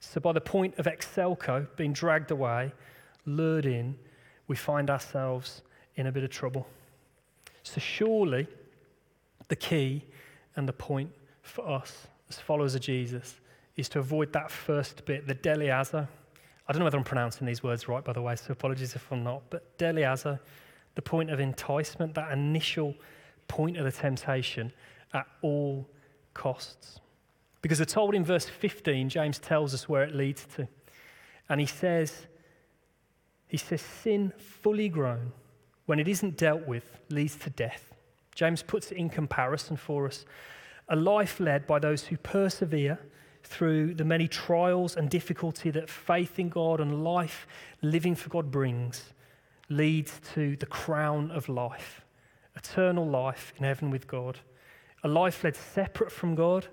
So, 0.00 0.20
by 0.20 0.32
the 0.32 0.40
point 0.40 0.78
of 0.78 0.86
Exelko 0.86 1.66
being 1.76 1.92
dragged 1.92 2.30
away, 2.30 2.72
lured 3.24 3.64
in, 3.64 3.96
we 4.48 4.56
find 4.56 4.90
ourselves 4.90 5.62
in 5.96 6.06
a 6.06 6.12
bit 6.12 6.24
of 6.24 6.30
trouble. 6.30 6.66
So, 7.62 7.80
surely 7.80 8.46
the 9.48 9.56
key 9.56 10.04
and 10.56 10.68
the 10.68 10.72
point 10.72 11.10
for 11.42 11.66
us 11.68 12.06
as 12.28 12.38
followers 12.38 12.74
of 12.74 12.82
Jesus 12.82 13.40
is 13.76 13.88
to 13.90 13.98
avoid 13.98 14.32
that 14.32 14.50
first 14.50 15.04
bit, 15.04 15.26
the 15.26 15.34
deleazo. 15.34 16.06
I 16.66 16.72
don't 16.72 16.80
know 16.80 16.84
whether 16.84 16.98
I'm 16.98 17.04
pronouncing 17.04 17.46
these 17.46 17.62
words 17.62 17.88
right, 17.88 18.04
by 18.04 18.12
the 18.12 18.22
way, 18.22 18.36
so 18.36 18.52
apologies 18.52 18.94
if 18.94 19.10
I'm 19.10 19.24
not. 19.24 19.42
But 19.50 19.76
deleazo, 19.78 20.38
the 20.94 21.02
point 21.02 21.30
of 21.30 21.40
enticement, 21.40 22.14
that 22.14 22.32
initial 22.32 22.94
point 23.48 23.76
of 23.76 23.84
the 23.84 23.92
temptation 23.92 24.72
at 25.12 25.26
all 25.42 25.88
costs. 26.32 27.00
Because 27.62 27.78
we're 27.78 27.86
told 27.86 28.14
in 28.14 28.24
verse 28.24 28.46
15, 28.46 29.08
James 29.08 29.38
tells 29.38 29.72
us 29.72 29.88
where 29.88 30.02
it 30.02 30.14
leads 30.14 30.44
to. 30.56 30.68
And 31.48 31.60
he 31.60 31.66
says, 31.66 32.26
he 33.46 33.56
says, 33.56 33.80
sin 33.80 34.32
fully 34.38 34.88
grown, 34.88 35.32
when 35.86 35.98
it 35.98 36.08
isn't 36.08 36.36
dealt 36.36 36.66
with, 36.66 37.00
leads 37.10 37.36
to 37.36 37.50
death. 37.50 37.94
James 38.34 38.62
puts 38.62 38.90
it 38.90 38.98
in 38.98 39.08
comparison 39.08 39.76
for 39.76 40.06
us. 40.06 40.24
A 40.88 40.96
life 40.96 41.40
led 41.40 41.66
by 41.66 41.78
those 41.78 42.02
who 42.04 42.16
persevere 42.16 42.98
through 43.42 43.94
the 43.94 44.04
many 44.04 44.26
trials 44.26 44.96
and 44.96 45.08
difficulty 45.08 45.70
that 45.70 45.88
faith 45.88 46.38
in 46.38 46.48
God 46.48 46.80
and 46.80 47.04
life 47.04 47.46
living 47.82 48.14
for 48.14 48.28
God 48.28 48.50
brings 48.50 49.13
leads 49.68 50.20
to 50.34 50.56
the 50.56 50.66
crown 50.66 51.30
of 51.30 51.48
life, 51.48 52.04
eternal 52.56 53.06
life 53.06 53.52
in 53.56 53.64
heaven 53.64 53.90
with 53.90 54.06
God. 54.06 54.38
A 55.02 55.08
life 55.08 55.44
led 55.44 55.56
separate 55.56 56.12
from 56.12 56.34
God 56.34 56.66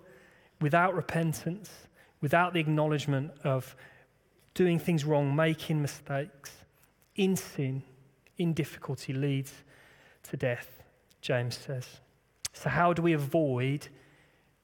without 0.59 0.93
repentance, 0.93 1.69
without 2.21 2.53
the 2.53 2.59
acknowledgement 2.59 3.31
of 3.43 3.75
doing 4.53 4.79
things 4.79 5.05
wrong, 5.05 5.35
making 5.35 5.81
mistakes, 5.81 6.51
in 7.15 7.35
sin, 7.35 7.83
in 8.37 8.53
difficulty, 8.53 9.13
leads 9.13 9.53
to 10.23 10.37
death, 10.37 10.83
James 11.21 11.57
says. 11.57 11.99
So, 12.53 12.69
how 12.69 12.93
do 12.93 13.01
we 13.01 13.13
avoid 13.13 13.87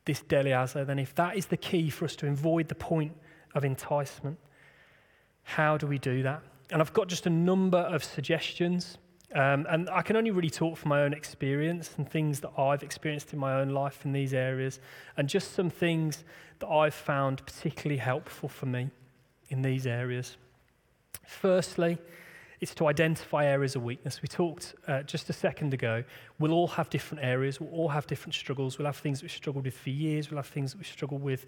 this 0.06 0.22
deleazo 0.22 0.86
then? 0.86 1.00
If 1.00 1.16
that 1.16 1.36
is 1.36 1.48
the 1.48 1.58
key 1.58 1.90
for 1.90 2.06
us 2.06 2.16
to 2.18 2.28
avoid 2.28 2.68
the 2.68 2.76
point 2.76 3.14
of 3.54 3.66
enticement, 3.66 4.38
how 5.44 5.78
do 5.78 5.88
we 5.88 5.98
do 5.98 6.24
that? 6.24 6.44
And 6.72 6.82
I've 6.82 6.94
got 6.94 7.08
just 7.08 7.26
a 7.26 7.30
number 7.30 7.78
of 7.78 8.04
suggestions 8.04 8.98
um, 9.36 9.68
and 9.70 9.90
I 9.90 10.02
can 10.04 10.16
only 10.16 10.32
really 10.32 10.50
talk 10.50 10.78
from 10.78 10.90
my 10.90 11.04
own 11.04 11.14
experience 11.14 11.92
and 11.98 12.10
things 12.10 12.40
that 12.40 12.52
I've 12.58 12.82
experienced 12.82 13.34
in 13.34 13.40
my 13.40 13.56
own 13.56 13.70
life 13.70 14.06
in 14.06 14.14
these 14.14 14.34
areas, 14.34 14.80
and 15.18 15.28
just 15.28 15.54
some 15.54 15.70
things 15.70 16.24
that 16.60 16.68
I've 16.68 16.94
found 16.94 17.46
particularly 17.46 17.98
helpful 17.98 18.48
for 18.48 18.68
me 18.68 18.90
in 19.50 19.62
these 19.62 19.86
areas. 19.86 20.38
Firstly, 21.26 21.98
it's 22.62 22.74
to 22.76 22.88
identify 22.88 23.46
areas 23.46 23.76
of 23.76 23.84
weakness. 23.84 24.22
We 24.22 24.30
talked 24.30 24.76
uh, 24.88 25.04
just 25.04 25.30
a 25.30 25.34
second 25.34 25.74
ago. 25.74 26.04
We'll 26.40 26.54
all 26.54 26.68
have 26.70 26.90
different 26.90 27.24
areas. 27.24 27.60
We'll 27.60 27.70
all 27.70 27.90
have 27.90 28.08
different 28.08 28.34
struggles. 28.34 28.80
We'll 28.80 28.88
have 28.88 28.98
things 28.98 29.20
that 29.20 29.26
we've 29.26 29.32
struggled 29.32 29.66
with 29.66 29.78
for 29.78 29.90
years. 29.90 30.32
We'll 30.32 30.38
have 30.38 30.48
things 30.48 30.72
that 30.72 30.78
we've 30.78 30.88
struggled 30.88 31.22
with 31.22 31.46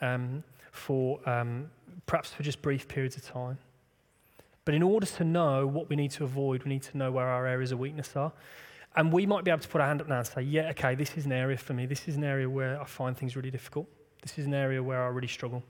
um, 0.00 0.42
for 0.72 1.20
um, 1.28 1.70
perhaps 2.06 2.32
for 2.32 2.42
just 2.42 2.60
brief 2.60 2.88
periods 2.88 3.16
of 3.16 3.24
time. 3.24 3.56
But 4.64 4.74
in 4.74 4.82
order 4.82 5.06
to 5.06 5.24
know 5.24 5.66
what 5.66 5.88
we 5.88 5.96
need 5.96 6.10
to 6.12 6.24
avoid, 6.24 6.64
we 6.64 6.68
need 6.70 6.82
to 6.82 6.96
know 6.96 7.10
where 7.10 7.26
our 7.26 7.46
areas 7.46 7.72
of 7.72 7.78
weakness 7.78 8.14
are. 8.14 8.32
And 8.96 9.12
we 9.12 9.24
might 9.24 9.44
be 9.44 9.50
able 9.50 9.62
to 9.62 9.68
put 9.68 9.80
our 9.80 9.86
hand 9.86 10.00
up 10.00 10.08
now 10.08 10.18
and 10.18 10.26
say, 10.26 10.42
yeah, 10.42 10.70
okay, 10.70 10.94
this 10.94 11.16
is 11.16 11.24
an 11.24 11.32
area 11.32 11.56
for 11.56 11.72
me. 11.72 11.86
This 11.86 12.08
is 12.08 12.16
an 12.16 12.24
area 12.24 12.48
where 12.48 12.80
I 12.80 12.84
find 12.84 13.16
things 13.16 13.36
really 13.36 13.50
difficult. 13.50 13.86
This 14.22 14.38
is 14.38 14.46
an 14.46 14.54
area 14.54 14.82
where 14.82 15.02
I 15.02 15.06
really 15.08 15.28
struggle. 15.28 15.62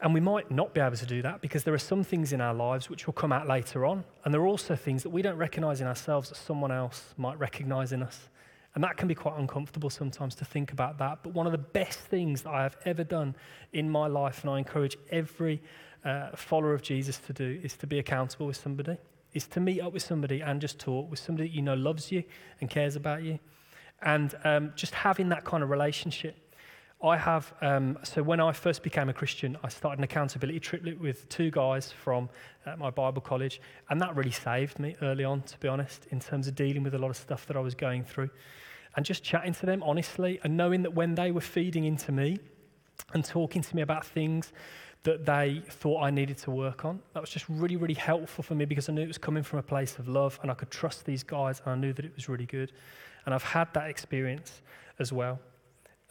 And 0.00 0.14
we 0.14 0.20
might 0.20 0.50
not 0.50 0.74
be 0.74 0.80
able 0.80 0.96
to 0.96 1.06
do 1.06 1.22
that 1.22 1.40
because 1.40 1.64
there 1.64 1.74
are 1.74 1.78
some 1.78 2.04
things 2.04 2.32
in 2.32 2.40
our 2.40 2.54
lives 2.54 2.88
which 2.88 3.06
will 3.06 3.14
come 3.14 3.32
out 3.32 3.48
later 3.48 3.84
on. 3.84 4.04
And 4.24 4.32
there 4.32 4.40
are 4.40 4.46
also 4.46 4.76
things 4.76 5.02
that 5.02 5.10
we 5.10 5.22
don't 5.22 5.38
recognize 5.38 5.80
in 5.80 5.88
ourselves 5.88 6.28
that 6.28 6.36
someone 6.36 6.70
else 6.70 7.14
might 7.16 7.38
recognize 7.38 7.92
in 7.92 8.02
us. 8.02 8.28
And 8.74 8.84
that 8.84 8.96
can 8.96 9.08
be 9.08 9.14
quite 9.14 9.36
uncomfortable 9.38 9.90
sometimes 9.90 10.36
to 10.36 10.44
think 10.44 10.70
about 10.70 10.98
that. 10.98 11.24
But 11.24 11.34
one 11.34 11.46
of 11.46 11.52
the 11.52 11.58
best 11.58 11.98
things 11.98 12.42
that 12.42 12.50
I 12.50 12.62
have 12.62 12.76
ever 12.84 13.02
done 13.02 13.34
in 13.72 13.90
my 13.90 14.06
life, 14.06 14.42
and 14.44 14.50
I 14.50 14.58
encourage 14.58 14.96
every 15.10 15.60
uh, 16.04 16.36
follower 16.36 16.74
of 16.74 16.82
Jesus 16.82 17.18
to 17.18 17.32
do 17.32 17.60
is 17.62 17.76
to 17.76 17.86
be 17.86 17.98
accountable 17.98 18.46
with 18.46 18.56
somebody, 18.56 18.96
is 19.32 19.46
to 19.48 19.60
meet 19.60 19.80
up 19.80 19.92
with 19.92 20.02
somebody 20.02 20.40
and 20.40 20.60
just 20.60 20.78
talk 20.78 21.10
with 21.10 21.18
somebody 21.18 21.48
that 21.48 21.54
you 21.54 21.62
know 21.62 21.74
loves 21.74 22.10
you 22.10 22.24
and 22.60 22.70
cares 22.70 22.96
about 22.96 23.22
you. 23.22 23.38
And 24.02 24.34
um, 24.44 24.72
just 24.76 24.94
having 24.94 25.28
that 25.30 25.44
kind 25.44 25.62
of 25.62 25.70
relationship. 25.70 26.36
I 27.00 27.16
have, 27.16 27.52
um, 27.60 27.96
so 28.02 28.24
when 28.24 28.40
I 28.40 28.50
first 28.50 28.82
became 28.82 29.08
a 29.08 29.12
Christian, 29.12 29.56
I 29.62 29.68
started 29.68 29.98
an 29.98 30.04
accountability 30.04 30.58
triplet 30.58 31.00
with 31.00 31.28
two 31.28 31.48
guys 31.52 31.92
from 31.92 32.28
uh, 32.66 32.74
my 32.76 32.90
Bible 32.90 33.22
college, 33.22 33.60
and 33.88 34.00
that 34.00 34.16
really 34.16 34.32
saved 34.32 34.80
me 34.80 34.96
early 35.00 35.22
on, 35.22 35.42
to 35.42 35.58
be 35.58 35.68
honest, 35.68 36.06
in 36.10 36.18
terms 36.18 36.48
of 36.48 36.56
dealing 36.56 36.82
with 36.82 36.94
a 36.94 36.98
lot 36.98 37.10
of 37.10 37.16
stuff 37.16 37.46
that 37.46 37.56
I 37.56 37.60
was 37.60 37.76
going 37.76 38.02
through. 38.02 38.30
And 38.96 39.06
just 39.06 39.22
chatting 39.22 39.54
to 39.54 39.66
them 39.66 39.80
honestly, 39.84 40.40
and 40.42 40.56
knowing 40.56 40.82
that 40.82 40.92
when 40.92 41.14
they 41.14 41.30
were 41.30 41.40
feeding 41.40 41.84
into 41.84 42.10
me 42.10 42.40
and 43.14 43.24
talking 43.24 43.62
to 43.62 43.76
me 43.76 43.82
about 43.82 44.04
things 44.04 44.52
that 45.08 45.24
they 45.24 45.62
thought 45.70 46.02
I 46.02 46.10
needed 46.10 46.36
to 46.36 46.50
work 46.50 46.84
on. 46.84 47.00
That 47.14 47.20
was 47.22 47.30
just 47.30 47.48
really, 47.48 47.76
really 47.76 47.94
helpful 47.94 48.44
for 48.44 48.54
me 48.54 48.66
because 48.66 48.90
I 48.90 48.92
knew 48.92 49.00
it 49.00 49.08
was 49.08 49.16
coming 49.16 49.42
from 49.42 49.58
a 49.58 49.62
place 49.62 49.98
of 49.98 50.06
love 50.06 50.38
and 50.42 50.50
I 50.50 50.54
could 50.54 50.70
trust 50.70 51.06
these 51.06 51.22
guys 51.22 51.62
and 51.64 51.72
I 51.72 51.76
knew 51.78 51.94
that 51.94 52.04
it 52.04 52.14
was 52.14 52.28
really 52.28 52.44
good. 52.44 52.72
And 53.24 53.34
I've 53.34 53.42
had 53.42 53.72
that 53.72 53.88
experience 53.88 54.60
as 54.98 55.10
well 55.10 55.40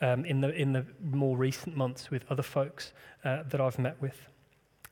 um, 0.02 0.26
in, 0.26 0.42
the, 0.42 0.50
in 0.50 0.74
the 0.74 0.84
more 1.00 1.38
recent 1.38 1.78
months 1.78 2.10
with 2.10 2.26
other 2.32 2.42
folks 2.42 2.92
uh, 3.24 3.44
that 3.48 3.62
I've 3.62 3.78
met 3.78 4.02
with. 4.02 4.20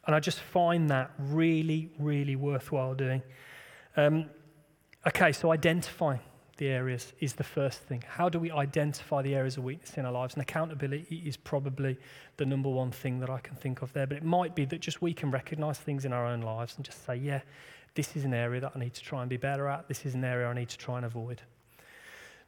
And 0.05 0.15
I 0.15 0.19
just 0.19 0.39
find 0.39 0.87
that 0.91 1.09
really, 1.17 1.89
really 1.97 2.35
worthwhile 2.35 2.93
doing. 2.93 3.23
Um, 3.97 4.29
okay, 5.07 5.31
so 5.31 5.51
identifying 5.51 6.19
the 6.57 6.67
areas 6.67 7.13
is 7.19 7.33
the 7.33 7.43
first 7.43 7.81
thing. 7.81 8.03
How 8.07 8.29
do 8.29 8.39
we 8.39 8.51
identify 8.51 9.21
the 9.21 9.35
areas 9.35 9.57
of 9.57 9.63
weakness 9.63 9.97
in 9.97 10.05
our 10.05 10.11
lives? 10.11 10.35
And 10.35 10.41
accountability 10.41 11.23
is 11.25 11.35
probably 11.37 11.97
the 12.37 12.45
number 12.45 12.69
one 12.69 12.91
thing 12.91 13.19
that 13.19 13.29
I 13.29 13.39
can 13.39 13.55
think 13.55 13.81
of 13.81 13.91
there. 13.93 14.07
But 14.07 14.17
it 14.17 14.23
might 14.23 14.55
be 14.55 14.65
that 14.65 14.79
just 14.79 15.01
we 15.01 15.13
can 15.13 15.31
recognize 15.31 15.77
things 15.77 16.05
in 16.05 16.13
our 16.13 16.25
own 16.25 16.41
lives 16.41 16.75
and 16.77 16.85
just 16.85 17.05
say, 17.05 17.17
yeah, 17.17 17.41
this 17.93 18.15
is 18.15 18.23
an 18.23 18.33
area 18.33 18.61
that 18.61 18.73
I 18.75 18.79
need 18.79 18.93
to 18.93 19.01
try 19.01 19.21
and 19.21 19.29
be 19.29 19.37
better 19.37 19.67
at. 19.67 19.87
This 19.87 20.05
is 20.05 20.15
an 20.15 20.23
area 20.23 20.47
I 20.47 20.53
need 20.53 20.69
to 20.69 20.77
try 20.77 20.97
and 20.97 21.05
avoid. 21.05 21.41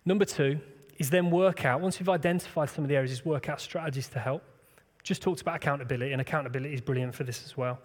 Number 0.06 0.26
two 0.26 0.60
is 0.98 1.10
then 1.10 1.30
work 1.30 1.66
out, 1.66 1.82
once 1.82 2.00
we've 2.00 2.10
identified 2.10 2.70
some 2.70 2.84
of 2.84 2.90
the 2.90 2.96
areas, 2.96 3.12
is 3.12 3.26
work 3.26 3.50
out 3.50 3.62
strategies 3.62 4.08
to 4.10 4.20
help. 4.20 4.42
Just 5.04 5.22
talked 5.22 5.42
about 5.42 5.56
accountability, 5.56 6.12
and 6.12 6.22
accountability 6.22 6.74
is 6.74 6.82
brilliant 6.82 7.14
for 7.14 7.24
this 7.24 7.46
as 7.46 7.56
well. 7.56 7.80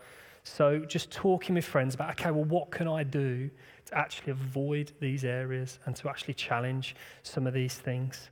So 0.45 0.81
just 0.81 1.11
talking 1.11 1.55
with 1.55 1.65
friends 1.65 1.95
about, 1.95 2.11
okay, 2.11 2.31
well, 2.31 2.45
what 2.45 2.71
can 2.71 2.89
I 2.89 3.05
do 3.05 3.49
to 3.87 3.99
actually 3.99 4.33
avoid 4.33 4.93
these 5.01 5.25
areas 5.25 5.79
and 5.87 5.95
to 5.97 6.09
actually 6.09 6.35
challenge 6.35 6.97
some 7.23 7.47
of 7.47 7.55
these 7.55 7.75
things? 7.75 8.31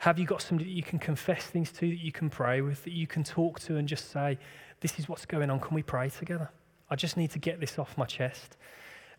Have 0.00 0.18
you 0.18 0.26
got 0.26 0.42
somebody 0.42 0.70
that 0.70 0.76
you 0.76 0.82
can 0.82 0.98
confess 0.98 1.44
things 1.44 1.72
to, 1.72 1.88
that 1.88 1.98
you 1.98 2.12
can 2.12 2.30
pray 2.30 2.60
with, 2.60 2.84
that 2.84 2.92
you 2.92 3.06
can 3.06 3.24
talk 3.24 3.58
to 3.60 3.76
and 3.76 3.88
just 3.88 4.12
say, 4.12 4.38
this 4.80 4.98
is 4.98 5.08
what's 5.08 5.26
going 5.26 5.50
on, 5.50 5.58
can 5.60 5.74
we 5.74 5.82
pray 5.82 6.08
together? 6.08 6.50
I 6.90 6.96
just 6.96 7.16
need 7.16 7.30
to 7.32 7.38
get 7.38 7.58
this 7.58 7.78
off 7.78 7.98
my 7.98 8.06
chest. 8.06 8.56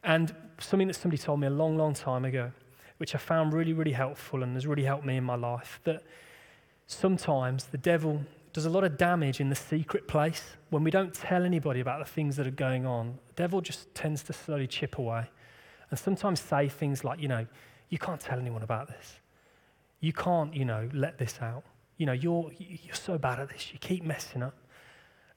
And 0.04 0.34
something 0.60 0.88
that 0.88 0.94
somebody 0.94 1.22
told 1.22 1.40
me 1.40 1.48
a 1.48 1.52
long, 1.52 1.78
long 1.78 1.94
time 1.94 2.24
ago, 2.24 2.52
which 2.98 3.16
I 3.16 3.18
found 3.18 3.54
really, 3.54 3.74
really 3.74 3.92
helpful 3.92 4.44
and 4.44 4.54
has 4.56 4.66
really 4.66 4.84
helped 4.84 5.06
me 5.06 5.18
in 5.18 5.24
my 5.24 5.36
life, 5.36 5.82
that 5.84 6.04
sometimes 6.88 7.66
the 7.66 7.78
devil 7.78 8.24
does 8.54 8.66
a 8.66 8.70
lot 8.70 8.84
of 8.84 8.98
damage 8.98 9.40
in 9.40 9.50
the 9.50 9.56
secret 9.56 10.08
place 10.08 10.58
when 10.70 10.84
we 10.84 10.92
don't 10.92 11.14
tell 11.14 11.44
anybody 11.44 11.80
about 11.80 12.00
the 12.00 12.12
things 12.12 12.36
that 12.38 12.48
are 12.48 12.52
going 12.52 12.86
on. 12.86 13.20
The 13.28 13.34
devil 13.34 13.62
just 13.62 13.94
tends 13.94 14.24
to 14.24 14.34
slowly 14.34 14.68
chip 14.68 14.98
away 14.98 15.30
and 15.90 16.00
sometimes 16.00 16.40
say 16.40 16.70
things 16.70 17.04
like, 17.04 17.20
you 17.20 17.28
know, 17.28 17.46
you 17.90 17.98
can't 17.98 18.20
tell 18.20 18.40
anyone 18.40 18.64
about 18.64 18.88
this. 18.88 19.20
You 20.00 20.14
can't, 20.14 20.54
you 20.54 20.66
know, 20.66 20.90
let 20.94 21.18
this 21.18 21.40
out. 21.42 21.64
You 21.98 22.06
know, 22.06 22.14
you're, 22.14 22.52
you're 22.58 22.96
so 22.96 23.18
bad 23.18 23.40
at 23.40 23.50
this. 23.50 23.74
You 23.74 23.80
keep 23.80 24.04
messing 24.04 24.44
up. 24.44 24.56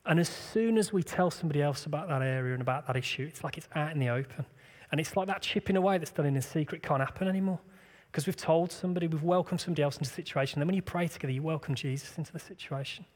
And 0.05 0.19
as 0.19 0.29
soon 0.29 0.79
as 0.79 0.93
we 0.93 1.03
tell 1.03 1.31
somebody 1.31 1.63
else 1.63 1.87
about 1.87 2.09
that 2.09 2.23
area 2.23 2.55
and 2.55 2.63
about 2.63 2.87
that 2.87 2.97
issue, 2.97 3.25
it's 3.29 3.45
like 3.45 3.57
it's 3.57 3.69
out 3.75 3.93
in 3.93 3.99
the 3.99 4.09
open. 4.09 4.45
And 4.91 5.01
it's 5.01 5.17
like 5.17 5.29
that 5.29 5.43
chipping 5.43 5.77
away 5.77 5.99
that's 5.99 6.11
done 6.11 6.27
in 6.27 6.41
secret 6.43 6.83
can't 6.83 7.01
happen 7.01 7.29
anymore. 7.29 7.61
Because 8.13 8.27
we've 8.27 8.37
told 8.37 8.71
somebody, 8.71 9.07
we've 9.07 9.23
welcomed 9.23 9.63
somebody 9.63 9.83
else 9.83 9.97
into 9.97 10.11
the 10.11 10.15
situation. 10.15 10.61
Then 10.61 10.67
when 10.67 10.77
you 10.77 10.83
pray 10.83 11.09
together, 11.09 11.33
you 11.33 11.43
welcome 11.43 11.75
Jesus 11.75 12.19
into 12.19 12.31
the 12.31 12.39
situation 12.39 13.07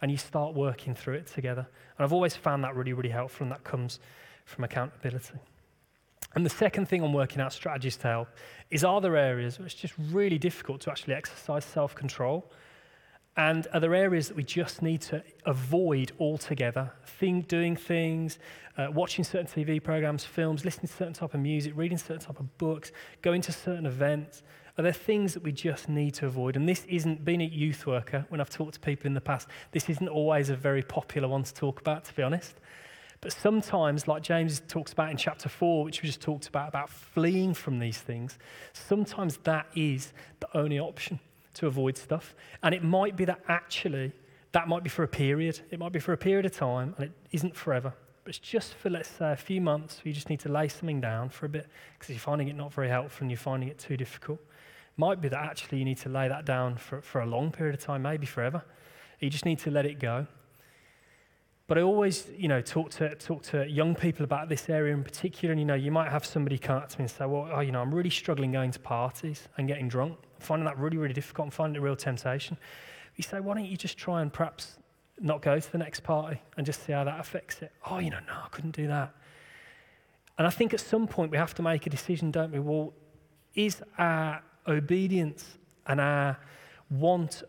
and 0.00 0.10
you 0.10 0.16
start 0.16 0.54
working 0.54 0.96
through 0.96 1.14
it 1.14 1.28
together. 1.28 1.64
And 1.96 2.04
I've 2.04 2.12
always 2.12 2.34
found 2.34 2.64
that 2.64 2.74
really, 2.74 2.92
really 2.92 3.08
helpful, 3.08 3.44
and 3.44 3.52
that 3.52 3.62
comes 3.62 4.00
from 4.44 4.64
accountability. 4.64 5.34
And 6.34 6.44
the 6.44 6.50
second 6.50 6.86
thing 6.88 7.02
on 7.02 7.12
working 7.12 7.40
out 7.40 7.52
strategies 7.52 7.96
to 7.98 8.08
help 8.08 8.28
is 8.68 8.82
are 8.82 9.00
there 9.00 9.16
areas 9.16 9.60
where 9.60 9.66
it's 9.66 9.76
just 9.76 9.94
really 10.10 10.38
difficult 10.38 10.80
to 10.82 10.90
actually 10.90 11.14
exercise 11.14 11.64
self 11.64 11.94
control? 11.94 12.50
And 13.36 13.66
are 13.72 13.80
there 13.80 13.94
areas 13.94 14.28
that 14.28 14.36
we 14.36 14.42
just 14.42 14.82
need 14.82 15.00
to 15.02 15.22
avoid 15.46 16.12
altogether? 16.20 16.92
Think, 17.06 17.48
doing 17.48 17.76
things, 17.76 18.38
uh, 18.76 18.88
watching 18.92 19.24
certain 19.24 19.46
TV 19.46 19.82
programs, 19.82 20.22
films, 20.22 20.66
listening 20.66 20.88
to 20.88 20.92
certain 20.92 21.14
type 21.14 21.32
of 21.32 21.40
music, 21.40 21.72
reading 21.74 21.96
certain 21.96 22.20
type 22.20 22.38
of 22.38 22.58
books, 22.58 22.92
going 23.22 23.40
to 23.42 23.52
certain 23.52 23.86
events. 23.86 24.42
Are 24.76 24.82
there 24.82 24.92
things 24.92 25.32
that 25.32 25.42
we 25.42 25.52
just 25.52 25.88
need 25.88 26.12
to 26.14 26.26
avoid? 26.26 26.56
And 26.56 26.68
this 26.68 26.84
isn't, 26.86 27.24
being 27.24 27.40
a 27.40 27.46
youth 27.46 27.86
worker, 27.86 28.26
when 28.28 28.40
I've 28.40 28.50
talked 28.50 28.74
to 28.74 28.80
people 28.80 29.06
in 29.06 29.14
the 29.14 29.20
past, 29.20 29.48
this 29.70 29.88
isn't 29.88 30.08
always 30.08 30.50
a 30.50 30.56
very 30.56 30.82
popular 30.82 31.28
one 31.28 31.42
to 31.42 31.54
talk 31.54 31.80
about, 31.80 32.04
to 32.04 32.14
be 32.14 32.22
honest. 32.22 32.60
But 33.22 33.32
sometimes, 33.32 34.08
like 34.08 34.22
James 34.22 34.60
talks 34.68 34.92
about 34.92 35.10
in 35.10 35.16
chapter 35.16 35.48
4, 35.48 35.84
which 35.84 36.02
we 36.02 36.08
just 36.08 36.20
talked 36.20 36.48
about, 36.48 36.68
about 36.68 36.90
fleeing 36.90 37.54
from 37.54 37.78
these 37.78 37.98
things, 37.98 38.38
sometimes 38.74 39.38
that 39.38 39.66
is 39.74 40.12
the 40.40 40.48
only 40.54 40.78
option 40.78 41.18
to 41.54 41.66
avoid 41.66 41.96
stuff. 41.96 42.34
And 42.62 42.74
it 42.74 42.82
might 42.82 43.16
be 43.16 43.24
that 43.24 43.40
actually 43.48 44.12
that 44.52 44.68
might 44.68 44.82
be 44.82 44.90
for 44.90 45.02
a 45.02 45.08
period. 45.08 45.60
It 45.70 45.78
might 45.78 45.92
be 45.92 45.98
for 45.98 46.12
a 46.12 46.16
period 46.16 46.46
of 46.46 46.52
time 46.52 46.94
and 46.96 47.06
it 47.06 47.12
isn't 47.32 47.56
forever. 47.56 47.94
But 48.24 48.30
it's 48.30 48.38
just 48.38 48.74
for, 48.74 48.90
let's 48.90 49.08
say, 49.08 49.32
a 49.32 49.36
few 49.36 49.60
months 49.60 50.00
you 50.04 50.12
just 50.12 50.30
need 50.30 50.40
to 50.40 50.48
lay 50.48 50.68
something 50.68 51.00
down 51.00 51.30
for 51.30 51.46
a 51.46 51.48
bit 51.48 51.66
because 51.98 52.10
you're 52.10 52.20
finding 52.20 52.48
it 52.48 52.56
not 52.56 52.72
very 52.72 52.88
helpful 52.88 53.24
and 53.24 53.30
you're 53.30 53.38
finding 53.38 53.68
it 53.68 53.78
too 53.78 53.96
difficult. 53.96 54.38
It 54.40 54.98
might 54.98 55.20
be 55.20 55.28
that 55.28 55.42
actually 55.42 55.78
you 55.78 55.84
need 55.84 55.98
to 55.98 56.08
lay 56.08 56.28
that 56.28 56.44
down 56.44 56.76
for, 56.76 57.00
for 57.00 57.22
a 57.22 57.26
long 57.26 57.50
period 57.50 57.74
of 57.74 57.80
time, 57.80 58.02
maybe 58.02 58.26
forever. 58.26 58.62
You 59.18 59.30
just 59.30 59.44
need 59.44 59.58
to 59.60 59.70
let 59.70 59.86
it 59.86 59.98
go. 59.98 60.26
But 61.72 61.78
I 61.78 61.84
always, 61.84 62.26
you 62.36 62.48
know, 62.48 62.60
talk 62.60 62.90
to, 62.90 63.14
talk 63.14 63.42
to 63.44 63.66
young 63.66 63.94
people 63.94 64.24
about 64.24 64.50
this 64.50 64.68
area 64.68 64.92
in 64.92 65.02
particular. 65.02 65.52
And, 65.52 65.58
you 65.58 65.64
know, 65.64 65.72
you 65.72 65.90
might 65.90 66.10
have 66.10 66.22
somebody 66.22 66.58
come 66.58 66.76
up 66.76 66.90
to 66.90 66.98
me 66.98 67.04
and 67.04 67.10
say, 67.10 67.24
well, 67.24 67.48
oh, 67.50 67.60
you 67.60 67.72
know, 67.72 67.80
I'm 67.80 67.94
really 67.94 68.10
struggling 68.10 68.52
going 68.52 68.72
to 68.72 68.78
parties 68.78 69.48
and 69.56 69.66
getting 69.66 69.88
drunk. 69.88 70.18
I'm 70.34 70.40
finding 70.40 70.66
that 70.66 70.76
really, 70.76 70.98
really 70.98 71.14
difficult. 71.14 71.46
I'm 71.46 71.50
finding 71.50 71.76
it 71.76 71.78
a 71.78 71.80
real 71.80 71.96
temptation. 71.96 72.58
You 73.16 73.24
say, 73.24 73.40
why 73.40 73.54
don't 73.54 73.64
you 73.64 73.78
just 73.78 73.96
try 73.96 74.20
and 74.20 74.30
perhaps 74.30 74.76
not 75.18 75.40
go 75.40 75.58
to 75.58 75.72
the 75.72 75.78
next 75.78 76.00
party 76.00 76.42
and 76.58 76.66
just 76.66 76.84
see 76.84 76.92
how 76.92 77.04
that 77.04 77.18
affects 77.18 77.62
it? 77.62 77.72
Oh, 77.90 78.00
you 78.00 78.10
know, 78.10 78.20
no, 78.26 78.34
I 78.34 78.48
couldn't 78.50 78.76
do 78.76 78.86
that. 78.88 79.14
And 80.36 80.46
I 80.46 80.50
think 80.50 80.74
at 80.74 80.80
some 80.80 81.08
point 81.08 81.30
we 81.30 81.38
have 81.38 81.54
to 81.54 81.62
make 81.62 81.86
a 81.86 81.90
decision, 81.90 82.30
don't 82.30 82.52
we? 82.52 82.58
Well, 82.58 82.92
is 83.54 83.82
our 83.96 84.42
obedience 84.68 85.56
and 85.86 86.02
our 86.02 86.38
want 86.90 87.44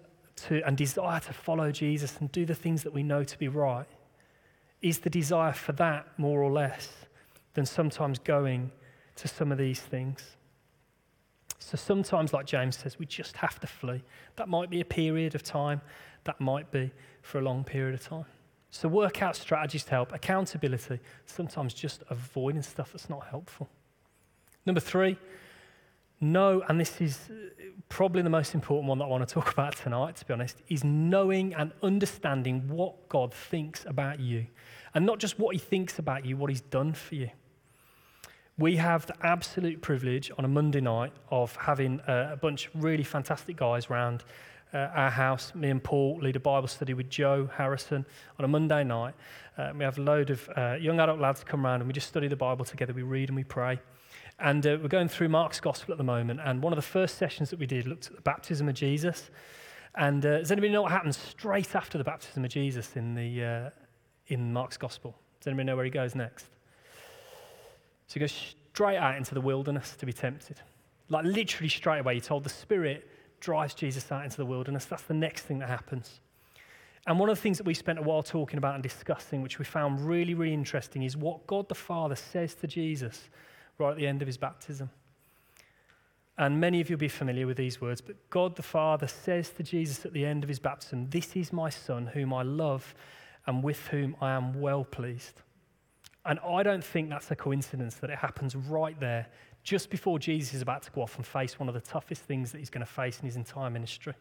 to 0.48 0.66
and 0.66 0.78
desire 0.78 1.20
to 1.20 1.34
follow 1.34 1.74
Jesus 1.74 2.16
and 2.22 2.32
do 2.32 2.46
the 2.46 2.56
things 2.56 2.84
that 2.84 2.94
we 2.94 3.04
know 3.04 3.26
to 3.26 3.38
be 3.38 3.50
right 3.50 3.86
is 4.84 5.00
the 5.00 5.10
desire 5.10 5.54
for 5.54 5.72
that 5.72 6.08
more 6.18 6.44
or 6.44 6.52
less 6.52 6.90
than 7.56 7.66
sometimes 7.66 8.20
going 8.20 8.72
to 9.16 9.28
some 9.28 9.52
of 9.52 9.58
these 9.58 9.82
things? 9.82 10.36
So 11.58 11.78
sometimes, 11.78 12.34
like 12.34 12.46
James 12.46 12.76
says, 12.78 13.00
we 13.00 13.06
just 13.06 13.38
have 13.38 13.60
to 13.62 13.68
flee. 13.68 14.04
That 14.36 14.50
might 14.50 14.70
be 14.70 14.82
a 14.82 14.86
period 14.86 15.34
of 15.34 15.42
time, 15.42 15.82
that 16.26 16.40
might 16.42 16.70
be 16.72 16.92
for 17.22 17.40
a 17.40 17.42
long 17.42 17.64
period 17.64 17.96
of 17.96 18.06
time. 18.06 18.26
So 18.70 18.90
work 18.90 19.22
out 19.22 19.36
strategies 19.36 19.84
to 19.86 19.92
help. 19.92 20.12
Accountability, 20.12 21.00
sometimes 21.26 21.74
just 21.74 22.04
avoiding 22.10 22.62
stuff 22.62 22.92
that's 22.92 23.10
not 23.10 23.26
helpful. 23.28 23.70
Number 24.66 24.82
three, 24.82 25.18
know, 26.24 26.64
and 26.68 26.80
this 26.80 27.00
is 27.02 27.30
probably 27.90 28.24
the 28.24 28.30
most 28.30 28.56
important 28.56 28.88
one 28.88 28.98
that 28.98 29.06
I 29.06 29.08
want 29.08 29.28
to 29.28 29.32
talk 29.32 29.52
about 29.54 29.76
tonight, 29.76 30.16
to 30.18 30.26
be 30.26 30.34
honest, 30.34 30.62
is 30.68 30.84
knowing 30.84 31.54
and 31.54 31.72
understanding 31.84 32.68
what 32.68 33.08
God 33.10 33.34
thinks 33.34 33.86
about 33.86 34.20
you. 34.20 34.48
And 34.96 35.06
not 35.06 35.20
just 35.20 35.40
what 35.40 35.56
he 35.56 35.60
thinks 35.60 36.00
about 36.00 36.26
you, 36.26 36.38
what 36.38 36.50
he's 36.50 36.62
done 36.62 36.94
for 36.94 37.16
you. 37.16 37.30
We 38.58 38.76
have 38.76 39.08
the 39.08 39.16
absolute 39.26 39.82
privilege 39.82 40.32
on 40.38 40.46
a 40.46 40.48
Monday 40.48 40.82
night 40.82 41.14
of 41.32 41.56
having 41.56 42.00
a, 42.08 42.38
bunch 42.40 42.68
of 42.68 42.84
really 42.84 43.04
fantastic 43.04 43.58
guys 43.58 43.88
around 43.90 44.24
uh, 44.74 44.78
our 44.78 45.10
house. 45.10 45.54
Me 45.56 45.70
and 45.70 45.84
Paul 45.84 46.20
lead 46.22 46.36
a 46.36 46.40
Bible 46.40 46.68
study 46.68 46.94
with 46.94 47.10
Joe 47.10 47.50
Harrison 47.56 48.06
on 48.38 48.46
a 48.46 48.48
Monday 48.48 48.84
night. 48.84 49.16
Uh, 49.58 49.72
we 49.76 49.84
have 49.84 49.98
a 49.98 50.02
load 50.02 50.30
of 50.30 50.50
uh, 50.56 50.78
young 50.80 51.00
adult 51.00 51.20
lads 51.20 51.44
come 51.44 51.66
around 51.66 51.82
and 51.82 51.88
we 51.88 51.94
just 51.94 52.08
study 52.08 52.28
the 52.28 52.36
Bible 52.36 52.64
together. 52.66 52.94
We 52.94 53.02
read 53.02 53.30
and 53.30 53.36
we 53.36 53.44
pray. 53.44 53.80
And 54.40 54.66
uh, 54.66 54.78
we're 54.82 54.88
going 54.88 55.08
through 55.08 55.30
Mark's 55.30 55.60
Gospel 55.60 55.94
at 55.94 55.98
the 55.98 56.04
moment. 56.04 56.40
And 56.44 56.62
one 56.62 56.74
of 56.74 56.78
the 56.78 56.82
first 56.82 57.18
sessions 57.18 57.50
that 57.52 57.60
we 57.60 57.66
did 57.66 57.88
looked 57.88 58.08
at 58.08 58.16
the 58.16 58.22
baptism 58.22 58.68
of 58.68 58.76
Jesus. 58.76 59.30
And 59.96 60.26
uh, 60.26 60.40
does 60.40 60.52
anybody 60.52 60.74
know 60.74 60.82
what 60.82 60.92
happens 60.92 61.18
straight 61.18 61.76
after 61.76 61.98
the 61.98 62.04
baptism 62.04 62.44
of 62.44 62.52
Jesus 62.52 62.96
in, 62.96 63.14
the, 63.14 63.44
uh, 63.44 63.70
in 64.28 64.52
Mark's 64.52 64.78
Gospel? 64.78 65.16
Does 65.40 65.48
anybody 65.48 65.68
know 65.68 65.76
where 65.76 65.86
he 65.86 65.92
goes 65.92 66.16
next? 66.16 66.48
So 68.08 68.16
he 68.16 68.20
goes 68.20 68.56
straight 68.74 68.98
out 68.98 69.18
into 69.18 69.34
the 69.34 69.42
wilderness 69.42 69.96
to 69.98 70.06
be 70.06 70.14
tempted. 70.14 70.60
Like 71.10 71.26
literally 71.26 71.70
straight 71.70 72.00
away, 72.00 72.16
he 72.16 72.22
told 72.22 72.44
the 72.44 72.50
Spirit 72.50 73.08
drives 73.40 73.74
Jesus 73.74 74.12
out 74.12 74.24
into 74.24 74.38
the 74.38 74.46
wilderness. 74.46 74.86
That's 74.86 75.04
the 75.04 75.14
next 75.14 75.44
thing 75.44 75.60
that 75.60 75.70
happens. 75.70 76.22
And 77.06 77.20
one 77.20 77.30
of 77.30 77.36
the 77.36 77.42
things 77.42 77.58
that 77.58 77.68
we 77.68 77.74
spent 77.74 78.00
a 78.00 78.02
while 78.02 78.24
talking 78.24 78.58
about 78.58 78.76
and 78.76 78.84
discussing, 78.84 79.42
which 79.42 79.60
we 79.60 79.66
found 79.66 80.00
really, 80.08 80.34
really 80.34 80.54
interesting, 80.54 81.04
is 81.04 81.18
what 81.18 81.46
God 81.46 81.68
the 81.68 81.76
Father 81.76 82.16
says 82.16 82.56
to 82.56 82.68
Jesus 82.68 83.30
right 83.78 83.92
at 83.92 83.98
the 83.98 84.08
end 84.08 84.22
of 84.22 84.28
his 84.28 84.38
baptism. 84.38 84.90
And 86.38 86.60
many 86.60 86.82
of 86.82 86.90
you 86.90 86.96
will 86.96 87.02
be 87.02 87.08
familiar 87.08 87.46
with 87.46 87.58
these 87.58 87.80
words, 87.80 88.02
but 88.02 88.16
God 88.30 88.56
the 88.56 88.64
Father 88.64 89.08
says 89.08 89.52
to 89.52 89.64
Jesus 89.64 90.04
at 90.06 90.14
the 90.14 90.26
end 90.26 90.44
of 90.44 90.50
his 90.50 90.60
baptism, 90.60 91.10
This 91.10 91.36
is 91.36 91.54
my 91.54 91.70
Son, 91.70 92.08
whom 92.08 92.34
I 92.34 92.42
love 92.42 92.96
and 93.46 93.64
with 93.64 93.88
whom 93.88 94.16
I 94.20 94.32
am 94.32 94.60
well 94.60 94.84
pleased. 94.84 95.42
And 96.26 96.40
I 96.40 96.64
don't 96.64 96.84
think 96.84 97.10
that's 97.10 97.30
a 97.32 97.36
coincidence 97.36 97.96
that 97.96 98.10
it 98.10 98.18
happens 98.18 98.56
right 98.56 98.98
there, 99.00 99.28
just 99.64 99.90
before 99.90 100.18
Jesus 100.18 100.56
is 100.56 100.62
about 100.62 100.82
to 100.84 100.92
go 100.92 101.02
off 101.02 101.18
and 101.18 101.26
face 101.26 101.60
one 101.60 101.68
of 101.68 101.76
the 101.76 101.82
toughest 101.82 102.24
things 102.24 102.52
that 102.52 102.58
he's 102.58 102.70
going 102.70 102.86
to 102.86 102.92
face 102.92 103.20
in 103.20 103.26
his 103.26 103.36
entire 103.36 103.70
ministry. 103.70 104.14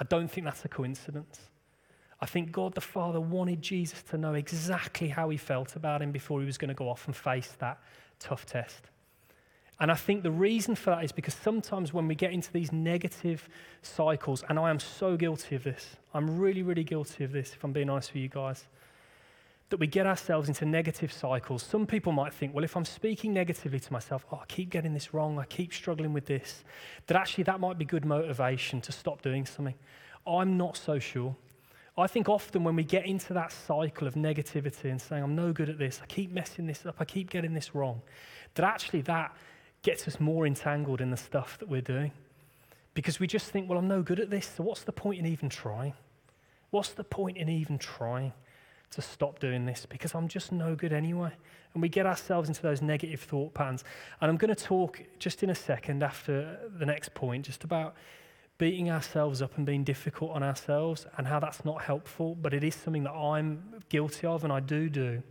I 0.00 0.04
don't 0.04 0.28
think 0.30 0.44
that's 0.44 0.64
a 0.64 0.68
coincidence. 0.68 1.40
I 2.20 2.26
think 2.26 2.50
God 2.50 2.74
the 2.74 2.80
Father 2.80 3.20
wanted 3.20 3.62
Jesus 3.62 4.02
to 4.04 4.18
know 4.18 4.34
exactly 4.34 5.08
how 5.08 5.28
he 5.28 5.36
felt 5.36 5.76
about 5.76 6.02
him 6.02 6.10
before 6.10 6.40
he 6.40 6.46
was 6.46 6.58
going 6.58 6.68
to 6.68 6.74
go 6.74 6.88
off 6.88 7.06
and 7.06 7.14
face 7.14 7.54
that 7.60 7.78
tough 8.18 8.46
test. 8.46 8.88
And 9.80 9.92
I 9.92 9.94
think 9.94 10.24
the 10.24 10.30
reason 10.30 10.74
for 10.74 10.90
that 10.90 11.04
is 11.04 11.12
because 11.12 11.34
sometimes 11.34 11.92
when 11.92 12.08
we 12.08 12.16
get 12.16 12.32
into 12.32 12.52
these 12.52 12.72
negative 12.72 13.48
cycles, 13.82 14.42
and 14.48 14.58
I 14.58 14.70
am 14.70 14.80
so 14.80 15.16
guilty 15.16 15.54
of 15.54 15.62
this, 15.62 15.96
I'm 16.12 16.38
really, 16.38 16.62
really 16.62 16.82
guilty 16.82 17.22
of 17.22 17.30
this, 17.30 17.52
if 17.52 17.62
I'm 17.62 17.72
being 17.72 17.88
honest 17.88 18.12
with 18.12 18.22
you 18.22 18.28
guys, 18.28 18.66
that 19.70 19.78
we 19.78 19.86
get 19.86 20.06
ourselves 20.06 20.48
into 20.48 20.64
negative 20.64 21.12
cycles. 21.12 21.62
Some 21.62 21.86
people 21.86 22.10
might 22.10 22.32
think, 22.32 22.54
well, 22.54 22.64
if 22.64 22.76
I'm 22.76 22.86
speaking 22.86 23.32
negatively 23.32 23.78
to 23.78 23.92
myself, 23.92 24.24
oh, 24.32 24.40
I 24.42 24.46
keep 24.46 24.70
getting 24.70 24.94
this 24.94 25.14
wrong, 25.14 25.38
I 25.38 25.44
keep 25.44 25.72
struggling 25.72 26.12
with 26.12 26.26
this, 26.26 26.64
that 27.06 27.16
actually 27.16 27.44
that 27.44 27.60
might 27.60 27.78
be 27.78 27.84
good 27.84 28.04
motivation 28.04 28.80
to 28.80 28.92
stop 28.92 29.22
doing 29.22 29.46
something. 29.46 29.74
I'm 30.26 30.56
not 30.56 30.76
so 30.76 30.98
sure. 30.98 31.36
I 32.02 32.06
think 32.06 32.28
often 32.28 32.64
when 32.64 32.76
we 32.76 32.84
get 32.84 33.06
into 33.06 33.34
that 33.34 33.52
cycle 33.52 34.06
of 34.06 34.14
negativity 34.14 34.90
and 34.90 35.00
saying, 35.00 35.22
I'm 35.22 35.34
no 35.34 35.52
good 35.52 35.68
at 35.68 35.78
this, 35.78 36.00
I 36.02 36.06
keep 36.06 36.30
messing 36.30 36.66
this 36.66 36.86
up, 36.86 36.96
I 36.98 37.04
keep 37.04 37.30
getting 37.30 37.54
this 37.54 37.74
wrong, 37.74 38.02
that 38.54 38.64
actually 38.64 39.02
that 39.02 39.34
gets 39.82 40.06
us 40.06 40.20
more 40.20 40.46
entangled 40.46 41.00
in 41.00 41.10
the 41.10 41.16
stuff 41.16 41.58
that 41.58 41.68
we're 41.68 41.80
doing. 41.80 42.12
Because 42.94 43.20
we 43.20 43.26
just 43.26 43.50
think, 43.50 43.68
well, 43.68 43.78
I'm 43.78 43.88
no 43.88 44.02
good 44.02 44.20
at 44.20 44.30
this, 44.30 44.52
so 44.56 44.62
what's 44.64 44.82
the 44.82 44.92
point 44.92 45.18
in 45.18 45.26
even 45.26 45.48
trying? 45.48 45.94
What's 46.70 46.90
the 46.90 47.04
point 47.04 47.36
in 47.36 47.48
even 47.48 47.78
trying 47.78 48.32
to 48.90 49.02
stop 49.02 49.38
doing 49.38 49.66
this? 49.66 49.86
Because 49.86 50.14
I'm 50.14 50.28
just 50.28 50.52
no 50.52 50.74
good 50.74 50.92
anyway. 50.92 51.32
And 51.74 51.82
we 51.82 51.88
get 51.88 52.06
ourselves 52.06 52.48
into 52.48 52.62
those 52.62 52.82
negative 52.82 53.20
thought 53.20 53.54
patterns. 53.54 53.84
And 54.20 54.30
I'm 54.30 54.36
going 54.36 54.54
to 54.54 54.64
talk 54.64 55.02
just 55.18 55.42
in 55.42 55.50
a 55.50 55.54
second 55.54 56.02
after 56.02 56.58
the 56.78 56.86
next 56.86 57.14
point 57.14 57.46
just 57.46 57.64
about 57.64 57.94
beating 58.58 58.90
ourselves 58.90 59.40
up 59.40 59.56
and 59.56 59.64
being 59.64 59.84
difficult 59.84 60.32
on 60.32 60.42
ourselves 60.42 61.06
and 61.16 61.26
how 61.26 61.38
that's 61.38 61.64
not 61.64 61.82
helpful, 61.82 62.34
but 62.34 62.52
it 62.52 62.64
is 62.64 62.74
something 62.74 63.04
that 63.04 63.12
I'm 63.12 63.82
guilty 63.88 64.26
of 64.26 64.44
and 64.44 64.52
I 64.52 64.60
do 64.60 64.90
do. 64.90 65.22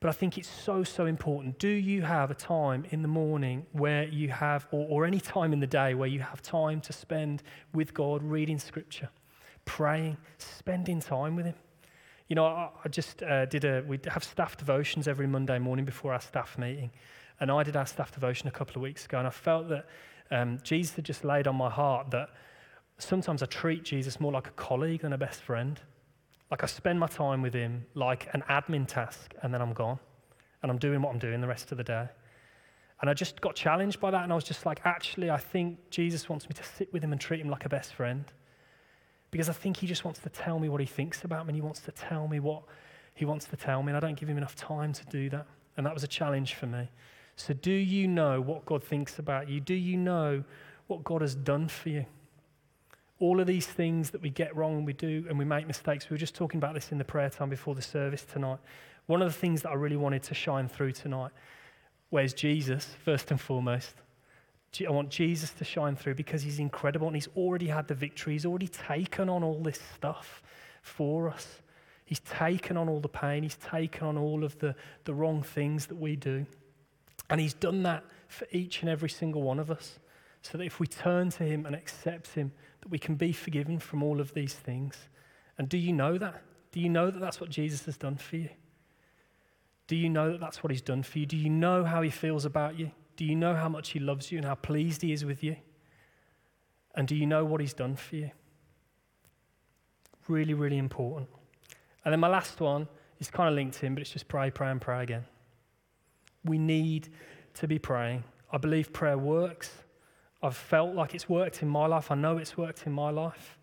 But 0.00 0.08
I 0.08 0.12
think 0.12 0.38
it's 0.38 0.48
so, 0.48 0.82
so 0.82 1.04
important. 1.04 1.58
Do 1.58 1.68
you 1.68 2.02
have 2.02 2.30
a 2.30 2.34
time 2.34 2.86
in 2.90 3.02
the 3.02 3.08
morning 3.08 3.66
where 3.72 4.04
you 4.04 4.30
have, 4.30 4.66
or, 4.70 4.86
or 4.88 5.06
any 5.06 5.20
time 5.20 5.52
in 5.52 5.60
the 5.60 5.66
day 5.66 5.92
where 5.92 6.08
you 6.08 6.20
have 6.20 6.40
time 6.40 6.80
to 6.82 6.92
spend 6.92 7.42
with 7.74 7.92
God, 7.92 8.22
reading 8.22 8.58
scripture, 8.58 9.10
praying, 9.66 10.16
spending 10.38 11.00
time 11.00 11.36
with 11.36 11.46
Him? 11.46 11.54
You 12.28 12.36
know, 12.36 12.46
I, 12.46 12.70
I 12.82 12.88
just 12.88 13.22
uh, 13.22 13.44
did 13.44 13.64
a, 13.64 13.82
we 13.86 13.98
have 14.08 14.24
staff 14.24 14.56
devotions 14.56 15.06
every 15.06 15.26
Monday 15.26 15.58
morning 15.58 15.84
before 15.84 16.14
our 16.14 16.20
staff 16.20 16.56
meeting. 16.56 16.90
And 17.38 17.50
I 17.50 17.62
did 17.62 17.76
our 17.76 17.86
staff 17.86 18.12
devotion 18.12 18.48
a 18.48 18.50
couple 18.50 18.76
of 18.76 18.82
weeks 18.82 19.04
ago, 19.04 19.18
and 19.18 19.26
I 19.26 19.30
felt 19.30 19.68
that 19.68 19.86
um, 20.30 20.58
Jesus 20.62 20.96
had 20.96 21.04
just 21.04 21.24
laid 21.24 21.46
on 21.46 21.56
my 21.56 21.70
heart 21.70 22.10
that 22.10 22.30
sometimes 22.98 23.42
I 23.42 23.46
treat 23.46 23.84
Jesus 23.84 24.20
more 24.20 24.32
like 24.32 24.46
a 24.46 24.52
colleague 24.52 25.02
than 25.02 25.12
a 25.12 25.18
best 25.18 25.42
friend. 25.42 25.80
Like 26.50 26.62
I 26.62 26.66
spend 26.66 26.98
my 26.98 27.06
time 27.06 27.42
with 27.42 27.54
him 27.54 27.86
like 27.94 28.28
an 28.32 28.42
admin 28.48 28.86
task, 28.86 29.34
and 29.42 29.52
then 29.52 29.62
I'm 29.62 29.72
gone. 29.72 29.98
And 30.62 30.70
I'm 30.70 30.78
doing 30.78 31.00
what 31.00 31.12
I'm 31.12 31.18
doing 31.18 31.40
the 31.40 31.48
rest 31.48 31.72
of 31.72 31.78
the 31.78 31.84
day. 31.84 32.08
And 33.00 33.08
I 33.08 33.14
just 33.14 33.40
got 33.40 33.54
challenged 33.54 33.98
by 33.98 34.10
that, 34.10 34.24
and 34.24 34.32
I 34.32 34.34
was 34.34 34.44
just 34.44 34.66
like, 34.66 34.80
actually, 34.84 35.30
I 35.30 35.38
think 35.38 35.78
Jesus 35.90 36.28
wants 36.28 36.48
me 36.48 36.54
to 36.54 36.62
sit 36.62 36.92
with 36.92 37.02
him 37.02 37.12
and 37.12 37.20
treat 37.20 37.40
him 37.40 37.48
like 37.48 37.64
a 37.64 37.68
best 37.68 37.94
friend. 37.94 38.24
Because 39.30 39.48
I 39.48 39.52
think 39.52 39.78
he 39.78 39.86
just 39.86 40.04
wants 40.04 40.20
to 40.20 40.28
tell 40.28 40.58
me 40.58 40.68
what 40.68 40.80
he 40.80 40.86
thinks 40.86 41.24
about 41.24 41.46
me, 41.46 41.50
and 41.50 41.56
he 41.56 41.62
wants 41.62 41.80
to 41.80 41.92
tell 41.92 42.28
me 42.28 42.40
what 42.40 42.64
he 43.14 43.24
wants 43.24 43.46
to 43.46 43.56
tell 43.56 43.82
me, 43.82 43.90
and 43.90 43.96
I 43.96 44.00
don't 44.00 44.18
give 44.18 44.28
him 44.28 44.36
enough 44.36 44.54
time 44.54 44.92
to 44.92 45.04
do 45.06 45.30
that. 45.30 45.46
And 45.76 45.86
that 45.86 45.94
was 45.94 46.04
a 46.04 46.08
challenge 46.08 46.54
for 46.54 46.66
me. 46.66 46.90
So, 47.40 47.54
do 47.54 47.72
you 47.72 48.06
know 48.06 48.38
what 48.42 48.66
God 48.66 48.84
thinks 48.84 49.18
about 49.18 49.48
you? 49.48 49.60
Do 49.60 49.72
you 49.72 49.96
know 49.96 50.44
what 50.88 51.02
God 51.04 51.22
has 51.22 51.34
done 51.34 51.68
for 51.68 51.88
you? 51.88 52.04
All 53.18 53.40
of 53.40 53.46
these 53.46 53.66
things 53.66 54.10
that 54.10 54.20
we 54.20 54.28
get 54.28 54.54
wrong 54.54 54.76
and 54.76 54.86
we 54.86 54.92
do 54.92 55.24
and 55.26 55.38
we 55.38 55.46
make 55.46 55.66
mistakes. 55.66 56.10
We 56.10 56.14
were 56.14 56.18
just 56.18 56.34
talking 56.34 56.58
about 56.58 56.74
this 56.74 56.92
in 56.92 56.98
the 56.98 57.04
prayer 57.04 57.30
time 57.30 57.48
before 57.48 57.74
the 57.74 57.80
service 57.80 58.26
tonight. 58.30 58.58
One 59.06 59.22
of 59.22 59.32
the 59.32 59.38
things 59.38 59.62
that 59.62 59.70
I 59.70 59.74
really 59.74 59.96
wanted 59.96 60.22
to 60.24 60.34
shine 60.34 60.68
through 60.68 60.92
tonight 60.92 61.30
where's 62.10 62.34
Jesus, 62.34 62.94
first 63.04 63.30
and 63.30 63.40
foremost. 63.40 63.94
I 64.86 64.90
want 64.90 65.08
Jesus 65.08 65.50
to 65.52 65.64
shine 65.64 65.96
through 65.96 66.16
because 66.16 66.42
he's 66.42 66.58
incredible 66.58 67.06
and 67.06 67.16
he's 67.16 67.28
already 67.36 67.68
had 67.68 67.88
the 67.88 67.94
victory. 67.94 68.34
He's 68.34 68.44
already 68.44 68.68
taken 68.68 69.30
on 69.30 69.42
all 69.42 69.62
this 69.62 69.80
stuff 69.94 70.42
for 70.82 71.30
us. 71.30 71.62
He's 72.04 72.20
taken 72.20 72.76
on 72.76 72.88
all 72.88 73.00
the 73.00 73.08
pain. 73.08 73.44
He's 73.44 73.56
taken 73.56 74.06
on 74.06 74.18
all 74.18 74.44
of 74.44 74.58
the, 74.58 74.74
the 75.04 75.14
wrong 75.14 75.42
things 75.42 75.86
that 75.86 75.96
we 75.96 76.16
do. 76.16 76.44
And 77.30 77.40
He's 77.40 77.54
done 77.54 77.82
that 77.84 78.04
for 78.28 78.46
each 78.50 78.82
and 78.82 78.90
every 78.90 79.08
single 79.08 79.42
one 79.42 79.58
of 79.58 79.70
us. 79.70 79.98
So 80.42 80.58
that 80.58 80.64
if 80.64 80.80
we 80.80 80.86
turn 80.86 81.30
to 81.30 81.44
Him 81.44 81.64
and 81.66 81.74
accept 81.74 82.34
Him, 82.34 82.52
that 82.80 82.88
we 82.88 82.98
can 82.98 83.14
be 83.14 83.32
forgiven 83.32 83.78
from 83.78 84.02
all 84.02 84.20
of 84.20 84.34
these 84.34 84.54
things. 84.54 84.96
And 85.58 85.68
do 85.68 85.78
you 85.78 85.92
know 85.92 86.18
that? 86.18 86.42
Do 86.72 86.80
you 86.80 86.88
know 86.88 87.10
that 87.10 87.20
that's 87.20 87.40
what 87.40 87.50
Jesus 87.50 87.84
has 87.86 87.96
done 87.96 88.16
for 88.16 88.36
you? 88.36 88.48
Do 89.86 89.96
you 89.96 90.08
know 90.08 90.32
that 90.32 90.40
that's 90.40 90.62
what 90.62 90.70
He's 90.70 90.82
done 90.82 91.02
for 91.02 91.18
you? 91.18 91.26
Do 91.26 91.36
you 91.36 91.50
know 91.50 91.84
how 91.84 92.02
He 92.02 92.10
feels 92.10 92.44
about 92.44 92.78
you? 92.78 92.90
Do 93.16 93.24
you 93.24 93.34
know 93.34 93.54
how 93.54 93.68
much 93.68 93.90
He 93.90 93.98
loves 93.98 94.32
you 94.32 94.38
and 94.38 94.46
how 94.46 94.54
pleased 94.54 95.02
He 95.02 95.12
is 95.12 95.24
with 95.24 95.42
you? 95.42 95.56
And 96.94 97.06
do 97.06 97.14
you 97.14 97.26
know 97.26 97.44
what 97.44 97.60
He's 97.60 97.74
done 97.74 97.96
for 97.96 98.16
you? 98.16 98.30
Really, 100.28 100.54
really 100.54 100.78
important. 100.78 101.28
And 102.04 102.12
then 102.12 102.20
my 102.20 102.28
last 102.28 102.60
one 102.60 102.88
is 103.18 103.30
kind 103.30 103.48
of 103.48 103.54
linked 103.54 103.82
in, 103.82 103.94
but 103.94 104.00
it's 104.00 104.10
just 104.10 104.28
pray, 104.28 104.50
pray, 104.50 104.70
and 104.70 104.80
pray 104.80 105.02
again. 105.02 105.24
We 106.44 106.58
need 106.58 107.08
to 107.54 107.68
be 107.68 107.78
praying. 107.78 108.24
I 108.52 108.58
believe 108.58 108.92
prayer 108.92 109.18
works. 109.18 109.70
I've 110.42 110.56
felt 110.56 110.94
like 110.94 111.14
it's 111.14 111.28
worked 111.28 111.62
in 111.62 111.68
my 111.68 111.86
life. 111.86 112.10
I 112.10 112.14
know 112.14 112.38
it's 112.38 112.56
worked 112.56 112.86
in 112.86 112.92
my 112.92 113.10
life. 113.10 113.58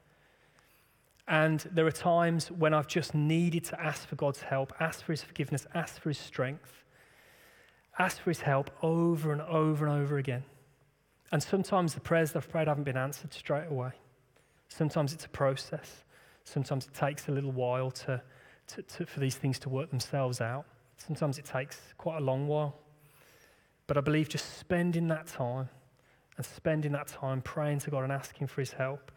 And 1.27 1.59
there 1.71 1.85
are 1.85 1.91
times 1.91 2.49
when 2.49 2.73
I've 2.73 2.87
just 2.87 3.13
needed 3.13 3.65
to 3.65 3.81
ask 3.81 4.07
for 4.07 4.15
God's 4.15 4.41
help, 4.41 4.73
ask 4.79 5.03
for 5.03 5.11
His 5.11 5.23
forgiveness, 5.23 5.67
ask 5.73 5.99
for 6.01 6.09
His 6.09 6.17
strength, 6.17 6.83
ask 7.99 8.21
for 8.21 8.29
His 8.29 8.41
help 8.41 8.71
over 8.81 9.33
and 9.33 9.41
over 9.41 9.85
and 9.85 10.01
over 10.01 10.17
again. 10.17 10.43
And 11.31 11.43
sometimes 11.43 11.93
the 11.93 11.99
prayers 11.99 12.31
that 12.31 12.43
I've 12.43 12.49
prayed 12.49 12.67
haven't 12.67 12.85
been 12.85 12.95
answered 12.95 13.33
straight 13.33 13.67
away. 13.69 13.91
Sometimes 14.69 15.13
it's 15.13 15.25
a 15.25 15.29
process. 15.29 16.03
Sometimes 16.45 16.87
it 16.87 16.93
takes 16.93 17.27
a 17.27 17.31
little 17.31 17.51
while 17.51 17.91
to, 17.91 18.21
to, 18.67 18.81
to, 18.81 19.05
for 19.05 19.19
these 19.19 19.35
things 19.35 19.59
to 19.59 19.69
work 19.69 19.89
themselves 19.89 20.39
out. 20.39 20.65
Sometimes 20.97 21.37
it 21.37 21.45
takes 21.45 21.79
quite 21.97 22.17
a 22.17 22.23
long 22.23 22.47
while. 22.47 22.75
But 23.85 23.97
I 23.97 24.01
believe 24.01 24.29
just 24.29 24.57
spending 24.57 25.07
that 25.07 25.27
time 25.27 25.69
and 26.35 26.45
spending 26.45 26.91
that 26.91 27.07
time 27.07 27.41
praying 27.41 27.79
to 27.79 27.91
God 27.91 28.03
and 28.03 28.11
asking 28.11 28.47
for 28.47 28.61
His 28.61 28.73
help, 28.73 29.11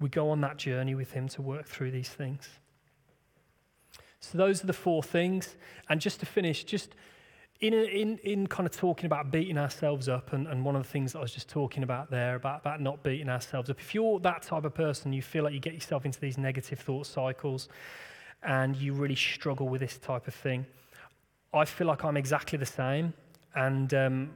we 0.00 0.08
go 0.08 0.30
on 0.30 0.40
that 0.40 0.56
journey 0.56 0.94
with 0.94 1.12
Him 1.12 1.28
to 1.28 1.42
work 1.42 1.66
through 1.66 1.90
these 1.90 2.08
things. 2.08 2.48
So, 4.20 4.38
those 4.38 4.64
are 4.64 4.66
the 4.66 4.72
four 4.72 5.02
things. 5.02 5.56
And 5.88 6.00
just 6.00 6.20
to 6.20 6.26
finish, 6.26 6.64
just 6.64 6.94
in, 7.60 7.72
in, 7.72 8.18
in 8.18 8.46
kind 8.46 8.66
of 8.66 8.74
talking 8.74 9.06
about 9.06 9.30
beating 9.30 9.56
ourselves 9.56 10.08
up, 10.08 10.32
and, 10.32 10.46
and 10.46 10.64
one 10.64 10.76
of 10.76 10.82
the 10.82 10.88
things 10.88 11.12
that 11.12 11.20
I 11.20 11.22
was 11.22 11.32
just 11.32 11.48
talking 11.48 11.82
about 11.82 12.10
there, 12.10 12.34
about, 12.34 12.60
about 12.60 12.80
not 12.80 13.02
beating 13.02 13.28
ourselves 13.28 13.70
up, 13.70 13.78
if 13.80 13.94
you're 13.94 14.18
that 14.20 14.42
type 14.42 14.64
of 14.64 14.74
person, 14.74 15.12
you 15.12 15.22
feel 15.22 15.44
like 15.44 15.54
you 15.54 15.60
get 15.60 15.74
yourself 15.74 16.04
into 16.04 16.20
these 16.20 16.36
negative 16.36 16.78
thought 16.78 17.06
cycles 17.06 17.68
and 18.42 18.76
you 18.76 18.92
really 18.92 19.14
struggle 19.14 19.68
with 19.68 19.80
this 19.80 19.98
type 19.98 20.28
of 20.28 20.34
thing, 20.34 20.66
I 21.52 21.64
feel 21.64 21.86
like 21.86 22.04
I'm 22.04 22.16
exactly 22.16 22.58
the 22.58 22.66
same. 22.66 23.14
And 23.54 23.92
um, 23.94 24.30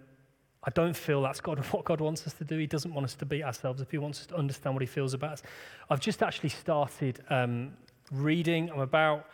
I 0.64 0.70
don't 0.70 0.96
feel 0.96 1.22
that's 1.22 1.40
God, 1.40 1.58
what 1.70 1.84
God 1.84 2.00
wants 2.00 2.26
us 2.26 2.34
to 2.34 2.44
do. 2.44 2.58
He 2.58 2.66
doesn't 2.66 2.92
want 2.92 3.04
us 3.04 3.14
to 3.16 3.26
beat 3.26 3.42
ourselves 3.42 3.80
up. 3.80 3.90
He 3.90 3.98
wants 3.98 4.20
us 4.20 4.26
to 4.26 4.36
understand 4.36 4.74
what 4.74 4.82
He 4.82 4.86
feels 4.86 5.14
about 5.14 5.32
us. 5.32 5.42
I've 5.88 6.00
just 6.00 6.22
actually 6.22 6.50
started 6.50 7.22
um, 7.30 7.72
reading. 8.10 8.70
I'm 8.70 8.80
about, 8.80 9.26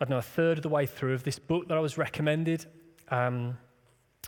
I 0.00 0.04
don't 0.04 0.10
know, 0.10 0.18
a 0.18 0.22
third 0.22 0.58
of 0.58 0.62
the 0.62 0.68
way 0.68 0.86
through 0.86 1.14
of 1.14 1.24
this 1.24 1.38
book 1.38 1.68
that 1.68 1.76
I 1.76 1.80
was 1.80 1.98
recommended. 1.98 2.66
Um, 3.08 3.58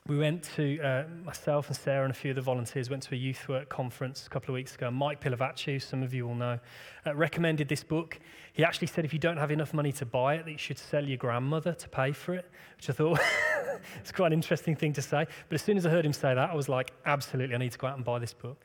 we 0.06 0.18
went 0.18 0.42
to, 0.56 0.80
uh, 0.80 1.04
myself 1.24 1.68
and 1.68 1.76
Sarah 1.76 2.04
and 2.04 2.10
a 2.10 2.14
few 2.14 2.30
of 2.30 2.36
the 2.36 2.42
volunteers 2.42 2.88
went 2.88 3.02
to 3.04 3.14
a 3.14 3.18
youth 3.18 3.48
work 3.48 3.68
conference 3.68 4.26
a 4.26 4.30
couple 4.30 4.52
of 4.52 4.54
weeks 4.54 4.74
ago. 4.74 4.90
Mike 4.90 5.20
Pilavachi, 5.20 5.80
some 5.80 6.02
of 6.02 6.14
you 6.14 6.26
will 6.26 6.34
know, 6.34 6.58
uh, 7.06 7.14
recommended 7.14 7.68
this 7.68 7.84
book. 7.84 8.18
He 8.52 8.64
actually 8.64 8.88
said 8.88 9.04
if 9.04 9.12
you 9.12 9.18
don't 9.18 9.36
have 9.36 9.50
enough 9.50 9.74
money 9.74 9.92
to 9.92 10.06
buy 10.06 10.36
it, 10.36 10.46
that 10.46 10.52
you 10.52 10.58
should 10.58 10.78
sell 10.78 11.04
your 11.04 11.18
grandmother 11.18 11.74
to 11.74 11.88
pay 11.88 12.12
for 12.12 12.34
it, 12.34 12.50
which 12.76 12.88
I 12.88 12.92
thought 12.92 13.20
it's 14.00 14.10
quite 14.10 14.28
an 14.28 14.32
interesting 14.32 14.74
thing 14.74 14.92
to 14.94 15.02
say. 15.02 15.26
But 15.48 15.54
as 15.54 15.62
soon 15.62 15.76
as 15.76 15.84
I 15.84 15.90
heard 15.90 16.06
him 16.06 16.14
say 16.14 16.34
that, 16.34 16.50
I 16.50 16.54
was 16.54 16.68
like, 16.68 16.92
absolutely, 17.04 17.54
I 17.54 17.58
need 17.58 17.72
to 17.72 17.78
go 17.78 17.86
out 17.86 17.96
and 17.96 18.04
buy 18.04 18.18
this 18.18 18.32
book. 18.32 18.58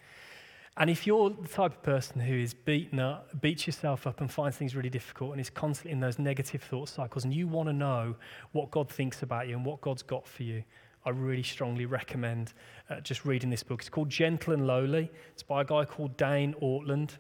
And 0.78 0.90
if 0.90 1.08
you're 1.08 1.30
the 1.30 1.48
type 1.48 1.72
of 1.72 1.84
person 1.84 2.20
who 2.20 2.36
is 2.36 2.54
beaten 2.54 3.00
up, 3.00 3.42
beats 3.42 3.66
yourself 3.66 4.08
up 4.08 4.20
and 4.20 4.30
finds 4.30 4.58
things 4.58 4.76
really 4.76 4.90
difficult 4.90 5.32
and 5.32 5.40
is 5.40 5.50
constantly 5.50 5.94
in 5.94 6.02
those 6.02 6.20
negative 6.20 6.62
thought 6.64 6.90
cycles, 6.90 7.24
and 7.24 7.34
you 7.34 7.48
want 7.48 7.70
to 7.70 7.74
know 7.74 8.16
what 8.52 8.72
God 8.72 8.90
thinks 8.90 9.24
about 9.24 9.48
you 9.48 9.56
and 9.56 9.66
what 9.66 9.80
God's 9.80 10.04
got 10.04 10.28
for 10.28 10.44
you, 10.44 10.64
I 11.06 11.12
really 11.12 11.43
strongly 11.43 11.86
recommend 11.86 12.53
uh, 12.89 12.99
just 13.01 13.26
reading 13.26 13.49
this 13.49 13.64
book. 13.64 13.82
It's 13.82 13.89
called 13.89 14.10
Gentle 14.10 14.53
and 14.53 14.66
Lowly. 14.66 15.12
It's 15.34 15.43
by 15.43 15.62
a 15.62 15.66
guy 15.66 15.86
called 15.86 16.18
Dane 16.18 16.56
Ortlund. 16.62 17.12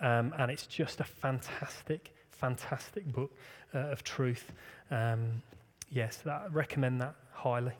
Um, 0.00 0.34
and 0.38 0.50
it's 0.50 0.66
just 0.66 1.00
a 1.00 1.04
fantastic, 1.04 2.12
fantastic 2.30 3.10
book 3.10 3.32
uh, 3.74 3.78
of 3.78 4.04
truth. 4.04 4.52
Um, 4.90 5.42
yes, 5.90 6.22
I 6.26 6.46
recommend 6.50 7.00
that 7.00 7.14
highly. 7.32 7.72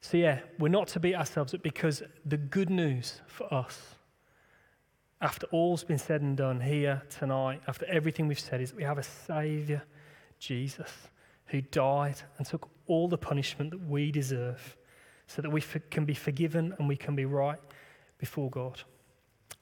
So, 0.00 0.18
yeah, 0.18 0.40
we're 0.58 0.68
not 0.68 0.86
to 0.88 1.00
beat 1.00 1.14
ourselves 1.14 1.54
up 1.54 1.62
because 1.62 2.02
the 2.24 2.36
good 2.36 2.70
news 2.70 3.20
for 3.26 3.52
us 3.52 3.94
after 5.20 5.46
all's 5.52 5.82
been 5.82 5.98
said 5.98 6.20
and 6.20 6.36
done 6.36 6.60
here 6.60 7.02
tonight, 7.08 7.62
after 7.66 7.86
everything 7.86 8.28
we've 8.28 8.38
said, 8.38 8.60
is 8.60 8.70
that 8.70 8.76
we 8.76 8.82
have 8.82 8.98
a 8.98 9.02
Saviour, 9.02 9.82
Jesus, 10.38 10.90
who 11.46 11.62
died 11.62 12.16
and 12.36 12.46
took 12.46 12.68
all 12.86 13.08
the 13.08 13.18
punishment 13.18 13.70
that 13.70 13.88
we 13.88 14.10
deserve 14.10 14.76
so 15.26 15.42
that 15.42 15.50
we 15.50 15.62
can 15.90 16.04
be 16.04 16.14
forgiven 16.14 16.74
and 16.78 16.88
we 16.88 16.96
can 16.96 17.16
be 17.16 17.24
right 17.24 17.58
before 18.18 18.50
God. 18.50 18.82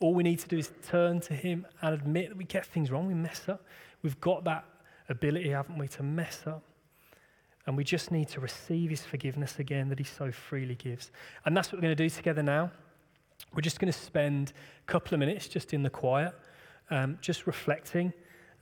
All 0.00 0.14
we 0.14 0.22
need 0.22 0.40
to 0.40 0.48
do 0.48 0.58
is 0.58 0.72
turn 0.88 1.20
to 1.20 1.34
Him 1.34 1.66
and 1.80 1.94
admit 1.94 2.30
that 2.30 2.36
we 2.36 2.44
get 2.44 2.66
things 2.66 2.90
wrong, 2.90 3.06
we 3.06 3.14
mess 3.14 3.48
up. 3.48 3.64
We've 4.02 4.20
got 4.20 4.44
that 4.44 4.64
ability, 5.08 5.50
haven't 5.50 5.78
we, 5.78 5.88
to 5.88 6.02
mess 6.02 6.42
up. 6.46 6.62
And 7.66 7.76
we 7.76 7.84
just 7.84 8.10
need 8.10 8.28
to 8.30 8.40
receive 8.40 8.90
His 8.90 9.02
forgiveness 9.02 9.58
again 9.60 9.88
that 9.90 9.98
He 9.98 10.04
so 10.04 10.32
freely 10.32 10.74
gives. 10.74 11.12
And 11.44 11.56
that's 11.56 11.68
what 11.68 11.78
we're 11.78 11.82
going 11.82 11.96
to 11.96 12.04
do 12.04 12.10
together 12.10 12.42
now. 12.42 12.72
We're 13.54 13.62
just 13.62 13.78
going 13.78 13.92
to 13.92 13.98
spend 13.98 14.52
a 14.86 14.90
couple 14.90 15.14
of 15.14 15.20
minutes 15.20 15.46
just 15.46 15.72
in 15.72 15.82
the 15.82 15.90
quiet, 15.90 16.34
um, 16.90 17.18
just 17.20 17.46
reflecting 17.46 18.12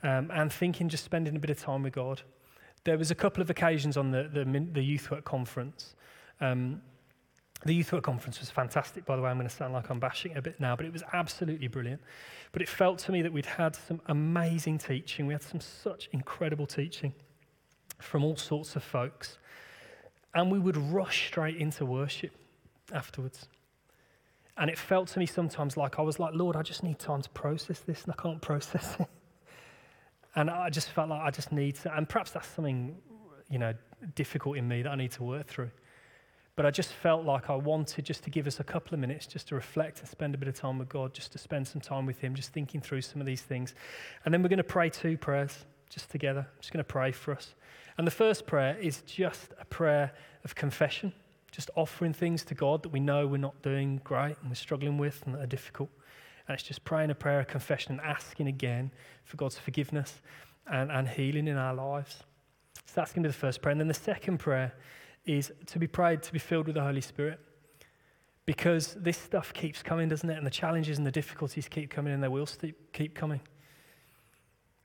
um, 0.02 0.30
and 0.32 0.52
thinking, 0.52 0.88
just 0.88 1.04
spending 1.04 1.36
a 1.36 1.38
bit 1.38 1.50
of 1.50 1.58
time 1.58 1.82
with 1.82 1.92
God. 1.92 2.22
There 2.84 2.98
was 2.98 3.10
a 3.10 3.14
couple 3.14 3.42
of 3.42 3.50
occasions 3.50 3.96
on 3.96 4.10
the, 4.10 4.28
the, 4.32 4.44
the 4.72 4.82
youth 4.82 5.10
work 5.10 5.24
conference 5.24 5.94
um, 6.40 6.80
the 7.64 7.74
Youth 7.74 7.92
Work 7.92 8.04
Conference 8.04 8.40
was 8.40 8.50
fantastic, 8.50 9.04
by 9.04 9.16
the 9.16 9.22
way. 9.22 9.30
I'm 9.30 9.36
going 9.36 9.48
to 9.48 9.54
sound 9.54 9.74
like 9.74 9.90
I'm 9.90 10.00
bashing 10.00 10.32
it 10.32 10.38
a 10.38 10.42
bit 10.42 10.58
now, 10.60 10.76
but 10.76 10.86
it 10.86 10.92
was 10.92 11.02
absolutely 11.12 11.68
brilliant. 11.68 12.00
But 12.52 12.62
it 12.62 12.68
felt 12.68 12.98
to 13.00 13.12
me 13.12 13.20
that 13.22 13.32
we'd 13.32 13.44
had 13.44 13.76
some 13.76 14.00
amazing 14.06 14.78
teaching. 14.78 15.26
We 15.26 15.34
had 15.34 15.42
some 15.42 15.60
such 15.60 16.08
incredible 16.12 16.66
teaching 16.66 17.12
from 17.98 18.24
all 18.24 18.36
sorts 18.36 18.76
of 18.76 18.82
folks. 18.82 19.38
And 20.34 20.50
we 20.50 20.58
would 20.58 20.76
rush 20.76 21.26
straight 21.26 21.56
into 21.56 21.84
worship 21.84 22.32
afterwards. 22.92 23.48
And 24.56 24.70
it 24.70 24.78
felt 24.78 25.08
to 25.08 25.18
me 25.18 25.26
sometimes 25.26 25.76
like 25.76 25.98
I 25.98 26.02
was 26.02 26.18
like, 26.18 26.34
Lord, 26.34 26.56
I 26.56 26.62
just 26.62 26.82
need 26.82 26.98
time 26.98 27.20
to 27.20 27.30
process 27.30 27.80
this, 27.80 28.04
and 28.04 28.14
I 28.18 28.22
can't 28.22 28.40
process 28.50 28.96
it. 28.98 29.06
And 30.36 30.48
I 30.48 30.70
just 30.70 30.90
felt 30.90 31.08
like 31.08 31.20
I 31.20 31.30
just 31.30 31.50
need 31.52 31.76
to, 31.76 31.96
and 31.96 32.08
perhaps 32.08 32.30
that's 32.30 32.48
something, 32.48 32.96
you 33.48 33.58
know, 33.58 33.74
difficult 34.14 34.56
in 34.56 34.68
me 34.68 34.82
that 34.82 34.90
I 34.90 34.96
need 34.96 35.10
to 35.12 35.24
work 35.24 35.46
through. 35.46 35.70
But 36.56 36.66
I 36.66 36.70
just 36.70 36.92
felt 36.92 37.24
like 37.24 37.48
I 37.48 37.54
wanted 37.54 38.04
just 38.04 38.22
to 38.24 38.30
give 38.30 38.46
us 38.46 38.60
a 38.60 38.64
couple 38.64 38.94
of 38.94 39.00
minutes 39.00 39.26
just 39.26 39.48
to 39.48 39.54
reflect 39.54 40.00
and 40.00 40.08
spend 40.08 40.34
a 40.34 40.38
bit 40.38 40.48
of 40.48 40.54
time 40.54 40.78
with 40.78 40.88
God, 40.88 41.14
just 41.14 41.32
to 41.32 41.38
spend 41.38 41.66
some 41.66 41.80
time 41.80 42.06
with 42.06 42.20
Him, 42.20 42.34
just 42.34 42.52
thinking 42.52 42.80
through 42.80 43.02
some 43.02 43.20
of 43.20 43.26
these 43.26 43.42
things. 43.42 43.74
And 44.24 44.34
then 44.34 44.42
we're 44.42 44.48
going 44.48 44.58
to 44.58 44.64
pray 44.64 44.90
two 44.90 45.16
prayers 45.16 45.64
just 45.88 46.10
together. 46.10 46.40
I'm 46.40 46.60
just 46.60 46.72
going 46.72 46.84
to 46.84 46.92
pray 46.92 47.12
for 47.12 47.32
us. 47.32 47.54
And 47.98 48.06
the 48.06 48.12
first 48.12 48.46
prayer 48.46 48.76
is 48.78 49.02
just 49.02 49.52
a 49.60 49.64
prayer 49.64 50.12
of 50.44 50.54
confession, 50.54 51.12
just 51.50 51.70
offering 51.76 52.12
things 52.12 52.44
to 52.44 52.54
God 52.54 52.82
that 52.82 52.90
we 52.90 53.00
know 53.00 53.26
we're 53.26 53.36
not 53.38 53.60
doing 53.62 54.00
great 54.04 54.36
and 54.40 54.50
we're 54.50 54.54
struggling 54.54 54.98
with 54.98 55.22
and 55.26 55.34
that 55.34 55.42
are 55.42 55.46
difficult. 55.46 55.90
And 56.50 56.58
it's 56.58 56.66
just 56.66 56.82
praying 56.82 57.10
a 57.10 57.14
prayer 57.14 57.38
of 57.38 57.46
confession 57.46 57.92
and 57.92 58.00
asking 58.00 58.48
again 58.48 58.90
for 59.22 59.36
God's 59.36 59.56
forgiveness 59.56 60.20
and, 60.66 60.90
and 60.90 61.06
healing 61.06 61.46
in 61.46 61.56
our 61.56 61.72
lives. 61.72 62.24
So 62.74 62.92
that's 62.96 63.12
going 63.12 63.22
to 63.22 63.28
be 63.28 63.32
the 63.32 63.38
first 63.38 63.62
prayer. 63.62 63.70
And 63.70 63.80
then 63.80 63.86
the 63.86 63.94
second 63.94 64.38
prayer 64.38 64.74
is 65.24 65.52
to 65.66 65.78
be 65.78 65.86
prayed 65.86 66.24
to 66.24 66.32
be 66.32 66.40
filled 66.40 66.66
with 66.66 66.74
the 66.74 66.82
Holy 66.82 67.02
Spirit. 67.02 67.38
Because 68.46 68.94
this 68.94 69.16
stuff 69.16 69.52
keeps 69.52 69.80
coming, 69.80 70.08
doesn't 70.08 70.28
it? 70.28 70.38
And 70.38 70.44
the 70.44 70.50
challenges 70.50 70.98
and 70.98 71.06
the 71.06 71.12
difficulties 71.12 71.68
keep 71.68 71.88
coming, 71.88 72.12
and 72.12 72.20
they 72.20 72.26
will 72.26 72.48
keep 72.92 73.14
coming. 73.14 73.42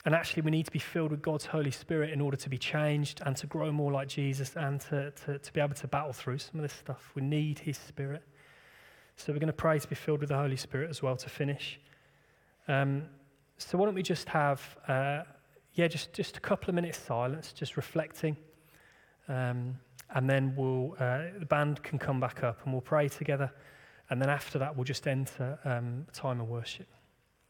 And 0.05 0.13
actually, 0.13 0.43
we 0.43 0.51
need 0.51 0.67
to 0.67 0.71
be 0.71 0.77
filled 0.77 1.09
with 1.09 1.23
God's 1.23 1.47
Holy 1.47 1.71
Spirit 1.71 2.11
in 2.11 2.21
order 2.21 2.37
to 2.37 2.47
be 2.47 2.59
changed 2.59 3.23
and 3.25 3.35
to 3.37 3.47
grow 3.47 3.71
more 3.71 3.91
like 3.91 4.07
Jesus 4.07 4.55
and 4.55 4.79
to, 4.81 5.09
to, 5.25 5.39
to 5.39 5.53
be 5.53 5.61
able 5.61 5.73
to 5.73 5.87
battle 5.87 6.13
through 6.13 6.37
some 6.37 6.59
of 6.59 6.61
this 6.61 6.73
stuff. 6.73 7.11
We 7.15 7.23
need 7.23 7.57
His 7.57 7.79
Spirit. 7.79 8.21
So, 9.15 9.33
we're 9.33 9.39
going 9.39 9.47
to 9.47 9.53
pray 9.53 9.79
to 9.79 9.87
be 9.87 9.95
filled 9.95 10.19
with 10.19 10.29
the 10.29 10.37
Holy 10.37 10.57
Spirit 10.57 10.89
as 10.89 11.01
well 11.01 11.15
to 11.17 11.29
finish. 11.29 11.79
Um, 12.67 13.03
so, 13.57 13.77
why 13.77 13.85
don't 13.85 13.95
we 13.95 14.03
just 14.03 14.29
have, 14.29 14.77
uh, 14.87 15.23
yeah, 15.73 15.87
just, 15.87 16.13
just 16.13 16.37
a 16.37 16.39
couple 16.39 16.69
of 16.69 16.75
minutes 16.75 16.97
silence, 16.97 17.53
just 17.53 17.77
reflecting. 17.77 18.37
Um, 19.27 19.77
and 20.13 20.29
then 20.29 20.53
we'll, 20.55 20.95
uh, 20.99 21.23
the 21.39 21.45
band 21.45 21.81
can 21.83 21.97
come 21.97 22.19
back 22.19 22.43
up 22.43 22.59
and 22.63 22.73
we'll 22.73 22.81
pray 22.81 23.09
together. 23.09 23.51
And 24.09 24.21
then 24.21 24.29
after 24.29 24.59
that, 24.59 24.75
we'll 24.75 24.83
just 24.83 25.07
enter 25.07 25.57
um, 25.65 26.05
time 26.13 26.39
of 26.39 26.47
worship. 26.47 26.87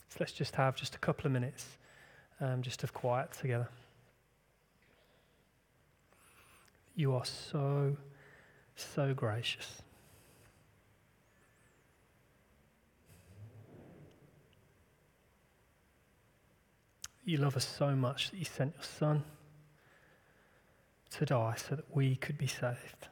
So 0.09 0.17
let's 0.19 0.31
just 0.31 0.55
have 0.55 0.75
just 0.75 0.95
a 0.95 0.99
couple 0.99 1.25
of 1.25 1.33
minutes 1.33 1.77
um, 2.39 2.61
just 2.61 2.83
of 2.83 2.93
quiet 2.93 3.31
together. 3.33 3.67
You 6.95 7.13
are 7.13 7.25
so, 7.25 7.97
so 8.75 9.13
gracious. 9.13 9.81
You 17.25 17.37
love 17.37 17.57
us 17.57 17.67
so 17.67 17.95
much 17.95 18.29
that 18.29 18.37
you 18.37 18.45
sent 18.45 18.75
your 18.75 18.83
son 18.83 19.23
to 21.17 21.25
die 21.25 21.55
so 21.57 21.75
that 21.75 21.85
we 21.95 22.15
could 22.17 22.37
be 22.37 22.45
saved. 22.45 23.07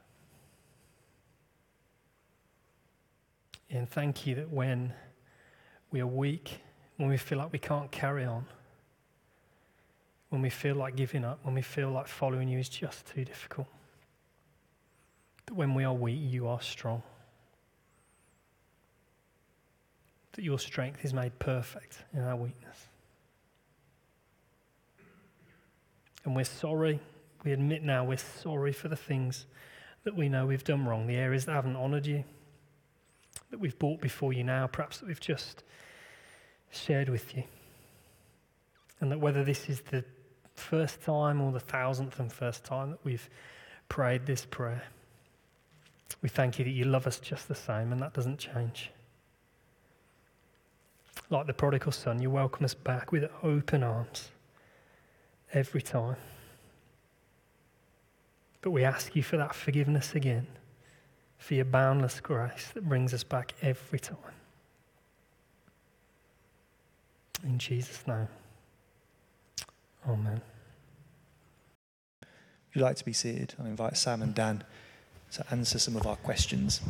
And 3.72 3.90
thank 3.90 4.28
you 4.28 4.36
that 4.36 4.52
when 4.52 4.94
we 5.90 6.00
are 6.00 6.08
weak, 6.08 6.62
when 6.98 7.10
we 7.10 7.18
feel 7.18 7.40
like 7.40 7.52
we 7.52 7.58
can't 7.58 7.92
carry 7.92 8.24
on, 8.24 8.46
when 10.30 10.44
we 10.44 10.50
feel 10.52 10.76
like 10.76 10.96
giving 10.96 11.26
up, 11.26 11.40
when 11.42 11.56
we 11.56 11.64
feel 11.64 11.90
like 11.90 12.08
following 12.08 12.48
you 12.48 12.60
is 12.60 12.70
just 12.70 13.08
too 13.08 13.26
difficult, 13.26 13.68
that 15.48 15.56
when 15.56 15.74
we 15.74 15.84
are 15.84 15.94
weak, 15.94 16.20
you 16.22 16.48
are 16.48 16.62
strong. 16.62 17.02
That 20.34 20.44
your 20.44 20.60
strength 20.60 21.04
is 21.04 21.14
made 21.14 21.38
perfect 21.40 21.98
in 22.14 22.22
our 22.22 22.36
weakness. 22.36 22.88
And 26.26 26.36
we're 26.36 26.44
sorry 26.44 27.00
we 27.44 27.52
admit 27.52 27.84
now 27.84 28.04
we're 28.06 28.18
sorry 28.18 28.72
for 28.72 28.88
the 28.88 28.96
things 28.96 29.46
that 30.04 30.16
we 30.16 30.30
know 30.30 30.46
we've 30.46 30.64
done 30.64 30.86
wrong, 30.86 31.08
the 31.08 31.16
areas 31.16 31.46
that 31.46 31.54
haven't 31.54 31.76
honoured 31.76 32.06
you, 32.06 32.24
that 33.52 33.60
we've 33.60 33.78
brought 33.80 34.02
before 34.02 34.34
you 34.34 34.44
now, 34.44 34.68
perhaps 34.68 35.00
that 35.00 35.08
we've 35.08 35.20
just 35.20 35.64
shared 36.72 37.10
with 37.10 37.36
you. 37.36 37.44
And 39.00 39.12
that 39.12 39.20
whether 39.20 39.44
this 39.44 39.70
is 39.70 39.82
the 39.82 40.04
first 40.56 41.02
time 41.02 41.42
or 41.42 41.52
the 41.52 41.60
thousandth 41.60 42.20
and 42.20 42.32
first 42.32 42.64
time 42.64 42.92
that 42.92 43.04
we've 43.04 43.30
prayed 43.90 44.26
this 44.26 44.46
prayer, 44.46 44.84
we 46.22 46.30
thank 46.30 46.60
you 46.60 46.66
that 46.66 46.72
you 46.72 46.86
love 46.86 47.08
us 47.08 47.20
just 47.20 47.48
the 47.48 47.56
same 47.56 47.92
and 47.92 48.02
that 48.02 48.14
doesn't 48.14 48.38
change. 48.38 48.92
Like 51.30 51.48
the 51.48 51.54
prodigal 51.54 51.92
son, 51.92 52.22
you 52.22 52.30
welcome 52.30 52.64
us 52.64 52.74
back 52.74 53.12
with 53.12 53.30
open 53.42 53.84
arms 53.84 54.30
every 55.54 55.82
time. 55.82 56.18
But 58.62 58.72
we 58.72 58.84
ask 58.84 59.16
you 59.16 59.24
for 59.24 59.38
that 59.38 59.54
forgiveness 59.54 60.16
again, 60.16 60.48
for 61.38 61.54
your 61.54 61.66
boundless 61.66 62.20
grace 62.20 62.70
that 62.74 62.88
brings 62.88 63.14
us 63.14 63.24
back 63.24 63.54
every 63.62 64.00
time. 64.00 64.18
In 67.44 67.60
Jesus' 67.60 68.06
name. 68.08 68.28
Amen. 70.08 70.42
If 72.22 72.76
you'd 72.76 72.82
like 72.82 72.96
to 72.96 73.06
be 73.06 73.14
seated, 73.14 73.54
I'll 73.60 73.66
invite 73.66 73.98
Sam 73.98 74.22
and 74.22 74.34
Dan 74.34 74.64
to 75.34 75.46
answer 75.52 75.78
some 75.78 75.96
of 75.96 76.08
our 76.08 76.16
questions. 76.16 76.82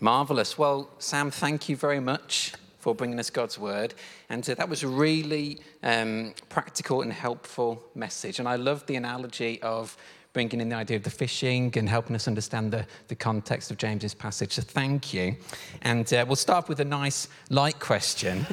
Marvellous. 0.00 0.58
Well, 0.58 0.90
Sam, 0.98 1.30
thank 1.30 1.68
you 1.68 1.76
very 1.76 2.00
much 2.00 2.54
for 2.80 2.94
bringing 2.94 3.20
us 3.20 3.30
God's 3.30 3.58
word. 3.58 3.94
And 4.28 4.48
uh, 4.48 4.54
that 4.54 4.68
was 4.68 4.82
a 4.82 4.88
really 4.88 5.60
um, 5.82 6.34
practical 6.48 7.02
and 7.02 7.12
helpful 7.12 7.82
message. 7.94 8.38
And 8.38 8.48
I 8.48 8.56
love 8.56 8.84
the 8.86 8.96
analogy 8.96 9.62
of 9.62 9.96
bringing 10.32 10.60
in 10.60 10.68
the 10.68 10.76
idea 10.76 10.96
of 10.96 11.02
the 11.02 11.10
fishing 11.10 11.72
and 11.76 11.88
helping 11.88 12.14
us 12.14 12.28
understand 12.28 12.72
the, 12.72 12.86
the 13.08 13.14
context 13.14 13.70
of 13.70 13.76
James's 13.76 14.14
passage. 14.14 14.52
So 14.52 14.62
thank 14.62 15.12
you. 15.12 15.36
And 15.82 16.12
uh, 16.12 16.24
we'll 16.26 16.36
start 16.36 16.68
with 16.68 16.80
a 16.80 16.84
nice 16.84 17.28
light 17.50 17.78
question. 17.80 18.46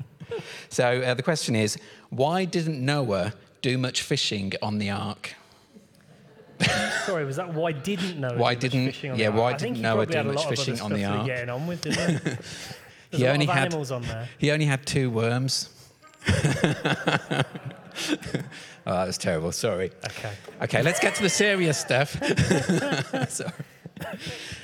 so 0.68 1.02
uh, 1.02 1.14
the 1.14 1.22
question 1.22 1.54
is 1.54 1.78
why 2.10 2.44
didn't 2.44 2.84
Noah 2.84 3.34
do 3.60 3.78
much 3.78 4.02
fishing 4.02 4.52
on 4.62 4.78
the 4.78 4.90
ark? 4.90 5.34
Sorry, 7.06 7.24
was 7.24 7.36
that 7.36 7.52
why 7.52 7.72
didn't 7.72 8.20
Noah? 8.20 8.36
Why 8.36 8.54
didn't? 8.54 9.02
yeah, 9.02 9.28
why 9.28 9.54
didn't 9.54 9.80
Noah 9.80 10.06
do 10.06 10.22
much 10.22 10.46
fishing 10.46 10.80
on 10.80 10.92
the 10.92 11.04
ark? 11.04 11.26
Getting 11.26 11.50
on 11.50 11.66
with, 11.66 11.84
didn't 13.12 13.20
he 13.20 13.26
only 13.28 13.46
had 13.46 13.66
animals 13.66 13.90
on 13.90 14.02
there. 14.02 14.28
He 14.38 14.50
only 14.50 14.66
had 14.66 14.84
two 14.84 15.10
worms. 15.10 15.68
Oh, 18.86 18.94
that 18.94 19.06
was 19.06 19.18
terrible. 19.18 19.52
Sorry. 19.52 19.92
Okay. 20.04 20.32
Okay, 20.62 20.82
let's 20.82 20.98
get 20.98 21.14
to 21.16 21.22
the 21.22 21.28
serious 21.28 21.78
stuff. 21.78 22.12
Sorry. 23.28 23.52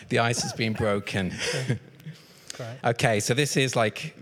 The 0.08 0.18
ice 0.18 0.42
has 0.42 0.52
been 0.52 0.72
broken. 0.72 1.32
Great. 2.56 2.78
Okay, 2.84 3.20
so 3.20 3.34
this 3.34 3.56
is 3.56 3.76
like 3.76 4.16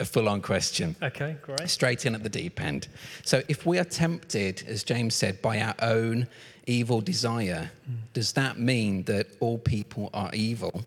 a 0.00 0.04
full 0.04 0.28
on 0.28 0.42
question. 0.42 0.96
Okay, 1.02 1.36
great. 1.40 1.68
Straight 1.70 2.04
in 2.04 2.14
at 2.14 2.22
the 2.22 2.28
deep 2.28 2.60
end. 2.60 2.88
So, 3.24 3.42
if 3.48 3.64
we 3.64 3.78
are 3.78 3.84
tempted, 3.84 4.64
as 4.68 4.84
James 4.84 5.14
said, 5.14 5.40
by 5.40 5.60
our 5.60 5.74
own 5.80 6.28
evil 6.66 7.00
desire, 7.00 7.70
mm. 7.90 7.96
does 8.12 8.32
that 8.32 8.58
mean 8.58 9.04
that 9.04 9.28
all 9.40 9.56
people 9.56 10.10
are 10.12 10.30
evil? 10.34 10.84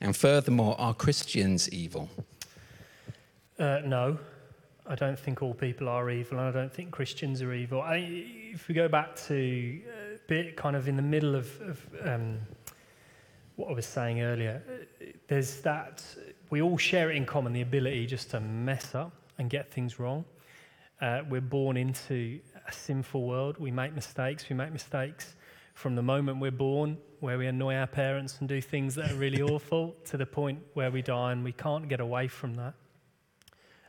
And 0.00 0.16
furthermore, 0.16 0.74
are 0.80 0.94
Christians 0.94 1.68
evil? 1.70 2.08
Uh, 3.60 3.82
no, 3.84 4.18
I 4.86 4.94
don't 4.94 5.18
think 5.18 5.42
all 5.42 5.52
people 5.52 5.86
are 5.86 6.08
evil, 6.08 6.38
and 6.38 6.48
I 6.48 6.50
don't 6.50 6.72
think 6.72 6.92
Christians 6.92 7.42
are 7.42 7.52
evil. 7.52 7.82
I, 7.82 7.96
if 8.54 8.68
we 8.68 8.74
go 8.74 8.88
back 8.88 9.14
to 9.26 9.34
a 9.34 10.18
bit 10.28 10.56
kind 10.56 10.74
of 10.74 10.88
in 10.88 10.96
the 10.96 11.02
middle 11.02 11.34
of, 11.34 11.60
of 11.60 11.86
um, 12.02 12.38
what 13.56 13.68
I 13.68 13.74
was 13.74 13.84
saying 13.84 14.22
earlier, 14.22 14.62
uh, 14.66 15.04
there's 15.28 15.60
that 15.60 16.02
we 16.48 16.62
all 16.62 16.78
share 16.78 17.10
it 17.10 17.16
in 17.16 17.26
common 17.26 17.52
the 17.52 17.60
ability 17.60 18.06
just 18.06 18.30
to 18.30 18.40
mess 18.40 18.94
up 18.94 19.12
and 19.36 19.50
get 19.50 19.70
things 19.70 20.00
wrong. 20.00 20.24
Uh, 21.02 21.20
we're 21.28 21.42
born 21.42 21.76
into 21.76 22.40
a 22.66 22.72
sinful 22.72 23.24
world. 23.24 23.58
We 23.58 23.70
make 23.70 23.94
mistakes. 23.94 24.48
We 24.48 24.56
make 24.56 24.72
mistakes 24.72 25.36
from 25.74 25.96
the 25.96 26.02
moment 26.02 26.40
we're 26.40 26.50
born, 26.50 26.96
where 27.20 27.36
we 27.36 27.46
annoy 27.46 27.74
our 27.74 27.86
parents 27.86 28.38
and 28.40 28.48
do 28.48 28.62
things 28.62 28.94
that 28.94 29.10
are 29.12 29.16
really 29.16 29.42
awful, 29.52 29.96
to 30.06 30.16
the 30.16 30.24
point 30.24 30.60
where 30.72 30.90
we 30.90 31.02
die, 31.02 31.32
and 31.32 31.44
we 31.44 31.52
can't 31.52 31.90
get 31.90 32.00
away 32.00 32.26
from 32.26 32.56
that. 32.56 32.72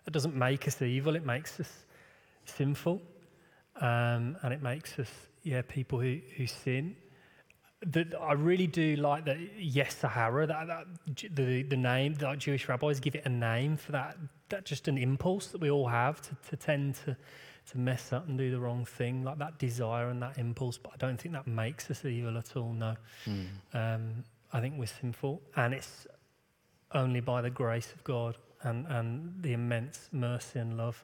It 0.08 0.14
doesn't 0.14 0.36
make 0.36 0.68
us 0.68 0.82
evil, 0.82 1.16
it 1.16 1.26
makes 1.26 1.60
us 1.60 1.70
sinful, 2.45 3.02
um, 3.80 4.38
and 4.41 4.54
it 4.54 4.62
makes 4.62 4.97
us, 4.99 5.10
yeah, 5.43 5.62
people 5.62 5.99
who, 5.99 6.20
who 6.38 6.47
sin. 6.47 6.95
That 7.84 8.14
I 8.20 8.34
really 8.34 8.68
do 8.68 8.95
like 8.95 9.26
that 9.26 9.38
yetzer, 9.60 10.47
that, 10.47 10.68
that 10.68 11.36
the, 11.36 11.64
the 11.64 11.78
name, 11.78 12.14
that 12.16 12.38
Jewish 12.38 12.68
rabbis 12.70 12.99
give 12.99 13.16
it 13.16 13.26
a 13.26 13.30
name 13.30 13.76
for 13.76 13.91
that, 13.91 14.18
that 14.49 14.66
just 14.66 14.88
an 14.88 14.97
impulse 14.97 15.47
that 15.47 15.62
we 15.62 15.72
all 15.72 15.88
have 15.88 16.22
to, 16.22 16.36
to 16.49 16.58
tend 16.58 16.95
to, 17.06 17.18
to 17.72 17.78
mess 17.78 18.14
up 18.14 18.28
and 18.28 18.38
do 18.38 18.52
the 18.52 18.60
wrong 18.60 18.86
thing, 18.86 19.24
like 19.24 19.39
that 19.39 19.58
desire 19.58 20.10
and 20.10 20.22
that 20.22 20.38
impulse. 20.38 20.78
But 20.78 20.93
I 20.93 20.97
don't 20.97 21.20
think 21.20 21.34
that 21.34 21.47
makes 21.47 21.89
us 21.89 22.06
evil 22.06 22.38
at 22.38 22.56
all, 22.56 22.74
no. 22.74 22.95
Mm. 23.26 23.47
Um, 23.74 24.24
I 24.54 24.60
think 24.60 24.76
we're 24.78 24.86
sinful, 24.86 25.41
and 25.56 25.74
it's 25.74 26.06
only 26.93 27.20
by 27.20 27.41
the 27.41 27.49
grace 27.49 27.91
of 27.93 28.04
God 28.04 28.38
and, 28.64 28.86
and 28.88 29.34
the 29.41 29.53
immense 29.53 30.09
mercy 30.12 30.59
and 30.59 30.78
love 30.78 31.03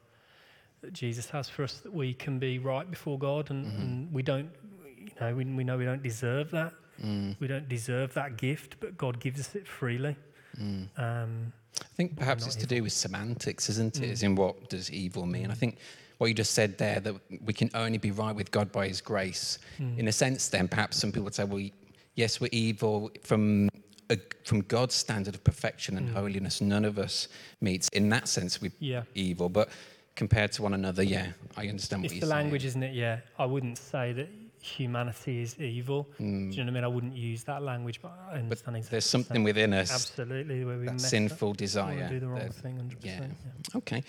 that 0.82 0.94
Jesus 0.94 1.30
has 1.30 1.50
for 1.50 1.64
us 1.64 1.80
that 1.80 1.94
we 1.94 2.14
can 2.14 2.40
be 2.40 2.60
right 2.60 2.90
before 2.90 3.18
God 3.18 3.50
and, 3.50 3.66
mm-hmm. 3.66 3.82
and 3.82 4.14
we 4.14 4.22
don't, 4.22 4.50
you 4.98 5.12
know, 5.20 5.36
we, 5.36 5.46
we 5.46 5.64
know 5.64 5.78
we 5.78 5.86
don't 5.86 6.04
deserve 6.04 6.52
that. 6.52 6.74
Mm. 7.04 7.36
We 7.40 7.48
don't 7.48 7.70
deserve 7.70 8.14
that 8.16 8.38
gift, 8.38 8.78
but 8.80 8.98
God 8.98 9.20
gives 9.20 9.40
us 9.40 9.56
it 9.56 9.68
freely. 9.68 10.16
Mm. 10.60 10.88
Um, 10.98 11.54
I 11.80 11.96
think 11.96 12.18
perhaps 12.18 12.46
it's 12.46 12.56
evil. 12.56 12.68
to 12.68 12.76
do 12.76 12.84
with 12.84 12.94
semantics, 12.94 13.70
isn't 13.70 13.98
it? 13.98 14.10
Mm. 14.10 14.12
As 14.12 14.24
in 14.24 14.36
what 14.36 14.70
does 14.70 14.92
evil 14.92 15.26
mean? 15.26 15.52
I 15.52 15.54
think 15.54 15.78
what 16.18 16.28
you 16.28 16.34
just 16.34 16.54
said 16.54 16.78
there, 16.78 17.00
that 17.00 17.16
we 17.46 17.54
can 17.54 17.70
only 17.76 18.00
be 18.00 18.12
right 18.12 18.36
with 18.36 18.50
God 18.52 18.72
by 18.72 18.88
his 18.88 19.02
grace. 19.02 19.60
Mm. 19.80 20.00
In 20.00 20.08
a 20.08 20.12
sense, 20.12 20.50
then, 20.50 20.68
perhaps 20.68 20.98
some 20.98 21.12
people 21.12 21.26
would 21.26 21.36
say, 21.36 21.44
well, 21.44 21.64
yes, 22.16 22.42
we're 22.42 22.50
evil 22.52 23.12
from 23.22 23.70
a, 24.10 24.18
from 24.44 24.62
God's 24.62 24.96
standard 24.96 25.36
of 25.36 25.44
perfection 25.44 25.98
and 25.98 26.10
mm. 26.10 26.14
holiness, 26.14 26.62
none 26.62 26.86
of 26.86 26.98
us 26.98 27.28
meets. 27.62 27.90
In 27.90 28.10
that 28.10 28.28
sense, 28.28 28.62
we 28.62 28.72
yeah. 28.80 29.04
evil, 29.16 29.50
but 29.50 29.70
compared 30.16 30.52
to 30.54 30.64
one 30.64 30.74
another, 30.74 31.04
yeah, 31.04 31.28
I 31.56 31.68
understand 31.68 32.06
it's 32.06 32.14
what 32.14 32.22
you're 32.22 32.28
the 32.28 32.34
language, 32.34 32.66
isn't 32.66 32.84
it? 32.84 32.94
Yeah, 32.94 33.20
I 33.38 33.46
wouldn't 33.46 33.78
say 33.78 34.14
that 34.14 34.30
humanity 34.62 35.42
is 35.42 35.58
evil. 35.60 36.08
Mm. 36.20 36.52
Do 36.52 36.58
you 36.58 36.64
know 36.64 36.64
what 36.64 36.70
I 36.70 36.74
mean? 36.74 36.84
I 36.84 36.88
wouldn't 36.88 37.16
use 37.16 37.44
that 37.44 37.64
language, 37.64 38.02
but 38.02 38.12
I 38.30 38.36
understand 38.36 38.50
but 38.50 38.78
exactly 38.78 38.90
There's 38.90 39.06
something 39.06 39.44
within 39.44 39.74
us. 39.74 39.94
Absolutely, 39.94 40.66
where 40.66 40.78
we 40.78 40.86
that 40.88 41.00
sinful 41.02 41.52
up, 41.52 41.58
desire. 41.58 42.10
do 42.10 42.20
the 42.20 42.28
wrong 42.28 42.40
that, 42.40 42.54
thing, 42.54 42.78
100%. 42.78 42.96
Yeah. 43.02 43.20
yeah. 43.22 43.78
Okay. 43.78 44.04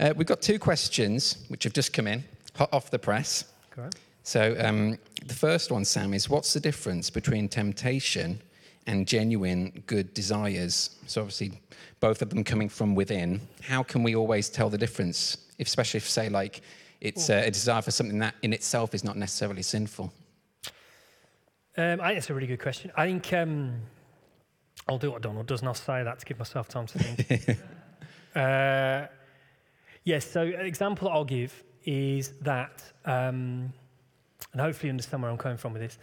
Uh, 0.00 0.12
we've 0.16 0.26
got 0.26 0.42
two 0.42 0.58
questions 0.58 1.44
which 1.48 1.64
have 1.64 1.72
just 1.72 1.92
come 1.92 2.06
in, 2.06 2.24
hot 2.54 2.72
off 2.72 2.90
the 2.90 2.98
press. 2.98 3.44
Correct. 3.70 3.98
So 4.24 4.54
um, 4.58 4.98
the 5.26 5.34
first 5.34 5.72
one, 5.72 5.84
Sam, 5.84 6.14
is 6.14 6.28
what's 6.28 6.52
the 6.52 6.60
difference 6.60 7.10
between 7.10 7.48
temptation 7.48 8.40
and 8.86 9.06
genuine 9.06 9.82
good 9.86 10.12
desires. 10.14 10.98
So, 11.06 11.22
obviously, 11.22 11.60
both 12.00 12.22
of 12.22 12.30
them 12.30 12.44
coming 12.44 12.68
from 12.68 12.94
within. 12.94 13.40
How 13.62 13.82
can 13.82 14.02
we 14.02 14.16
always 14.16 14.48
tell 14.48 14.68
the 14.68 14.78
difference, 14.78 15.36
if, 15.58 15.66
especially 15.68 15.98
if, 15.98 16.08
say, 16.08 16.28
like 16.28 16.62
it's 17.00 17.30
uh, 17.30 17.42
a 17.44 17.50
desire 17.50 17.82
for 17.82 17.90
something 17.90 18.18
that 18.18 18.34
in 18.42 18.52
itself 18.52 18.94
is 18.94 19.04
not 19.04 19.16
necessarily 19.16 19.62
sinful? 19.62 20.12
Um, 21.76 22.00
I 22.00 22.08
think 22.08 22.18
it's 22.18 22.30
a 22.30 22.34
really 22.34 22.46
good 22.46 22.60
question. 22.60 22.92
I 22.96 23.06
think 23.06 23.32
um, 23.32 23.74
I'll 24.88 24.98
do 24.98 25.10
what 25.10 25.22
Donald 25.22 25.46
does, 25.46 25.60
and 25.60 25.68
I'll 25.68 25.74
say 25.74 26.02
that 26.02 26.18
to 26.18 26.26
give 26.26 26.38
myself 26.38 26.68
time 26.68 26.86
to 26.86 26.98
think. 26.98 27.58
uh, 28.36 29.06
yes, 30.04 30.30
so 30.30 30.42
an 30.42 30.66
example 30.66 31.08
I'll 31.08 31.24
give 31.24 31.64
is 31.84 32.32
that, 32.42 32.82
um, 33.04 33.72
and 34.52 34.60
hopefully 34.60 34.88
you 34.88 34.92
understand 34.92 35.22
where 35.22 35.30
I'm 35.30 35.38
coming 35.38 35.58
from 35.58 35.72
with 35.72 35.82
this. 35.82 35.98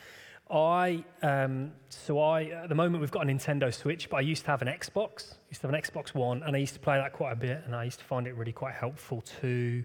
I 0.52 1.04
um, 1.22 1.72
so 1.90 2.20
I 2.20 2.46
at 2.46 2.70
the 2.70 2.76
moment 2.76 3.02
we've 3.02 3.12
got 3.12 3.24
a 3.24 3.32
Nintendo 3.32 3.74
Switch, 3.74 4.10
but 4.10 4.18
I 4.18 4.22
used 4.22 4.46
to 4.46 4.52
have 4.52 4.62
an 4.62 4.68
Xbox. 4.68 5.34
I 5.34 5.50
used 5.50 5.62
to 5.62 5.68
have 5.68 5.74
an 5.74 5.82
Xbox 5.82 6.16
One, 6.16 6.42
and 6.44 6.56
I 6.56 6.60
used 6.60 6.74
to 6.74 6.80
play 6.80 6.98
that 6.98 7.14
quite 7.14 7.34
a 7.34 7.36
bit, 7.36 7.62
and 7.66 7.76
I 7.76 7.84
used 7.84 8.00
to 8.00 8.06
find 8.06 8.26
it 8.26 8.36
really 8.36 8.52
quite 8.52 8.74
helpful 8.74 9.22
to 9.42 9.84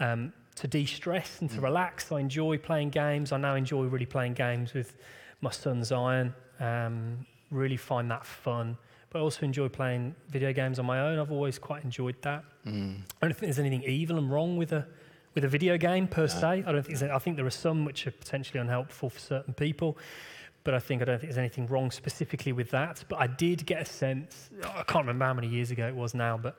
um, 0.00 0.32
to 0.56 0.66
de-stress 0.66 1.40
and 1.40 1.50
to 1.50 1.58
mm. 1.58 1.62
relax. 1.62 2.10
I 2.10 2.20
enjoy 2.20 2.58
playing 2.58 2.90
games. 2.90 3.32
I 3.32 3.36
now 3.36 3.54
enjoy 3.54 3.84
really 3.84 4.06
playing 4.06 4.34
games 4.34 4.74
with 4.74 4.96
my 5.40 5.50
son 5.50 5.84
Zion. 5.84 6.34
Um, 6.58 7.24
really 7.50 7.76
find 7.76 8.10
that 8.10 8.26
fun, 8.26 8.76
but 9.10 9.20
I 9.20 9.22
also 9.22 9.44
enjoy 9.44 9.68
playing 9.68 10.16
video 10.30 10.52
games 10.52 10.78
on 10.78 10.86
my 10.86 11.00
own. 11.00 11.18
I've 11.20 11.32
always 11.32 11.58
quite 11.58 11.84
enjoyed 11.84 12.16
that. 12.22 12.44
Mm. 12.66 13.02
I 13.20 13.26
don't 13.26 13.34
think 13.34 13.40
there's 13.40 13.58
anything 13.58 13.84
evil 13.84 14.18
and 14.18 14.30
wrong 14.32 14.56
with 14.56 14.72
a 14.72 14.86
with 15.34 15.44
a 15.44 15.48
video 15.48 15.76
game 15.78 16.06
per 16.06 16.28
se. 16.28 16.64
I 16.66 16.72
don't 16.72 16.84
think 16.84 17.02
I 17.02 17.18
think 17.18 17.36
there 17.36 17.46
are 17.46 17.50
some 17.50 17.84
which 17.84 18.06
are 18.06 18.10
potentially 18.10 18.60
unhelpful 18.60 19.10
for 19.10 19.18
certain 19.18 19.54
people, 19.54 19.98
but 20.64 20.74
I 20.74 20.78
think 20.78 21.02
I 21.02 21.04
don't 21.06 21.18
think 21.18 21.30
there's 21.30 21.38
anything 21.38 21.66
wrong 21.66 21.90
specifically 21.90 22.52
with 22.52 22.70
that. 22.70 23.04
But 23.08 23.20
I 23.20 23.26
did 23.26 23.66
get 23.66 23.82
a 23.82 23.84
sense. 23.84 24.50
I 24.62 24.82
can't 24.82 25.06
remember 25.06 25.24
how 25.24 25.34
many 25.34 25.48
years 25.48 25.70
ago 25.70 25.86
it 25.86 25.94
was 25.94 26.14
now, 26.14 26.36
but 26.36 26.58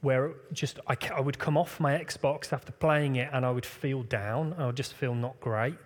where 0.00 0.32
just 0.52 0.78
I, 0.86 0.96
I 1.14 1.20
would 1.20 1.38
come 1.38 1.56
off 1.56 1.80
my 1.80 1.92
Xbox 1.92 2.52
after 2.52 2.72
playing 2.72 3.16
it 3.16 3.30
and 3.32 3.44
I 3.44 3.50
would 3.50 3.66
feel 3.66 4.02
down. 4.02 4.54
I 4.58 4.66
would 4.66 4.76
just 4.76 4.94
feel 4.94 5.14
not 5.14 5.38
great, 5.40 5.76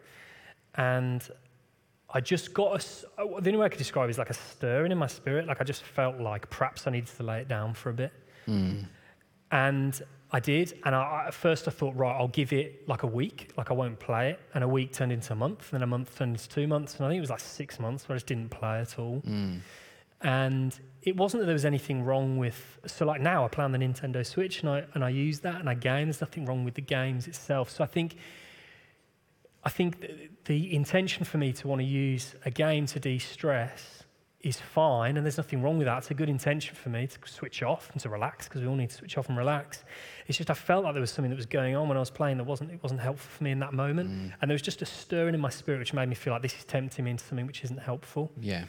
and 0.75 1.27
I 2.11 2.21
just 2.21 2.55
got 2.55 2.83
a. 2.83 3.07
The 3.19 3.51
only 3.51 3.57
way 3.57 3.67
I 3.67 3.69
could 3.69 3.79
describe 3.79 4.09
it 4.09 4.11
is 4.11 4.19
like 4.19 4.31
a 4.31 4.35
stirring 4.35 4.93
in 4.93 4.99
my 4.99 5.07
spirit. 5.07 5.47
Like 5.47 5.61
I 5.61 5.65
just 5.65 5.83
felt 5.83 6.19
like 6.21 6.49
perhaps 6.49 6.87
I 6.87 6.91
needed 6.91 7.15
to 7.17 7.23
lay 7.23 7.41
it 7.41 7.49
down 7.49 7.75
for 7.75 7.91
a 7.91 7.95
bit. 7.95 8.13
Mm. 8.47 8.87
And 9.51 10.03
I 10.31 10.41
did, 10.41 10.79
and 10.85 10.95
I, 10.95 11.25
at 11.29 11.35
first 11.35 11.67
I 11.69 11.71
thought, 11.71 11.97
right, 11.97 12.15
I'll 12.15 12.29
give 12.29 12.53
it 12.53 12.87
like 12.87 13.03
a 13.03 13.07
week, 13.07 13.51
like 13.57 13.71
I 13.71 13.75
won't 13.75 13.99
play 13.99 14.31
it. 14.31 14.41
And 14.55 14.63
a 14.63 14.69
week 14.69 14.93
turned 14.93 15.11
into 15.11 15.33
a 15.33 15.37
month, 15.37 15.73
and 15.73 15.81
then 15.81 15.83
a 15.83 15.87
month 15.87 16.19
turned 16.19 16.33
into 16.33 16.49
two 16.49 16.67
months, 16.67 16.97
and 16.97 17.07
I 17.07 17.09
think 17.09 17.19
it 17.19 17.23
was 17.23 17.31
like 17.31 17.41
six 17.41 17.81
months 17.81 18.09
where 18.09 18.15
I 18.15 18.17
just 18.17 18.27
didn't 18.27 18.51
play 18.51 18.81
at 18.81 18.99
all. 18.99 19.23
Mm. 19.27 19.61
And 20.21 20.79
it 21.03 21.17
wasn't 21.17 21.41
that 21.43 21.47
there 21.47 21.55
was 21.55 21.65
anything 21.65 22.03
wrong 22.03 22.37
with. 22.37 22.79
So 22.87 23.07
like 23.07 23.21
now 23.21 23.45
I 23.45 23.49
play 23.49 23.65
on 23.65 23.73
the 23.73 23.79
Nintendo 23.79 24.27
Switch, 24.27 24.61
and 24.61 24.69
I 24.69 24.85
and 24.95 25.03
I 25.03 25.09
use 25.09 25.41
that, 25.41 25.61
and 25.61 25.69
I 25.69 25.75
game. 25.75 26.09
There's 26.09 26.21
nothing 26.21 26.45
wrong 26.45 26.65
with 26.65 26.75
the 26.75 26.83
games 26.83 27.27
itself. 27.27 27.71
So 27.71 27.83
I 27.85 27.87
think. 27.87 28.17
I 29.65 29.71
think 29.71 30.07
the 30.45 30.75
intention 30.75 31.25
for 31.25 31.37
me 31.37 31.53
to 31.53 31.69
want 31.69 31.81
to 31.81 31.85
use 31.85 32.37
a 32.45 32.51
game 32.51 32.87
to 32.87 33.01
de-stress 33.01 33.98
is 34.41 34.61
fine, 34.61 35.17
and 35.17 35.27
there's 35.27 35.37
nothing 35.37 35.63
wrong 35.63 35.79
with 35.79 35.87
that. 35.87 35.99
It's 35.99 36.11
a 36.13 36.15
good 36.15 36.29
intention 36.29 36.77
for 36.77 36.91
me 36.91 37.09
to 37.09 37.19
switch 37.25 37.63
off 37.63 37.91
and 37.93 38.01
to 38.03 38.09
relax 38.09 38.47
because 38.47 38.63
we 38.63 38.69
all 38.69 38.77
need 38.77 38.91
to 38.91 38.97
switch 38.97 39.19
off 39.19 39.29
and 39.29 39.37
relax. 39.37 39.83
It's 40.29 40.39
just 40.39 40.49
I 40.49 40.55
felt 40.55 40.85
like 40.85 40.95
there 40.95 41.01
was 41.01 41.11
something 41.11 41.31
that 41.31 41.37
was 41.37 41.47
going 41.47 41.75
on 41.75 41.89
when 41.89 41.97
I 41.97 42.01
was 42.01 42.11
playing 42.11 42.37
that 42.37 42.45
wasn't 42.45 42.71
it 42.71 42.81
wasn't 42.83 43.01
helpful 43.01 43.29
for 43.37 43.45
me 43.45 43.51
in 43.51 43.59
that 43.61 43.75
moment, 43.75 44.11
mm. 44.11 44.33
and 44.41 44.49
there 44.51 44.55
was 44.55 44.63
just 44.63 44.81
a 44.81 44.87
stirring 44.87 45.35
in 45.35 45.41
my 45.41 45.51
spirit 45.51 45.79
which 45.81 45.93
made 45.93 46.09
me 46.09 46.15
feel 46.15 46.33
like 46.33 46.43
this 46.43 46.57
is 46.57 46.65
tempting 46.65 47.05
me 47.05 47.13
into 47.13 47.25
something 47.25 47.47
which 47.47 47.65
isn't 47.65 47.81
helpful. 47.81 48.31
Yeah. 48.41 48.65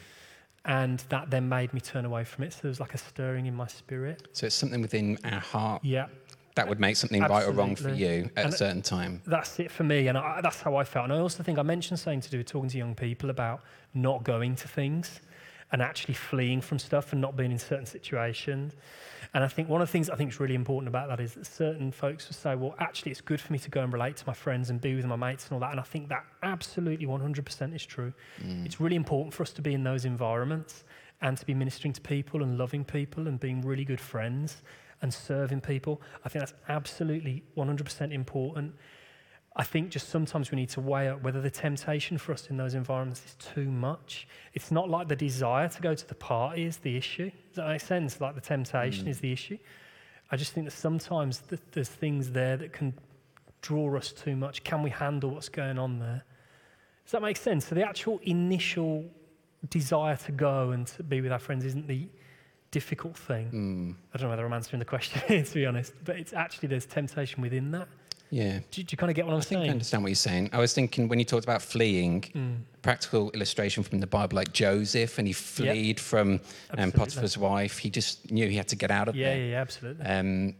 And 0.64 1.02
that 1.08 1.30
then 1.30 1.48
made 1.48 1.72
me 1.72 1.80
turn 1.80 2.04
away 2.04 2.24
from 2.24 2.44
it. 2.44 2.52
So 2.52 2.58
there 2.62 2.68
was 2.68 2.80
like 2.80 2.92
a 2.92 2.98
stirring 2.98 3.46
in 3.46 3.54
my 3.54 3.66
spirit. 3.66 4.28
So 4.32 4.46
it's 4.46 4.54
something 4.54 4.82
within 4.82 5.18
our 5.24 5.40
heart. 5.40 5.82
Yeah. 5.82 6.08
That 6.56 6.68
would 6.68 6.80
make 6.80 6.96
something 6.96 7.22
Absolutely. 7.22 7.46
right 7.46 7.54
or 7.54 7.56
wrong 7.56 7.76
for 7.76 7.90
you 7.90 8.28
at 8.36 8.44
and 8.44 8.52
a 8.52 8.56
certain 8.56 8.82
time. 8.82 9.22
That's 9.24 9.58
it 9.60 9.70
for 9.70 9.84
me, 9.84 10.08
and 10.08 10.18
I, 10.18 10.40
that's 10.42 10.60
how 10.60 10.74
I 10.74 10.84
felt. 10.84 11.04
And 11.04 11.12
I 11.12 11.18
also 11.18 11.44
think 11.44 11.60
I 11.60 11.62
mentioned 11.62 12.00
something 12.00 12.20
to 12.20 12.28
do 12.28 12.38
with 12.38 12.48
talking 12.48 12.68
to 12.68 12.76
young 12.76 12.96
people 12.96 13.30
about 13.30 13.62
not 13.94 14.24
going 14.24 14.56
to 14.56 14.68
things 14.68 15.20
and 15.72 15.80
actually 15.80 16.14
fleeing 16.14 16.60
from 16.60 16.78
stuff 16.78 17.12
and 17.12 17.20
not 17.20 17.36
being 17.36 17.52
in 17.52 17.58
certain 17.58 17.86
situations. 17.86 18.74
And 19.32 19.44
I 19.44 19.48
think 19.48 19.68
one 19.68 19.80
of 19.80 19.86
the 19.86 19.92
things 19.92 20.10
I 20.10 20.16
think 20.16 20.32
is 20.32 20.40
really 20.40 20.56
important 20.56 20.88
about 20.88 21.08
that 21.08 21.20
is 21.20 21.34
that 21.34 21.46
certain 21.46 21.92
folks 21.92 22.26
will 22.26 22.34
say, 22.34 22.56
well, 22.56 22.74
actually, 22.80 23.12
it's 23.12 23.20
good 23.20 23.40
for 23.40 23.52
me 23.52 23.58
to 23.60 23.70
go 23.70 23.82
and 23.82 23.92
relate 23.92 24.16
to 24.16 24.24
my 24.26 24.32
friends 24.32 24.70
and 24.70 24.80
be 24.80 24.96
with 24.96 25.04
my 25.04 25.14
mates 25.14 25.44
and 25.44 25.52
all 25.52 25.60
that. 25.60 25.70
And 25.70 25.78
I 25.78 25.84
think 25.84 26.08
that 26.08 26.24
absolutely 26.42 27.06
100% 27.06 27.74
is 27.74 27.86
true. 27.86 28.12
Mm. 28.42 28.66
It's 28.66 28.80
really 28.80 28.96
important 28.96 29.32
for 29.32 29.44
us 29.44 29.52
to 29.52 29.62
be 29.62 29.74
in 29.74 29.84
those 29.84 30.04
environments 30.04 30.84
and 31.22 31.36
to 31.38 31.46
be 31.46 31.54
ministering 31.54 31.92
to 31.92 32.00
people 32.00 32.42
and 32.42 32.58
loving 32.58 32.84
people 32.84 33.28
and 33.28 33.38
being 33.38 33.60
really 33.62 33.84
good 33.84 34.00
friends 34.00 34.62
and 35.02 35.12
serving 35.12 35.60
people. 35.60 36.00
I 36.24 36.28
think 36.28 36.42
that's 36.42 36.54
absolutely 36.68 37.44
100% 37.56 38.12
important. 38.12 38.74
I 39.56 39.64
think 39.64 39.90
just 39.90 40.10
sometimes 40.10 40.52
we 40.52 40.56
need 40.56 40.68
to 40.70 40.80
weigh 40.80 41.08
up 41.08 41.22
whether 41.22 41.40
the 41.40 41.50
temptation 41.50 42.18
for 42.18 42.32
us 42.32 42.48
in 42.48 42.56
those 42.56 42.74
environments 42.74 43.24
is 43.24 43.34
too 43.34 43.70
much. 43.70 44.28
It's 44.54 44.70
not 44.70 44.88
like 44.88 45.08
the 45.08 45.16
desire 45.16 45.68
to 45.68 45.82
go 45.82 45.94
to 45.94 46.08
the 46.08 46.14
party 46.14 46.64
is 46.64 46.76
the 46.78 46.96
issue. 46.96 47.30
Does 47.48 47.56
that 47.56 47.68
make 47.68 47.80
sense? 47.80 48.20
Like 48.20 48.36
the 48.36 48.40
temptation 48.40 49.06
mm. 49.06 49.10
is 49.10 49.18
the 49.18 49.32
issue. 49.32 49.58
I 50.30 50.36
just 50.36 50.52
think 50.52 50.66
that 50.66 50.72
sometimes 50.72 51.38
th- 51.48 51.60
there's 51.72 51.88
things 51.88 52.30
there 52.30 52.56
that 52.58 52.72
can 52.72 52.94
draw 53.60 53.96
us 53.96 54.12
too 54.12 54.36
much. 54.36 54.62
Can 54.62 54.82
we 54.82 54.90
handle 54.90 55.30
what's 55.30 55.48
going 55.48 55.78
on 55.78 55.98
there? 55.98 56.24
Does 57.04 57.12
that 57.12 57.22
make 57.22 57.36
sense? 57.36 57.66
So 57.66 57.74
the 57.74 57.84
actual 57.84 58.20
initial 58.22 59.04
desire 59.68 60.16
to 60.16 60.32
go 60.32 60.70
and 60.70 60.86
to 60.86 61.02
be 61.02 61.20
with 61.20 61.32
our 61.32 61.40
friends 61.40 61.64
isn't 61.64 61.88
the 61.88 62.08
difficult 62.70 63.16
thing. 63.16 63.50
Mm. 63.50 63.94
I 64.14 64.18
don't 64.18 64.26
know 64.26 64.30
whether 64.30 64.46
I'm 64.46 64.52
answering 64.52 64.78
the 64.78 64.84
question, 64.84 65.20
here, 65.28 65.42
to 65.42 65.54
be 65.54 65.66
honest, 65.66 65.92
but 66.04 66.16
it's 66.16 66.32
actually 66.32 66.68
there's 66.68 66.86
temptation 66.86 67.42
within 67.42 67.72
that. 67.72 67.88
Yeah. 68.30 68.60
Do, 68.70 68.80
you- 68.80 68.84
do 68.84 68.92
you 68.92 68.96
kind 68.96 69.10
of 69.10 69.16
get 69.16 69.26
what 69.26 69.32
I'm 69.34 69.40
I 69.40 69.42
think 69.42 69.60
I 69.62 69.68
understand 69.68 70.02
what 70.04 70.08
you're 70.10 70.14
saying. 70.30 70.50
I 70.52 70.58
was 70.58 70.72
thinking 70.72 71.08
when 71.08 71.18
you 71.18 71.24
talked 71.24 71.44
about 71.44 71.62
fleeing, 71.62 72.22
Mm. 72.34 72.58
practical 72.82 73.30
illustration 73.32 73.82
from 73.82 73.98
the 74.00 74.06
Bible, 74.06 74.36
like 74.36 74.52
Joseph, 74.52 75.18
and 75.18 75.26
he 75.26 75.32
fled 75.34 75.98
from 75.98 76.40
um, 76.78 76.92
Potiphar's 76.92 77.36
wife. 77.36 77.78
He 77.78 77.90
just 77.90 78.30
knew 78.30 78.48
he 78.48 78.56
had 78.56 78.68
to 78.68 78.76
get 78.76 78.90
out 78.90 79.08
of 79.08 79.16
Yeah, 79.16 79.28
there. 79.30 79.38
yeah, 79.38 79.50
yeah, 79.52 79.60
absolutely. 79.60 80.06
Um, 80.06 80.54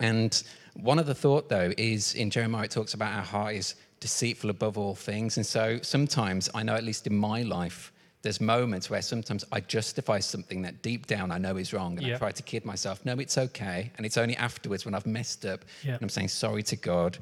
and 0.00 0.42
one 0.74 0.98
other 0.98 1.14
thought, 1.14 1.48
though, 1.48 1.72
is 1.76 2.14
in 2.14 2.30
Jeremiah, 2.30 2.64
it 2.64 2.70
talks 2.70 2.94
about 2.94 3.12
our 3.14 3.22
heart 3.22 3.54
is 3.54 3.74
deceitful 4.00 4.50
above 4.50 4.76
all 4.78 4.94
things. 4.94 5.36
And 5.38 5.46
so 5.46 5.78
sometimes, 5.82 6.48
I 6.54 6.62
know 6.62 6.74
at 6.74 6.84
least 6.84 7.06
in 7.06 7.16
my 7.16 7.42
life, 7.42 7.92
there's 8.22 8.40
moments 8.40 8.90
where 8.90 9.02
sometimes 9.02 9.44
I 9.52 9.60
justify 9.60 10.18
something 10.18 10.62
that 10.62 10.82
deep 10.82 11.06
down 11.06 11.30
I 11.30 11.38
know 11.38 11.56
is 11.56 11.72
wrong. 11.72 11.96
And 11.98 12.06
Yeah. 12.06 12.16
I 12.16 12.18
try 12.18 12.32
to 12.32 12.42
kid 12.42 12.64
myself, 12.64 13.04
no, 13.04 13.14
it's 13.18 13.38
okay. 13.38 13.92
And 13.96 14.04
it's 14.06 14.16
only 14.16 14.36
afterwards 14.36 14.84
when 14.84 14.94
I've 14.94 15.06
messed 15.06 15.44
up 15.46 15.64
Yeah. 15.84 15.94
and 15.94 16.02
I'm 16.02 16.08
saying 16.08 16.28
sorry 16.28 16.62
to 16.64 16.76
God. 16.76 17.18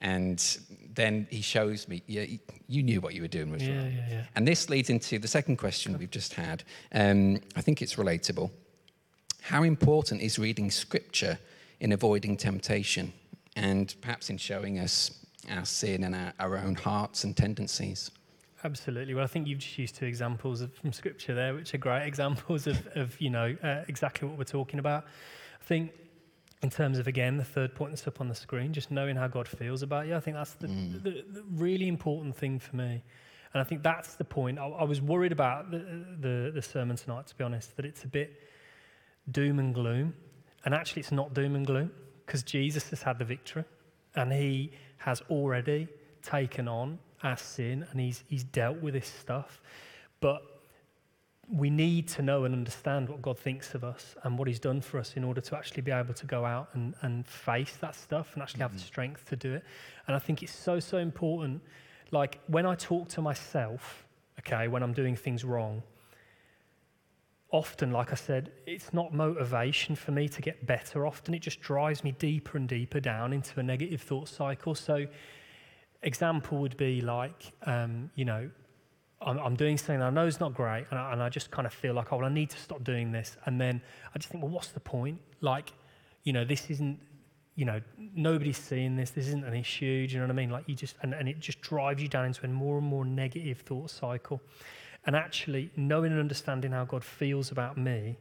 And 0.00 0.38
then 0.94 1.26
he 1.30 1.42
shows 1.42 1.88
me, 1.88 2.02
yeah, 2.06 2.24
you 2.68 2.82
knew 2.82 3.00
what 3.00 3.14
you 3.14 3.22
were 3.22 3.28
doing 3.28 3.50
was 3.50 3.62
Yeah, 3.62 3.76
wrong. 3.78 3.92
yeah. 4.10 4.24
And 4.34 4.46
this 4.48 4.68
leads 4.70 4.88
into 4.90 5.18
the 5.18 5.28
second 5.28 5.56
question 5.56 5.96
we've 5.98 6.10
just 6.10 6.34
had. 6.34 6.62
Um, 6.92 7.40
I 7.54 7.60
think 7.60 7.82
it's 7.82 7.96
relatable. 7.96 8.50
How 9.42 9.62
important 9.62 10.20
is 10.22 10.38
reading 10.38 10.70
scripture 10.70 11.38
in 11.80 11.92
avoiding 11.92 12.36
temptation 12.36 13.12
and 13.56 13.94
perhaps 14.00 14.28
in 14.30 14.38
showing 14.38 14.78
us 14.78 15.10
our 15.50 15.64
sin 15.64 16.04
and 16.04 16.14
our, 16.14 16.32
our 16.40 16.58
own 16.58 16.74
hearts 16.74 17.24
and 17.24 17.36
tendencies? 17.36 18.10
Absolutely. 18.64 19.14
Well, 19.14 19.24
I 19.24 19.26
think 19.26 19.46
you've 19.46 19.58
just 19.58 19.76
used 19.78 19.96
two 19.96 20.06
examples 20.06 20.60
of, 20.60 20.72
from 20.74 20.92
Scripture 20.92 21.34
there, 21.34 21.54
which 21.54 21.74
are 21.74 21.78
great 21.78 22.06
examples 22.06 22.66
of, 22.66 22.86
of 22.94 23.20
you 23.20 23.30
know, 23.30 23.56
uh, 23.62 23.82
exactly 23.88 24.28
what 24.28 24.38
we're 24.38 24.44
talking 24.44 24.78
about. 24.78 25.04
I 25.60 25.64
think, 25.64 25.92
in 26.62 26.70
terms 26.70 26.98
of 26.98 27.06
again 27.06 27.36
the 27.36 27.44
third 27.44 27.74
point 27.74 27.92
that's 27.92 28.06
up 28.06 28.20
on 28.20 28.28
the 28.28 28.34
screen, 28.34 28.72
just 28.72 28.90
knowing 28.90 29.16
how 29.16 29.28
God 29.28 29.46
feels 29.46 29.82
about 29.82 30.06
you. 30.06 30.16
I 30.16 30.20
think 30.20 30.36
that's 30.36 30.54
the, 30.54 30.68
the, 30.68 31.24
the 31.30 31.44
really 31.52 31.86
important 31.86 32.34
thing 32.34 32.58
for 32.58 32.76
me, 32.76 33.02
and 33.52 33.60
I 33.60 33.64
think 33.64 33.82
that's 33.82 34.14
the 34.14 34.24
point. 34.24 34.58
I, 34.58 34.66
I 34.66 34.84
was 34.84 35.02
worried 35.02 35.32
about 35.32 35.70
the, 35.70 35.78
the 36.18 36.50
the 36.54 36.62
sermon 36.62 36.96
tonight, 36.96 37.26
to 37.26 37.36
be 37.36 37.44
honest, 37.44 37.76
that 37.76 37.84
it's 37.84 38.04
a 38.04 38.08
bit 38.08 38.40
doom 39.30 39.58
and 39.58 39.74
gloom, 39.74 40.14
and 40.64 40.74
actually 40.74 41.00
it's 41.00 41.12
not 41.12 41.34
doom 41.34 41.56
and 41.56 41.66
gloom 41.66 41.90
because 42.24 42.42
Jesus 42.42 42.88
has 42.90 43.02
had 43.02 43.18
the 43.18 43.24
victory, 43.24 43.64
and 44.14 44.32
He 44.32 44.72
has 44.98 45.20
already 45.28 45.88
taken 46.22 46.68
on 46.68 46.98
our 47.22 47.36
sin, 47.36 47.86
and 47.90 48.00
He's 48.00 48.24
He's 48.28 48.44
dealt 48.44 48.80
with 48.80 48.94
this 48.94 49.08
stuff, 49.08 49.60
but 50.20 50.42
we 51.52 51.70
need 51.70 52.08
to 52.08 52.22
know 52.22 52.44
and 52.44 52.54
understand 52.54 53.08
what 53.08 53.22
God 53.22 53.38
thinks 53.38 53.74
of 53.74 53.84
us 53.84 54.16
and 54.24 54.36
what 54.36 54.48
He's 54.48 54.58
done 54.58 54.80
for 54.80 54.98
us 54.98 55.14
in 55.16 55.22
order 55.22 55.40
to 55.40 55.56
actually 55.56 55.82
be 55.82 55.92
able 55.92 56.14
to 56.14 56.26
go 56.26 56.44
out 56.44 56.70
and, 56.72 56.94
and 57.02 57.26
face 57.26 57.76
that 57.80 57.94
stuff 57.94 58.30
and 58.34 58.42
actually 58.42 58.60
have 58.60 58.72
the 58.72 58.78
mm-hmm. 58.78 58.86
strength 58.86 59.28
to 59.28 59.36
do 59.36 59.54
it. 59.54 59.64
And 60.06 60.16
I 60.16 60.18
think 60.18 60.42
it's 60.42 60.54
so, 60.54 60.80
so 60.80 60.98
important. 60.98 61.62
Like 62.10 62.40
when 62.48 62.66
I 62.66 62.74
talk 62.74 63.08
to 63.10 63.22
myself, 63.22 64.06
okay, 64.40 64.66
when 64.66 64.82
I'm 64.82 64.92
doing 64.92 65.14
things 65.14 65.44
wrong, 65.44 65.82
often, 67.50 67.92
like 67.92 68.10
I 68.12 68.16
said, 68.16 68.50
it's 68.66 68.92
not 68.92 69.14
motivation 69.14 69.94
for 69.94 70.10
me 70.10 70.28
to 70.28 70.42
get 70.42 70.66
better. 70.66 71.06
Often 71.06 71.34
it 71.34 71.42
just 71.42 71.60
drives 71.60 72.02
me 72.02 72.12
deeper 72.12 72.58
and 72.58 72.68
deeper 72.68 72.98
down 72.98 73.32
into 73.32 73.60
a 73.60 73.62
negative 73.62 74.02
thought 74.02 74.28
cycle. 74.28 74.74
So, 74.74 75.06
example 76.06 76.58
would 76.58 76.76
be 76.76 77.02
like, 77.02 77.52
um, 77.66 78.10
you 78.14 78.24
know, 78.24 78.48
I'm, 79.20 79.38
I'm 79.38 79.56
doing 79.56 79.76
something 79.76 80.00
I 80.00 80.10
know 80.10 80.26
is 80.26 80.40
not 80.40 80.54
great, 80.54 80.86
and 80.90 80.98
I, 80.98 81.12
and 81.12 81.22
I 81.22 81.28
just 81.28 81.50
kind 81.50 81.66
of 81.66 81.74
feel 81.74 81.94
like, 81.94 82.12
oh, 82.12 82.16
well, 82.18 82.26
I 82.26 82.32
need 82.32 82.50
to 82.50 82.58
stop 82.58 82.84
doing 82.84 83.12
this. 83.12 83.36
And 83.44 83.60
then 83.60 83.82
I 84.14 84.18
just 84.18 84.30
think, 84.30 84.42
well, 84.42 84.52
what's 84.52 84.68
the 84.68 84.80
point? 84.80 85.20
Like, 85.40 85.72
you 86.22 86.32
know, 86.32 86.44
this 86.44 86.70
isn't, 86.70 86.98
you 87.56 87.64
know, 87.64 87.80
nobody's 88.14 88.58
seeing 88.58 88.96
this. 88.96 89.10
This 89.10 89.26
isn't 89.28 89.44
an 89.44 89.54
issue. 89.54 90.06
Do 90.06 90.14
you 90.14 90.20
know 90.20 90.26
what 90.26 90.32
I 90.32 90.36
mean? 90.36 90.50
Like, 90.50 90.68
you 90.68 90.74
just, 90.74 90.96
and, 91.02 91.12
and 91.14 91.28
it 91.28 91.40
just 91.40 91.60
drives 91.60 92.02
you 92.02 92.08
down 92.08 92.26
into 92.26 92.44
a 92.44 92.48
more 92.48 92.78
and 92.78 92.86
more 92.86 93.04
negative 93.04 93.60
thought 93.60 93.90
cycle. 93.90 94.40
And 95.06 95.16
actually, 95.16 95.70
knowing 95.76 96.12
and 96.12 96.20
understanding 96.20 96.72
how 96.72 96.84
God 96.84 97.02
feels 97.04 97.50
about 97.50 97.76
me 97.78 98.18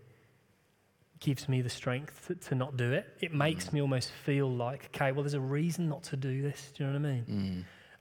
gives 1.19 1.49
me 1.49 1.61
the 1.61 1.69
strength 1.69 2.27
to, 2.27 2.36
to 2.36 2.55
not 2.55 2.77
do 2.77 2.91
it. 2.91 3.07
It 3.19 3.33
makes 3.33 3.73
me 3.73 3.81
almost 3.81 4.11
feel 4.11 4.49
like, 4.49 4.89
okay, 4.93 5.11
well, 5.11 5.23
there's 5.23 5.33
a 5.33 5.39
reason 5.39 5.89
not 5.89 6.03
to 6.03 6.17
do 6.17 6.41
this. 6.41 6.71
Do 6.75 6.83
you 6.83 6.91
know 6.91 6.99
what 6.99 7.07
I 7.07 7.11
mean? 7.13 7.23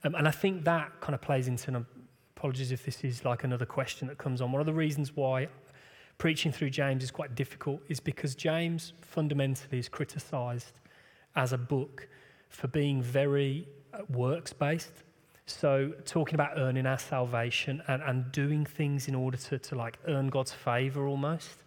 Um, 0.05 0.15
and 0.15 0.29
I 0.29 0.31
think 0.31 0.65
that 0.65 1.01
kind 1.01 1.15
of 1.15 1.21
plays 1.21 1.49
into, 1.49 1.69
and 1.69 1.87
apologies 2.37 2.73
if 2.73 2.85
this 2.85 3.03
is 3.05 3.25
like 3.25 3.43
another 3.45 3.67
question 3.67 4.07
that 4.09 4.19
comes 4.19 4.41
on. 4.41 4.53
One 4.53 4.61
of 4.61 4.67
the 4.67 4.73
reasons 4.73 5.17
why 5.17 5.49
preaching 6.19 6.53
through 6.53 6.71
James 6.71 7.03
is 7.03 7.11
quite 7.11 7.35
difficult 7.35 7.81
is 7.89 8.01
because 8.01 8.35
James 8.35 8.93
fundamentally 9.01 9.79
is 9.79 9.89
criticized 9.89 10.81
as 11.37 11.53
a 11.53 11.59
book 11.59 12.07
for 12.51 12.69
being 12.69 13.03
very 13.03 13.67
uh, 13.93 13.99
works 14.11 14.53
based. 14.53 14.93
So, 15.47 15.93
talking 16.07 16.35
about 16.35 16.59
earning 16.59 16.87
our 16.87 16.99
salvation 16.99 17.83
and, 17.89 18.03
and 18.03 18.33
doing 18.33 18.65
things 18.65 19.09
in 19.09 19.15
order 19.15 19.37
to, 19.37 19.59
to 19.59 19.75
like 19.75 19.99
earn 20.07 20.29
God's 20.29 20.53
favor 20.53 21.07
almost. 21.07 21.65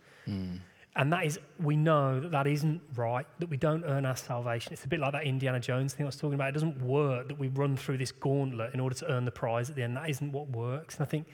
And 0.98 1.14
that 1.14 1.26
is, 1.26 1.40
we 1.60 1.76
know 1.78 2.20
that 2.20 2.32
that 2.32 2.48
isn't 2.48 2.82
right, 2.96 3.26
that 3.40 3.50
we 3.50 3.56
don't 3.58 3.84
earn 3.86 4.04
our 4.06 4.16
salvation. 4.16 4.74
It's 4.74 4.84
a 4.84 4.88
bit 4.88 5.00
like 5.00 5.12
that 5.12 5.26
Indiana 5.26 5.60
Jones 5.60 5.94
thing 5.94 6.06
I 6.06 6.08
was 6.08 6.16
talking 6.16 6.34
about. 6.34 6.50
It 6.50 6.54
doesn't 6.54 6.82
work 6.82 7.28
that 7.28 7.38
we 7.38 7.50
run 7.50 7.78
through 7.78 8.00
this 8.00 8.12
gauntlet 8.12 8.74
in 8.74 8.80
order 8.80 8.96
to 8.96 9.12
earn 9.12 9.24
the 9.24 9.32
prize 9.32 9.70
at 9.70 9.76
the 9.76 9.84
end. 9.84 9.96
That 9.96 10.10
isn't 10.10 10.32
what 10.32 10.50
works. 10.50 10.96
And 10.96 11.06
I 11.06 11.10
think, 11.10 11.28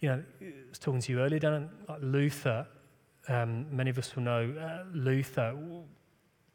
you 0.00 0.10
know, 0.10 0.22
I 0.42 0.52
was 0.68 0.78
talking 0.78 1.00
to 1.00 1.12
you 1.12 1.20
earlier, 1.20 1.38
Dan, 1.38 1.70
like 1.88 1.98
Luther, 2.02 2.66
um, 3.28 3.66
many 3.74 3.88
of 3.88 3.96
us 3.98 4.14
will 4.14 4.22
know, 4.22 4.54
uh, 4.60 4.84
Luther 4.92 5.56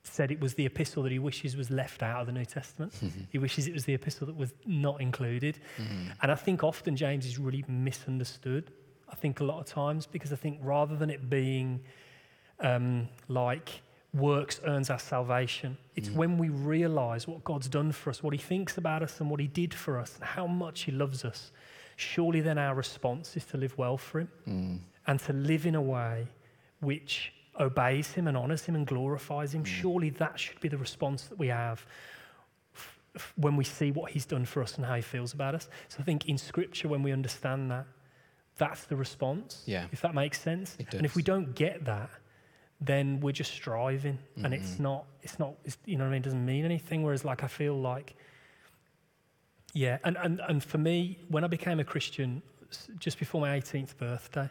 said 0.04 0.32
it 0.32 0.40
was 0.40 0.54
the 0.54 0.66
epistle 0.66 1.04
that 1.04 1.12
he 1.12 1.20
wishes 1.20 1.56
was 1.56 1.70
left 1.70 2.02
out 2.04 2.22
of 2.22 2.28
the 2.28 2.34
New 2.34 2.46
Testament. 2.46 2.94
he 3.32 3.38
wishes 3.38 3.68
it 3.68 3.74
was 3.74 3.86
the 3.86 3.94
epistle 3.94 4.26
that 4.28 4.36
was 4.36 4.54
not 4.66 5.02
included. 5.02 5.60
And 6.22 6.32
I 6.32 6.36
think 6.36 6.64
often 6.64 6.96
James 6.96 7.26
is 7.26 7.38
really 7.40 7.64
misunderstood. 7.68 8.72
I 9.10 9.16
think 9.16 9.40
a 9.42 9.44
lot 9.44 9.60
of 9.60 9.66
times 9.66 10.06
because 10.08 10.32
I 10.32 10.38
think 10.38 10.60
rather 10.62 10.96
than 10.96 11.10
it 11.10 11.30
being 11.30 11.82
um, 12.62 13.08
like 13.28 13.82
works 14.14 14.60
earns 14.66 14.90
our 14.90 15.00
salvation, 15.00 15.78
it's 15.96 16.10
mm. 16.10 16.16
when 16.16 16.38
we 16.38 16.50
realize 16.50 17.28
what 17.28 17.44
God's 17.44 17.68
done 17.68 17.92
for 17.92 18.10
us, 18.10 18.22
what 18.22 18.34
He 18.34 18.40
thinks 18.40 18.78
about 18.78 19.04
us, 19.04 19.20
and 19.20 19.30
what 19.30 19.40
He 19.40 19.48
did 19.48 19.74
for 19.74 20.00
us, 20.00 20.16
and 20.16 20.24
how 20.24 20.48
much 20.48 20.82
He 20.82 20.92
loves 20.92 21.24
us. 21.24 21.52
Surely 21.96 22.42
then 22.42 22.58
our 22.58 22.76
response 22.76 23.38
is 23.38 23.46
to 23.46 23.58
live 23.58 23.78
well 23.78 23.98
for 23.98 24.22
Him 24.22 24.30
mm. 24.48 24.80
and 25.08 25.20
to 25.22 25.34
live 25.34 25.66
in 25.66 25.76
a 25.76 25.82
way 25.82 26.28
which 26.80 27.34
obeys 27.60 28.12
Him 28.12 28.28
and 28.28 28.36
honors 28.36 28.66
Him 28.66 28.76
and 28.76 28.88
glorifies 28.88 29.54
Him. 29.54 29.64
Mm. 29.64 29.68
Surely 29.68 30.10
that 30.12 30.40
should 30.40 30.60
be 30.60 30.68
the 30.68 30.78
response 30.78 31.24
that 31.24 31.38
we 31.38 31.48
have 31.48 31.86
f- 32.74 33.00
f- 33.16 33.34
when 33.36 33.56
we 33.56 33.64
see 33.64 33.92
what 33.92 34.12
He's 34.12 34.26
done 34.26 34.46
for 34.46 34.62
us 34.62 34.76
and 34.78 34.86
how 34.86 34.96
He 34.96 35.02
feels 35.02 35.34
about 35.34 35.56
us. 35.56 35.70
So 35.90 35.98
I 36.00 36.04
think 36.04 36.28
in 36.28 36.38
Scripture, 36.38 36.88
when 36.88 37.04
we 37.04 37.12
understand 37.12 37.72
that, 37.72 37.86
that's 38.58 38.84
the 38.86 38.96
response. 38.96 39.64
Yeah. 39.66 39.86
If 39.92 40.02
that 40.02 40.14
makes 40.14 40.42
sense. 40.42 40.78
And 40.92 41.06
if 41.06 41.16
we 41.16 41.24
don't 41.24 41.56
get 41.56 41.86
that, 41.86 42.10
then 42.82 43.20
we're 43.20 43.32
just 43.32 43.52
striving, 43.52 44.18
and 44.44 44.54
it's 44.54 44.80
not. 44.80 45.06
It's 45.22 45.38
not. 45.38 45.54
It's, 45.64 45.78
you 45.86 45.98
know 45.98 46.04
what 46.04 46.10
I 46.10 46.14
mean? 46.14 46.22
It 46.22 46.26
doesn't 46.26 46.46
mean 46.46 46.66
anything. 46.66 47.04
Whereas, 47.04 47.24
like, 47.24 47.44
I 47.44 47.48
feel 47.48 47.80
like, 47.80 48.16
yeah. 49.74 50.00
And 50.04 50.18
and 50.18 50.42
and 50.48 50.64
for 50.64 50.80
me, 50.80 51.20
when 51.30 51.44
I 51.44 51.48
became 51.48 51.80
a 51.80 51.84
Christian, 51.84 52.42
just 52.98 53.20
before 53.20 53.40
my 53.40 53.60
18th 53.60 53.98
birthday, 53.98 54.50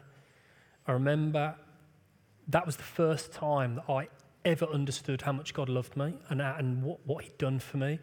I 0.87 0.91
remember 0.93 1.55
that 2.47 2.65
was 2.65 2.77
the 2.77 2.83
first 2.83 3.31
time 3.31 3.75
that 3.75 3.85
I 3.89 4.07
ever 4.45 4.65
understood 4.65 5.21
how 5.21 5.31
much 5.31 5.53
God 5.53 5.69
loved 5.69 5.95
me 5.95 6.15
and, 6.29 6.41
uh, 6.41 6.55
and 6.57 6.83
what, 6.83 6.99
what 7.05 7.23
He'd 7.23 7.37
done 7.37 7.59
for 7.59 7.77
me. 7.77 7.99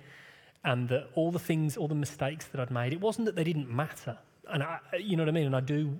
And 0.64 0.88
that 0.88 1.08
all 1.14 1.30
the 1.30 1.38
things, 1.38 1.76
all 1.76 1.88
the 1.88 1.94
mistakes 1.94 2.46
that 2.46 2.60
I'd 2.60 2.70
made, 2.70 2.92
it 2.92 3.00
wasn't 3.00 3.26
that 3.26 3.36
they 3.36 3.44
didn't 3.44 3.70
matter. 3.70 4.18
And 4.50 4.62
I, 4.62 4.78
you 4.98 5.16
know 5.16 5.22
what 5.22 5.28
I 5.28 5.32
mean? 5.32 5.46
And 5.46 5.56
I 5.56 5.60
do 5.60 5.98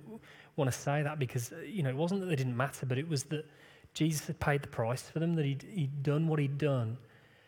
want 0.55 0.71
to 0.71 0.77
say 0.77 1.01
that 1.01 1.17
because, 1.17 1.51
uh, 1.51 1.59
you 1.61 1.81
know, 1.83 1.89
it 1.89 1.95
wasn't 1.95 2.21
that 2.21 2.27
they 2.27 2.35
didn't 2.35 2.57
matter, 2.57 2.85
but 2.85 2.97
it 2.97 3.07
was 3.07 3.23
that 3.25 3.45
Jesus 3.93 4.27
had 4.27 4.39
paid 4.39 4.61
the 4.61 4.67
price 4.67 5.03
for 5.03 5.19
them, 5.19 5.33
that 5.35 5.45
he'd, 5.45 5.63
he'd 5.73 6.03
done 6.03 6.27
what 6.27 6.39
he'd 6.39 6.57
done. 6.57 6.97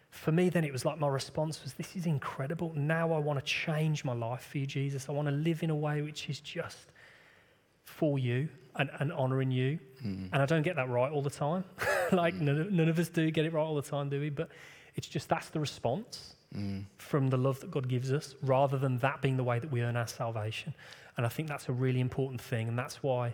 For 0.09 0.31
me, 0.31 0.49
then 0.49 0.63
it 0.65 0.73
was 0.73 0.83
like 0.83 0.99
my 0.99 1.07
response 1.07 1.63
was, 1.63 1.73
This 1.73 1.95
is 1.95 2.05
incredible. 2.05 2.73
Now 2.75 3.13
I 3.13 3.19
want 3.19 3.39
to 3.39 3.45
change 3.45 4.03
my 4.03 4.13
life 4.13 4.47
for 4.51 4.57
you, 4.57 4.65
Jesus. 4.65 5.07
I 5.07 5.13
want 5.13 5.27
to 5.27 5.33
live 5.33 5.63
in 5.63 5.69
a 5.69 5.75
way 5.75 6.01
which 6.01 6.29
is 6.29 6.39
just 6.39 6.91
for 7.85 8.19
you 8.19 8.49
and, 8.75 8.89
and 8.99 9.13
honoring 9.13 9.51
you. 9.51 9.79
Mm-hmm. 10.05 10.33
And 10.33 10.41
I 10.41 10.45
don't 10.45 10.63
get 10.63 10.75
that 10.75 10.89
right 10.89 11.11
all 11.11 11.21
the 11.21 11.29
time. 11.29 11.63
like 12.11 12.33
mm-hmm. 12.35 12.45
none, 12.45 12.59
of, 12.59 12.71
none 12.71 12.89
of 12.89 12.99
us 12.99 13.09
do 13.09 13.29
get 13.31 13.45
it 13.45 13.53
right 13.53 13.63
all 13.63 13.75
the 13.75 13.81
time, 13.81 14.09
do 14.09 14.19
we? 14.19 14.29
But 14.29 14.49
it's 14.95 15.07
just 15.07 15.29
that's 15.29 15.49
the 15.49 15.59
response 15.59 16.35
mm. 16.55 16.83
from 16.97 17.29
the 17.29 17.37
love 17.37 17.59
that 17.61 17.71
God 17.71 17.87
gives 17.87 18.11
us 18.11 18.35
rather 18.41 18.77
than 18.77 18.97
that 18.99 19.21
being 19.21 19.37
the 19.37 19.43
way 19.43 19.59
that 19.59 19.71
we 19.71 19.81
earn 19.81 19.95
our 19.95 20.07
salvation. 20.07 20.73
And 21.17 21.25
I 21.25 21.29
think 21.29 21.47
that's 21.47 21.69
a 21.69 21.73
really 21.73 21.99
important 21.99 22.41
thing. 22.41 22.67
And 22.67 22.77
that's 22.77 23.03
why 23.03 23.33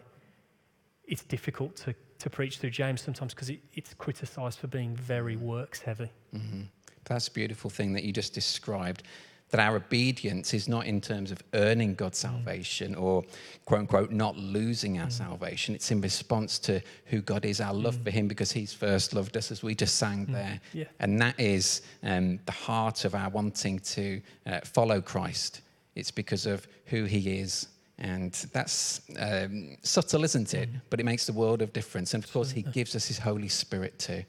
it's 1.06 1.24
difficult 1.24 1.76
to, 1.78 1.96
to 2.20 2.30
preach 2.30 2.58
through 2.58 2.72
James 2.72 3.02
sometimes 3.02 3.34
because 3.34 3.50
it, 3.50 3.60
it's 3.74 3.94
criticized 3.94 4.60
for 4.60 4.68
being 4.68 4.96
very 4.96 5.36
mm. 5.36 5.42
works 5.42 5.82
heavy. 5.82 6.12
Mm-hmm. 6.34 6.64
That's 7.06 7.28
a 7.28 7.32
beautiful 7.32 7.70
thing 7.70 7.94
that 7.94 8.04
you 8.04 8.12
just 8.12 8.34
described. 8.34 9.04
That 9.52 9.62
our 9.62 9.78
obedience 9.78 10.54
is 10.54 10.68
not 10.68 10.88
in 10.88 11.00
terms 11.00 11.32
of 11.32 11.42
earning 11.54 11.96
God's 11.96 12.20
mm. 12.20 12.24
salvation 12.24 12.96
or, 12.96 13.24
quote 13.64 13.80
unquote, 13.80 14.12
not 14.12 14.36
losing 14.36 15.00
our 15.00 15.08
mm. 15.08 15.12
salvation. 15.12 15.74
It's 15.74 15.90
in 15.90 16.02
response 16.02 16.60
to 16.60 16.82
who 17.06 17.22
God 17.22 17.46
is, 17.46 17.62
our 17.62 17.74
love 17.74 17.98
for 18.04 18.10
Him, 18.10 18.28
because 18.28 18.52
He's 18.52 18.74
first 18.74 19.14
loved 19.14 19.38
us, 19.38 19.50
as 19.50 19.64
we 19.64 19.74
just 19.74 19.96
sang 19.96 20.26
there. 20.26 20.60
Yeah. 20.74 20.86
And 21.00 21.22
that 21.22 21.40
is 21.40 21.82
um, 22.04 22.40
the 22.46 22.52
heart 22.52 23.06
of 23.06 23.16
our 23.16 23.30
wanting 23.30 23.80
to 23.80 24.22
uh, 24.46 24.60
follow 24.66 25.00
Christ. 25.00 25.62
It's 25.96 26.12
because 26.12 26.46
of 26.46 26.68
who 26.88 27.06
He 27.06 27.40
is. 27.40 27.68
And 28.00 28.34
that's 28.54 29.02
um, 29.20 29.76
subtle, 29.82 30.24
isn't 30.24 30.54
it? 30.54 30.70
But 30.90 31.00
it 31.00 31.04
makes 31.04 31.26
the 31.26 31.34
world 31.34 31.62
of 31.62 31.74
difference. 31.74 32.14
And 32.14 32.24
of 32.24 32.32
course, 32.32 32.52
He 32.52 32.62
gives 32.62 32.96
us 32.96 33.08
His 33.08 33.18
Holy 33.18 33.48
Spirit 33.48 33.98
too. 33.98 34.24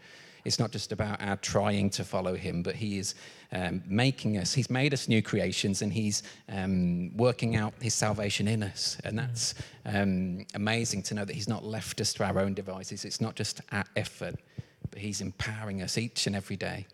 It's 0.45 0.59
not 0.59 0.71
just 0.71 0.93
about 0.93 1.21
our 1.21 1.37
trying 1.37 1.91
to 1.91 2.05
follow 2.05 2.35
him, 2.35 2.63
but 2.63 2.75
he 2.75 2.99
is 2.99 3.15
um, 3.53 3.83
making 3.87 4.39
us, 4.39 4.55
he's 4.55 4.71
made 4.71 4.95
us 4.95 5.07
new 5.07 5.21
creations 5.21 5.83
and 5.83 5.93
he's 5.93 6.23
um, 6.49 7.15
working 7.17 7.57
out 7.57 7.75
his 7.81 7.93
salvation 7.93 8.49
in 8.49 8.63
us. 8.63 8.97
And 9.05 9.19
that's 9.19 9.55
um, 9.85 10.47
amazing 10.55 11.03
to 11.03 11.15
know 11.15 11.27
that 11.27 11.35
he's 11.35 11.49
not 11.49 11.65
left 11.65 12.01
us 12.01 12.15
to 12.15 12.25
our 12.25 12.39
own 12.39 12.55
devices. 12.55 13.05
It's 13.05 13.21
not 13.21 13.35
just 13.35 13.61
our 13.73 13.85
effort, 13.95 14.37
but 14.91 14.99
he's 14.99 15.21
empowering 15.21 15.83
us 15.83 15.99
each 15.99 16.27
and 16.27 16.35
every 16.35 16.57
day. 16.57 16.87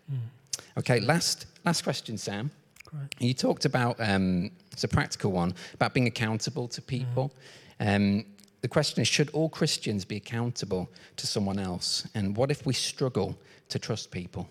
Okay, 0.77 0.99
last, 0.99 1.45
last 1.63 1.83
question, 1.83 2.17
Sam. 2.17 2.51
Great. 2.97 3.15
You 3.19 3.33
talked 3.33 3.65
about, 3.65 3.97
um, 3.99 4.51
it's 4.71 4.83
a 4.83 4.87
practical 4.87 5.31
one, 5.31 5.53
about 5.73 5.93
being 5.93 6.07
accountable 6.07 6.67
to 6.69 6.81
people. 6.81 7.33
Um, 7.79 8.25
the 8.61 8.67
question 8.67 9.01
is 9.01 9.07
Should 9.07 9.29
all 9.31 9.49
Christians 9.49 10.05
be 10.05 10.15
accountable 10.15 10.89
to 11.17 11.27
someone 11.27 11.59
else? 11.59 12.07
And 12.15 12.35
what 12.35 12.51
if 12.51 12.65
we 12.65 12.73
struggle 12.73 13.37
to 13.69 13.79
trust 13.79 14.11
people? 14.11 14.47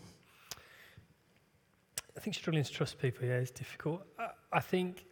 I 2.17 2.21
think 2.21 2.37
struggling 2.37 2.65
to 2.65 2.73
trust 2.73 3.01
people, 3.01 3.27
yeah, 3.27 3.39
is 3.39 3.51
difficult. 3.51 4.07
I, 4.19 4.29
I 4.53 4.61
think 4.61 5.05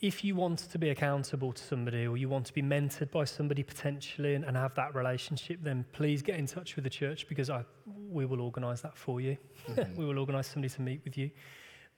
if 0.00 0.22
you 0.22 0.34
want 0.34 0.58
to 0.58 0.78
be 0.78 0.90
accountable 0.90 1.52
to 1.52 1.62
somebody 1.62 2.06
or 2.06 2.16
you 2.16 2.28
want 2.28 2.44
to 2.46 2.52
be 2.52 2.62
mentored 2.62 3.10
by 3.10 3.24
somebody 3.24 3.62
potentially 3.62 4.34
and, 4.34 4.44
and 4.44 4.56
have 4.56 4.74
that 4.74 4.94
relationship, 4.94 5.58
then 5.62 5.86
please 5.92 6.20
get 6.20 6.38
in 6.38 6.46
touch 6.46 6.76
with 6.76 6.84
the 6.84 6.90
church 6.90 7.26
because 7.28 7.48
I, 7.48 7.64
we 7.86 8.26
will 8.26 8.42
organise 8.42 8.82
that 8.82 8.96
for 8.96 9.20
you. 9.20 9.38
we 9.96 10.04
will 10.04 10.18
organise 10.18 10.48
somebody 10.48 10.72
to 10.74 10.82
meet 10.82 11.00
with 11.04 11.16
you 11.16 11.30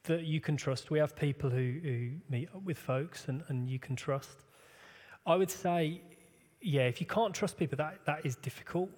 that 0.05 0.25
you 0.25 0.41
can 0.41 0.57
trust. 0.57 0.91
We 0.91 1.01
have 1.01 1.17
people 1.17 1.51
who, 1.51 1.81
who 1.83 2.11
meet 2.31 2.49
up 2.55 2.63
with 2.63 2.79
folks 2.79 3.27
and, 3.27 3.43
and 3.49 3.69
you 3.69 3.81
can 3.81 3.97
trust. 3.97 4.45
I 5.27 5.35
would 5.35 5.51
say, 5.51 6.01
yeah, 6.61 6.83
if 6.83 7.01
you 7.01 7.07
can't 7.07 7.35
trust 7.35 7.57
people, 7.57 7.77
that, 7.79 8.05
that 8.07 8.25
is 8.25 8.37
difficult. 8.37 8.91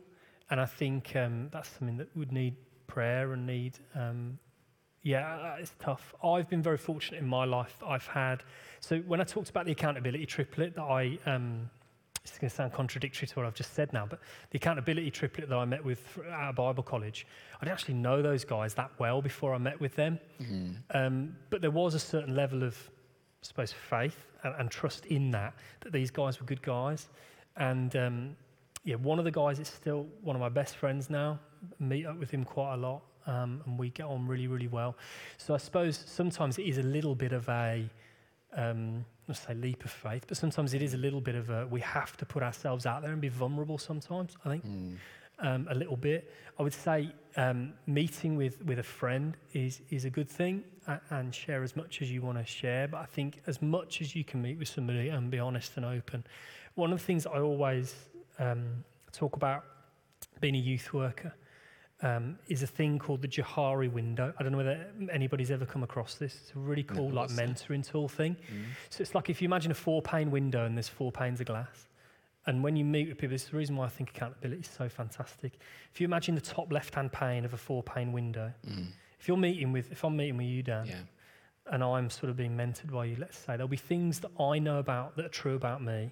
And 0.50 0.60
I 0.60 0.66
think 0.66 1.16
um, 1.16 1.48
that's 1.52 1.68
something 1.70 1.96
that 1.96 2.14
would 2.16 2.32
need 2.32 2.56
prayer 2.86 3.32
and 3.32 3.46
need, 3.46 3.78
um, 3.94 4.38
yeah, 5.02 5.56
it's 5.56 5.72
tough. 5.78 6.14
I've 6.22 6.48
been 6.48 6.62
very 6.62 6.78
fortunate 6.78 7.18
in 7.18 7.26
my 7.26 7.44
life. 7.44 7.76
I've 7.86 8.06
had, 8.06 8.42
so 8.80 8.98
when 8.98 9.20
I 9.20 9.24
talked 9.24 9.48
about 9.48 9.64
the 9.64 9.72
accountability 9.72 10.26
triplet 10.26 10.74
that 10.76 10.82
I, 10.82 11.18
um, 11.26 11.70
it's 12.22 12.38
going 12.38 12.50
to 12.50 12.54
sound 12.54 12.72
contradictory 12.74 13.26
to 13.26 13.34
what 13.34 13.46
I've 13.46 13.54
just 13.54 13.72
said 13.72 13.92
now, 13.94 14.04
but 14.04 14.20
the 14.50 14.58
accountability 14.58 15.10
triplet 15.10 15.48
that 15.48 15.56
I 15.56 15.64
met 15.64 15.82
with 15.82 16.18
at 16.30 16.52
Bible 16.52 16.82
college, 16.82 17.26
I 17.56 17.64
didn't 17.64 17.72
actually 17.72 17.94
know 17.94 18.20
those 18.20 18.44
guys 18.44 18.74
that 18.74 18.90
well 18.98 19.22
before 19.22 19.54
I 19.54 19.58
met 19.58 19.80
with 19.80 19.96
them. 19.96 20.18
Mm-hmm. 20.40 20.72
Um, 20.94 21.36
but 21.48 21.62
there 21.62 21.70
was 21.70 21.94
a 21.94 21.98
certain 21.98 22.36
level 22.36 22.62
of, 22.62 22.76
I 23.42 23.46
suppose, 23.46 23.72
faith 23.72 24.26
and, 24.42 24.54
and 24.58 24.70
trust 24.70 25.06
in 25.06 25.30
that, 25.30 25.54
that 25.80 25.92
these 25.92 26.10
guys 26.10 26.40
were 26.40 26.46
good 26.46 26.62
guys. 26.62 27.08
And 27.56 27.96
um, 27.96 28.36
yeah, 28.84 28.96
one 28.96 29.18
of 29.18 29.24
the 29.24 29.30
guys 29.30 29.58
is 29.58 29.68
still 29.68 30.06
one 30.22 30.36
of 30.36 30.40
my 30.40 30.50
best 30.50 30.76
friends 30.76 31.08
now. 31.08 31.38
Meet 31.78 32.06
up 32.06 32.18
with 32.18 32.30
him 32.30 32.44
quite 32.44 32.74
a 32.74 32.76
lot, 32.76 33.02
um, 33.30 33.62
and 33.64 33.78
we 33.78 33.90
get 33.90 34.06
on 34.06 34.26
really, 34.26 34.48
really 34.48 34.68
well. 34.68 34.92
So 35.38 35.54
I 35.54 35.58
suppose 35.58 36.02
sometimes 36.06 36.58
it 36.58 36.66
is 36.66 36.78
a 36.78 36.82
little 36.82 37.14
bit 37.14 37.32
of 37.32 37.48
a, 37.48 37.88
um, 38.56 39.04
let's 39.28 39.40
say 39.46 39.54
leap 39.54 39.84
of 39.84 39.90
faith, 39.90 40.24
but 40.26 40.36
sometimes 40.36 40.74
it 40.74 40.82
is 40.82 40.94
a 40.94 40.96
little 40.98 41.20
bit 41.20 41.36
of 41.36 41.50
a, 41.50 41.66
we 41.66 41.80
have 41.80 42.16
to 42.16 42.26
put 42.26 42.42
ourselves 42.42 42.86
out 42.86 43.02
there 43.02 43.12
and 43.12 43.20
be 43.20 43.28
vulnerable 43.28 43.78
sometimes, 43.78 44.36
I 44.44 44.48
think. 44.50 44.64
Um, 45.42 45.66
a 45.70 45.74
little 45.74 45.96
bit. 45.96 46.30
I 46.58 46.62
would 46.62 46.74
say 46.74 47.14
um, 47.36 47.72
meeting 47.86 48.36
with, 48.36 48.62
with 48.66 48.78
a 48.78 48.82
friend 48.82 49.38
is, 49.54 49.80
is 49.88 50.04
a 50.04 50.10
good 50.10 50.28
thing 50.28 50.64
a- 50.86 51.00
and 51.10 51.34
share 51.34 51.62
as 51.62 51.74
much 51.76 52.02
as 52.02 52.10
you 52.12 52.20
want 52.20 52.36
to 52.36 52.44
share. 52.44 52.88
But 52.88 52.98
I 52.98 53.06
think 53.06 53.40
as 53.46 53.62
much 53.62 54.02
as 54.02 54.14
you 54.14 54.22
can 54.22 54.42
meet 54.42 54.58
with 54.58 54.68
somebody 54.68 55.08
and 55.08 55.30
be 55.30 55.38
honest 55.38 55.76
and 55.76 55.86
open. 55.86 56.24
One 56.74 56.92
of 56.92 56.98
the 56.98 57.04
things 57.06 57.24
I 57.26 57.38
always 57.40 57.94
um, 58.38 58.84
talk 59.12 59.36
about 59.36 59.64
being 60.40 60.56
a 60.56 60.58
youth 60.58 60.92
worker 60.92 61.32
um, 62.02 62.38
is 62.48 62.62
a 62.62 62.66
thing 62.66 62.98
called 62.98 63.20
the 63.22 63.28
Johari 63.28 63.92
window. 63.92 64.32
I 64.38 64.42
don't 64.42 64.52
know 64.52 64.58
whether 64.58 64.86
anybody's 65.12 65.50
ever 65.50 65.66
come 65.66 65.82
across 65.82 66.14
this. 66.14 66.34
It's 66.42 66.52
a 66.56 66.58
really 66.58 66.82
cool 66.82 67.10
like 67.10 67.30
mentoring 67.30 67.86
tool 67.86 68.08
thing. 68.08 68.36
So 68.88 69.02
it's 69.02 69.14
like 69.14 69.28
if 69.30 69.42
you 69.42 69.46
imagine 69.46 69.70
a 69.70 69.74
four 69.74 70.00
pane 70.02 70.30
window 70.30 70.64
and 70.64 70.76
there's 70.76 70.88
four 70.88 71.12
panes 71.12 71.40
of 71.40 71.46
glass. 71.46 71.86
And 72.46 72.64
when 72.64 72.74
you 72.74 72.86
meet 72.86 73.08
with 73.08 73.18
people, 73.18 73.34
this 73.34 73.44
is 73.44 73.50
the 73.50 73.56
reason 73.58 73.76
why 73.76 73.84
I 73.84 73.90
think 73.90 74.10
accountability 74.10 74.62
is 74.62 74.68
so 74.68 74.88
fantastic. 74.88 75.58
If 75.92 76.00
you 76.00 76.06
imagine 76.06 76.34
the 76.34 76.40
top 76.40 76.72
left 76.72 76.94
hand 76.94 77.12
pane 77.12 77.44
of 77.44 77.52
a 77.52 77.58
four 77.58 77.82
pane 77.82 78.12
window, 78.12 78.50
if 79.18 79.28
you're 79.28 79.36
meeting 79.36 79.72
with, 79.72 79.92
if 79.92 80.02
I'm 80.04 80.16
meeting 80.16 80.38
with 80.38 80.46
you, 80.46 80.62
Dan, 80.62 80.86
Yeah. 80.86 80.94
and 81.66 81.84
I'm 81.84 82.08
sort 82.08 82.30
of 82.30 82.36
being 82.36 82.56
mentored 82.56 82.90
by 82.90 83.04
you, 83.04 83.16
let's 83.20 83.36
say, 83.36 83.48
there'll 83.52 83.68
be 83.68 83.76
things 83.76 84.20
that 84.20 84.30
I 84.40 84.58
know 84.58 84.78
about 84.78 85.16
that 85.16 85.26
are 85.26 85.28
true 85.28 85.54
about 85.54 85.82
me, 85.82 86.10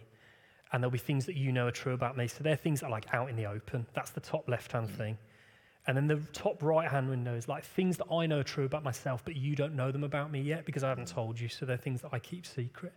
and 0.70 0.82
there'll 0.82 0.91
be 0.93 0.99
things 0.99 1.24
that 1.24 1.34
you 1.36 1.51
know 1.51 1.68
are 1.68 1.70
true 1.72 1.95
about 1.95 2.18
me. 2.18 2.28
So 2.28 2.45
they're 2.45 2.57
things 2.57 2.80
that 2.80 2.86
are 2.89 2.91
like 2.93 3.07
out 3.14 3.30
in 3.30 3.36
the 3.36 3.47
open. 3.47 3.86
That's 3.95 4.11
the 4.11 4.20
top 4.20 4.47
left 4.51 4.72
hand 4.72 4.91
thing. 4.91 5.16
And 5.89 5.97
then 5.97 6.07
the 6.07 6.20
top 6.34 6.62
right 6.62 6.86
hand 6.86 7.09
window 7.09 7.34
is 7.34 7.49
like 7.49 7.64
things 7.64 7.97
that 7.97 8.12
I 8.12 8.26
know 8.26 8.41
are 8.41 8.45
true 8.45 8.66
about 8.66 8.84
myself, 8.84 9.24
but 9.24 9.36
you 9.36 9.57
don't 9.57 9.74
know 9.74 9.91
them 9.91 10.05
about 10.05 10.30
me 10.30 10.39
yet 10.39 10.66
because 10.66 10.84
I 10.84 10.91
haven't 10.91 11.09
told 11.09 11.41
you. 11.41 11.49
So 11.49 11.64
they're 11.64 11.78
things 11.78 12.03
that 12.03 12.11
I 12.12 12.18
keep 12.18 12.45
secret. 12.45 12.93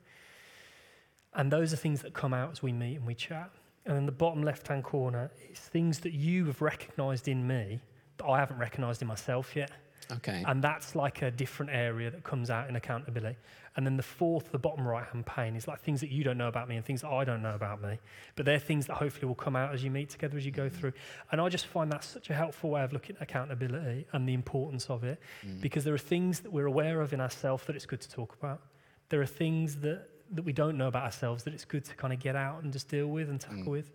And 1.34 1.50
those 1.50 1.72
are 1.72 1.78
things 1.78 2.02
that 2.02 2.14
come 2.14 2.34
out 2.34 2.52
as 2.52 2.62
we 2.62 2.74
meet 2.74 2.98
and 2.98 3.08
we 3.08 3.16
chat. 3.16 3.50
And 3.86 3.96
then 3.96 4.06
the 4.06 4.12
bottom 4.12 4.44
left 4.44 4.68
hand 4.68 4.84
corner 4.84 5.32
is 5.50 5.58
things 5.58 6.00
that 6.00 6.12
you 6.12 6.46
have 6.48 6.62
recognized 6.62 7.30
in 7.30 7.48
me 7.48 7.80
that 8.18 8.26
I 8.26 8.38
haven't 8.38 8.58
recognized 8.58 9.02
in 9.02 9.08
myself 9.08 9.56
yet. 9.56 9.72
Okay. 10.12 10.44
And 10.48 10.64
that's 10.64 10.96
like 10.96 11.22
a 11.22 11.32
different 11.32 11.72
area 11.72 12.12
that 12.12 12.24
comes 12.24 12.50
out 12.50 12.70
in 12.70 12.76
accountability. 12.76 13.38
And 13.76 13.86
then 13.86 13.96
the 13.96 14.04
fourth, 14.04 14.52
the 14.52 14.60
bottom 14.60 14.86
right 14.86 15.06
hand 15.06 15.26
pane, 15.26 15.56
is 15.56 15.68
like 15.68 15.82
things 15.82 16.02
that 16.02 16.12
you 16.12 16.24
don't 16.24 16.38
know 16.38 16.50
about 16.50 16.68
me 16.68 16.76
and 16.76 16.86
things 16.86 17.02
that 17.02 17.10
I 17.10 17.24
don't 17.24 17.42
know 17.42 17.56
about 17.56 17.82
me. 17.82 18.00
But 18.36 18.46
they're 18.46 18.60
things 18.60 18.86
that 18.88 18.96
hopefully 18.96 19.28
will 19.28 19.36
come 19.36 19.56
out 19.56 19.74
as 19.74 19.84
you 19.84 19.90
meet 19.90 20.10
together, 20.10 20.38
as 20.38 20.46
you 20.46 20.52
go 20.52 20.68
mm-hmm. 20.68 20.78
through. 20.78 20.94
And 21.32 21.40
I 21.40 21.48
just 21.48 21.68
find 21.68 21.92
that 21.92 22.04
such 22.04 22.30
a 22.30 22.34
helpful 22.34 22.72
way 22.72 22.84
of 22.84 22.92
looking 22.92 23.16
at 23.16 23.22
accountability 23.22 24.08
and 24.12 24.28
the 24.28 24.34
importance 24.34 24.90
of 24.90 25.04
it 25.04 25.20
mm. 25.46 25.62
because 25.62 25.84
there 25.84 25.94
are 25.94 26.00
things 26.00 26.42
that 26.42 26.52
we're 26.52 26.66
aware 26.66 27.02
of 27.02 27.14
in 27.14 27.22
ourselves 27.22 27.66
that 27.66 27.76
it's 27.76 27.86
good 27.86 28.02
to 28.02 28.10
talk 28.10 28.36
about. 28.38 28.62
There 29.10 29.22
are 29.22 29.26
things 29.26 29.78
that, 29.78 30.08
that 30.32 30.44
we 30.44 30.52
don't 30.52 30.78
know 30.78 30.88
about 30.88 31.04
ourselves 31.04 31.44
that 31.44 31.54
it's 31.54 31.66
good 31.66 31.86
to 31.86 31.96
kind 31.96 32.14
of 32.14 32.20
get 32.20 32.36
out 32.36 32.64
and 32.64 32.74
just 32.74 32.90
deal 32.90 33.08
with 33.08 33.30
and 33.30 33.40
mm. 33.40 33.50
tackle 33.50 33.72
with. 33.72 33.92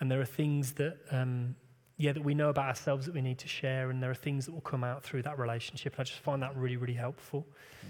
And 0.00 0.08
there 0.08 0.20
are 0.20 0.26
things 0.26 0.72
that, 0.74 0.98
um, 1.10 1.56
yeah, 1.98 2.12
that 2.12 2.24
we 2.24 2.32
know 2.32 2.48
about 2.48 2.66
ourselves 2.66 3.06
that 3.06 3.14
we 3.14 3.20
need 3.20 3.38
to 3.38 3.48
share, 3.48 3.90
and 3.90 4.00
there 4.00 4.10
are 4.10 4.14
things 4.14 4.46
that 4.46 4.52
will 4.52 4.60
come 4.60 4.84
out 4.84 5.02
through 5.02 5.22
that 5.22 5.38
relationship. 5.38 5.94
And 5.94 6.00
I 6.00 6.04
just 6.04 6.20
find 6.20 6.40
that 6.42 6.56
really, 6.56 6.76
really 6.76 6.94
helpful. 6.94 7.44
Mm. 7.84 7.88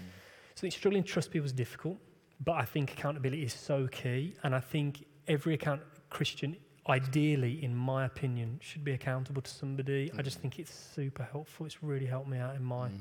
So 0.55 0.59
I 0.59 0.61
think 0.61 0.73
struggling 0.73 1.03
to 1.03 1.09
trust 1.09 1.31
people 1.31 1.45
is 1.45 1.53
difficult, 1.53 1.97
but 2.43 2.53
I 2.53 2.65
think 2.65 2.91
accountability 2.91 3.43
is 3.43 3.53
so 3.53 3.87
key. 3.87 4.33
And 4.43 4.55
I 4.55 4.59
think 4.59 5.05
every 5.27 5.53
account 5.53 5.81
Christian, 6.09 6.57
ideally, 6.89 7.63
in 7.63 7.75
my 7.75 8.05
opinion, 8.05 8.59
should 8.63 8.83
be 8.83 8.93
accountable 8.93 9.43
to 9.43 9.51
somebody. 9.51 10.11
I 10.17 10.23
just 10.23 10.39
mm. 10.39 10.41
think 10.41 10.59
it's 10.59 10.73
super 10.73 11.23
helpful. 11.23 11.67
It's 11.67 11.83
really 11.83 12.07
helped 12.07 12.27
me 12.27 12.39
out 12.39 12.55
in 12.55 12.63
my 12.63 12.89
mm. 12.89 12.97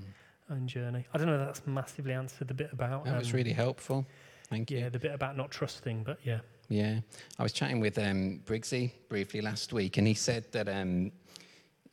own 0.50 0.66
journey. 0.68 1.06
I 1.14 1.16
don't 1.16 1.26
know 1.26 1.40
if 1.40 1.46
that's 1.46 1.66
massively 1.66 2.12
answered 2.12 2.48
the 2.48 2.54
bit 2.54 2.70
about 2.70 3.06
That 3.06 3.18
was 3.18 3.30
um, 3.30 3.36
really 3.36 3.54
helpful. 3.54 4.06
Thank 4.50 4.70
you. 4.70 4.78
yeah, 4.78 4.90
the 4.90 4.98
bit 4.98 5.14
about 5.14 5.38
not 5.38 5.50
trusting, 5.50 6.04
but 6.04 6.18
yeah. 6.22 6.40
Yeah, 6.68 7.00
I 7.38 7.42
was 7.42 7.52
chatting 7.52 7.80
with 7.80 7.98
um, 7.98 8.40
Briggsy 8.44 8.90
briefly 9.08 9.40
last 9.40 9.72
week, 9.72 9.96
and 9.96 10.06
he 10.06 10.14
said 10.14 10.44
that 10.52 10.68
um, 10.68 11.10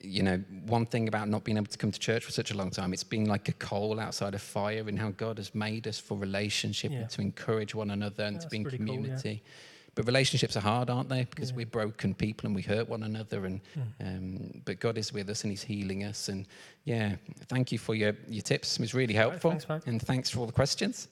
you 0.02 0.22
know 0.22 0.38
one 0.68 0.86
thing 0.86 1.08
about 1.08 1.30
not 1.30 1.44
being 1.46 1.58
able 1.58 1.68
to 1.68 1.78
come 1.78 1.92
to 1.92 2.00
church 2.00 2.26
for 2.26 2.32
such 2.32 2.52
a 2.52 2.58
long 2.58 2.70
time, 2.72 2.92
it's 2.94 3.04
been 3.04 3.26
like 3.26 3.48
a 3.48 3.54
coal 3.54 4.00
outside 4.00 4.36
a 4.36 4.40
fire, 4.40 4.84
and 4.88 5.00
how 5.00 5.12
God 5.12 5.38
has 5.38 5.56
made 5.56 5.88
us 5.88 5.98
for 5.98 6.18
relationship 6.18 6.92
Yeah. 6.92 7.00
and 7.00 7.10
to 7.12 7.22
encourage 7.22 7.74
one 7.74 7.92
another 7.92 8.26
and 8.26 8.42
to 8.42 8.48
be 8.50 8.58
in 8.58 8.64
pretty 8.64 8.78
cool, 8.80 8.88
yeah. 8.88 8.94
community. 8.96 9.44
But 9.96 10.06
relationships 10.08 10.58
are 10.58 10.62
hard, 10.62 10.90
aren't 10.90 11.08
they? 11.08 11.24
Because 11.24 11.52
Yeah. 11.52 11.56
we're 11.56 11.66
broken 11.68 12.14
people 12.14 12.48
and 12.48 12.54
we 12.54 12.62
hurt 12.62 12.90
one 12.90 13.04
another. 13.04 13.46
And 13.46 13.62
Hmm. 13.74 13.82
um, 14.06 14.62
but 14.66 14.82
God 14.82 14.98
is 14.98 15.14
with 15.14 15.30
us 15.30 15.44
and 15.46 15.52
He's 15.52 15.64
healing 15.64 16.04
us. 16.04 16.28
And 16.28 16.48
yeah, 16.84 17.16
thank 17.48 17.72
you 17.72 17.78
for 17.78 17.96
your 17.96 18.14
your 18.28 18.42
tips. 18.42 18.76
It 18.76 18.82
was 18.82 18.94
really 18.94 19.14
helpful. 19.14 19.52
thanks, 19.58 19.88
and 19.88 20.02
thanks 20.02 20.30
for 20.30 20.40
all 20.40 20.48
the 20.48 20.52
questions. 20.52 21.08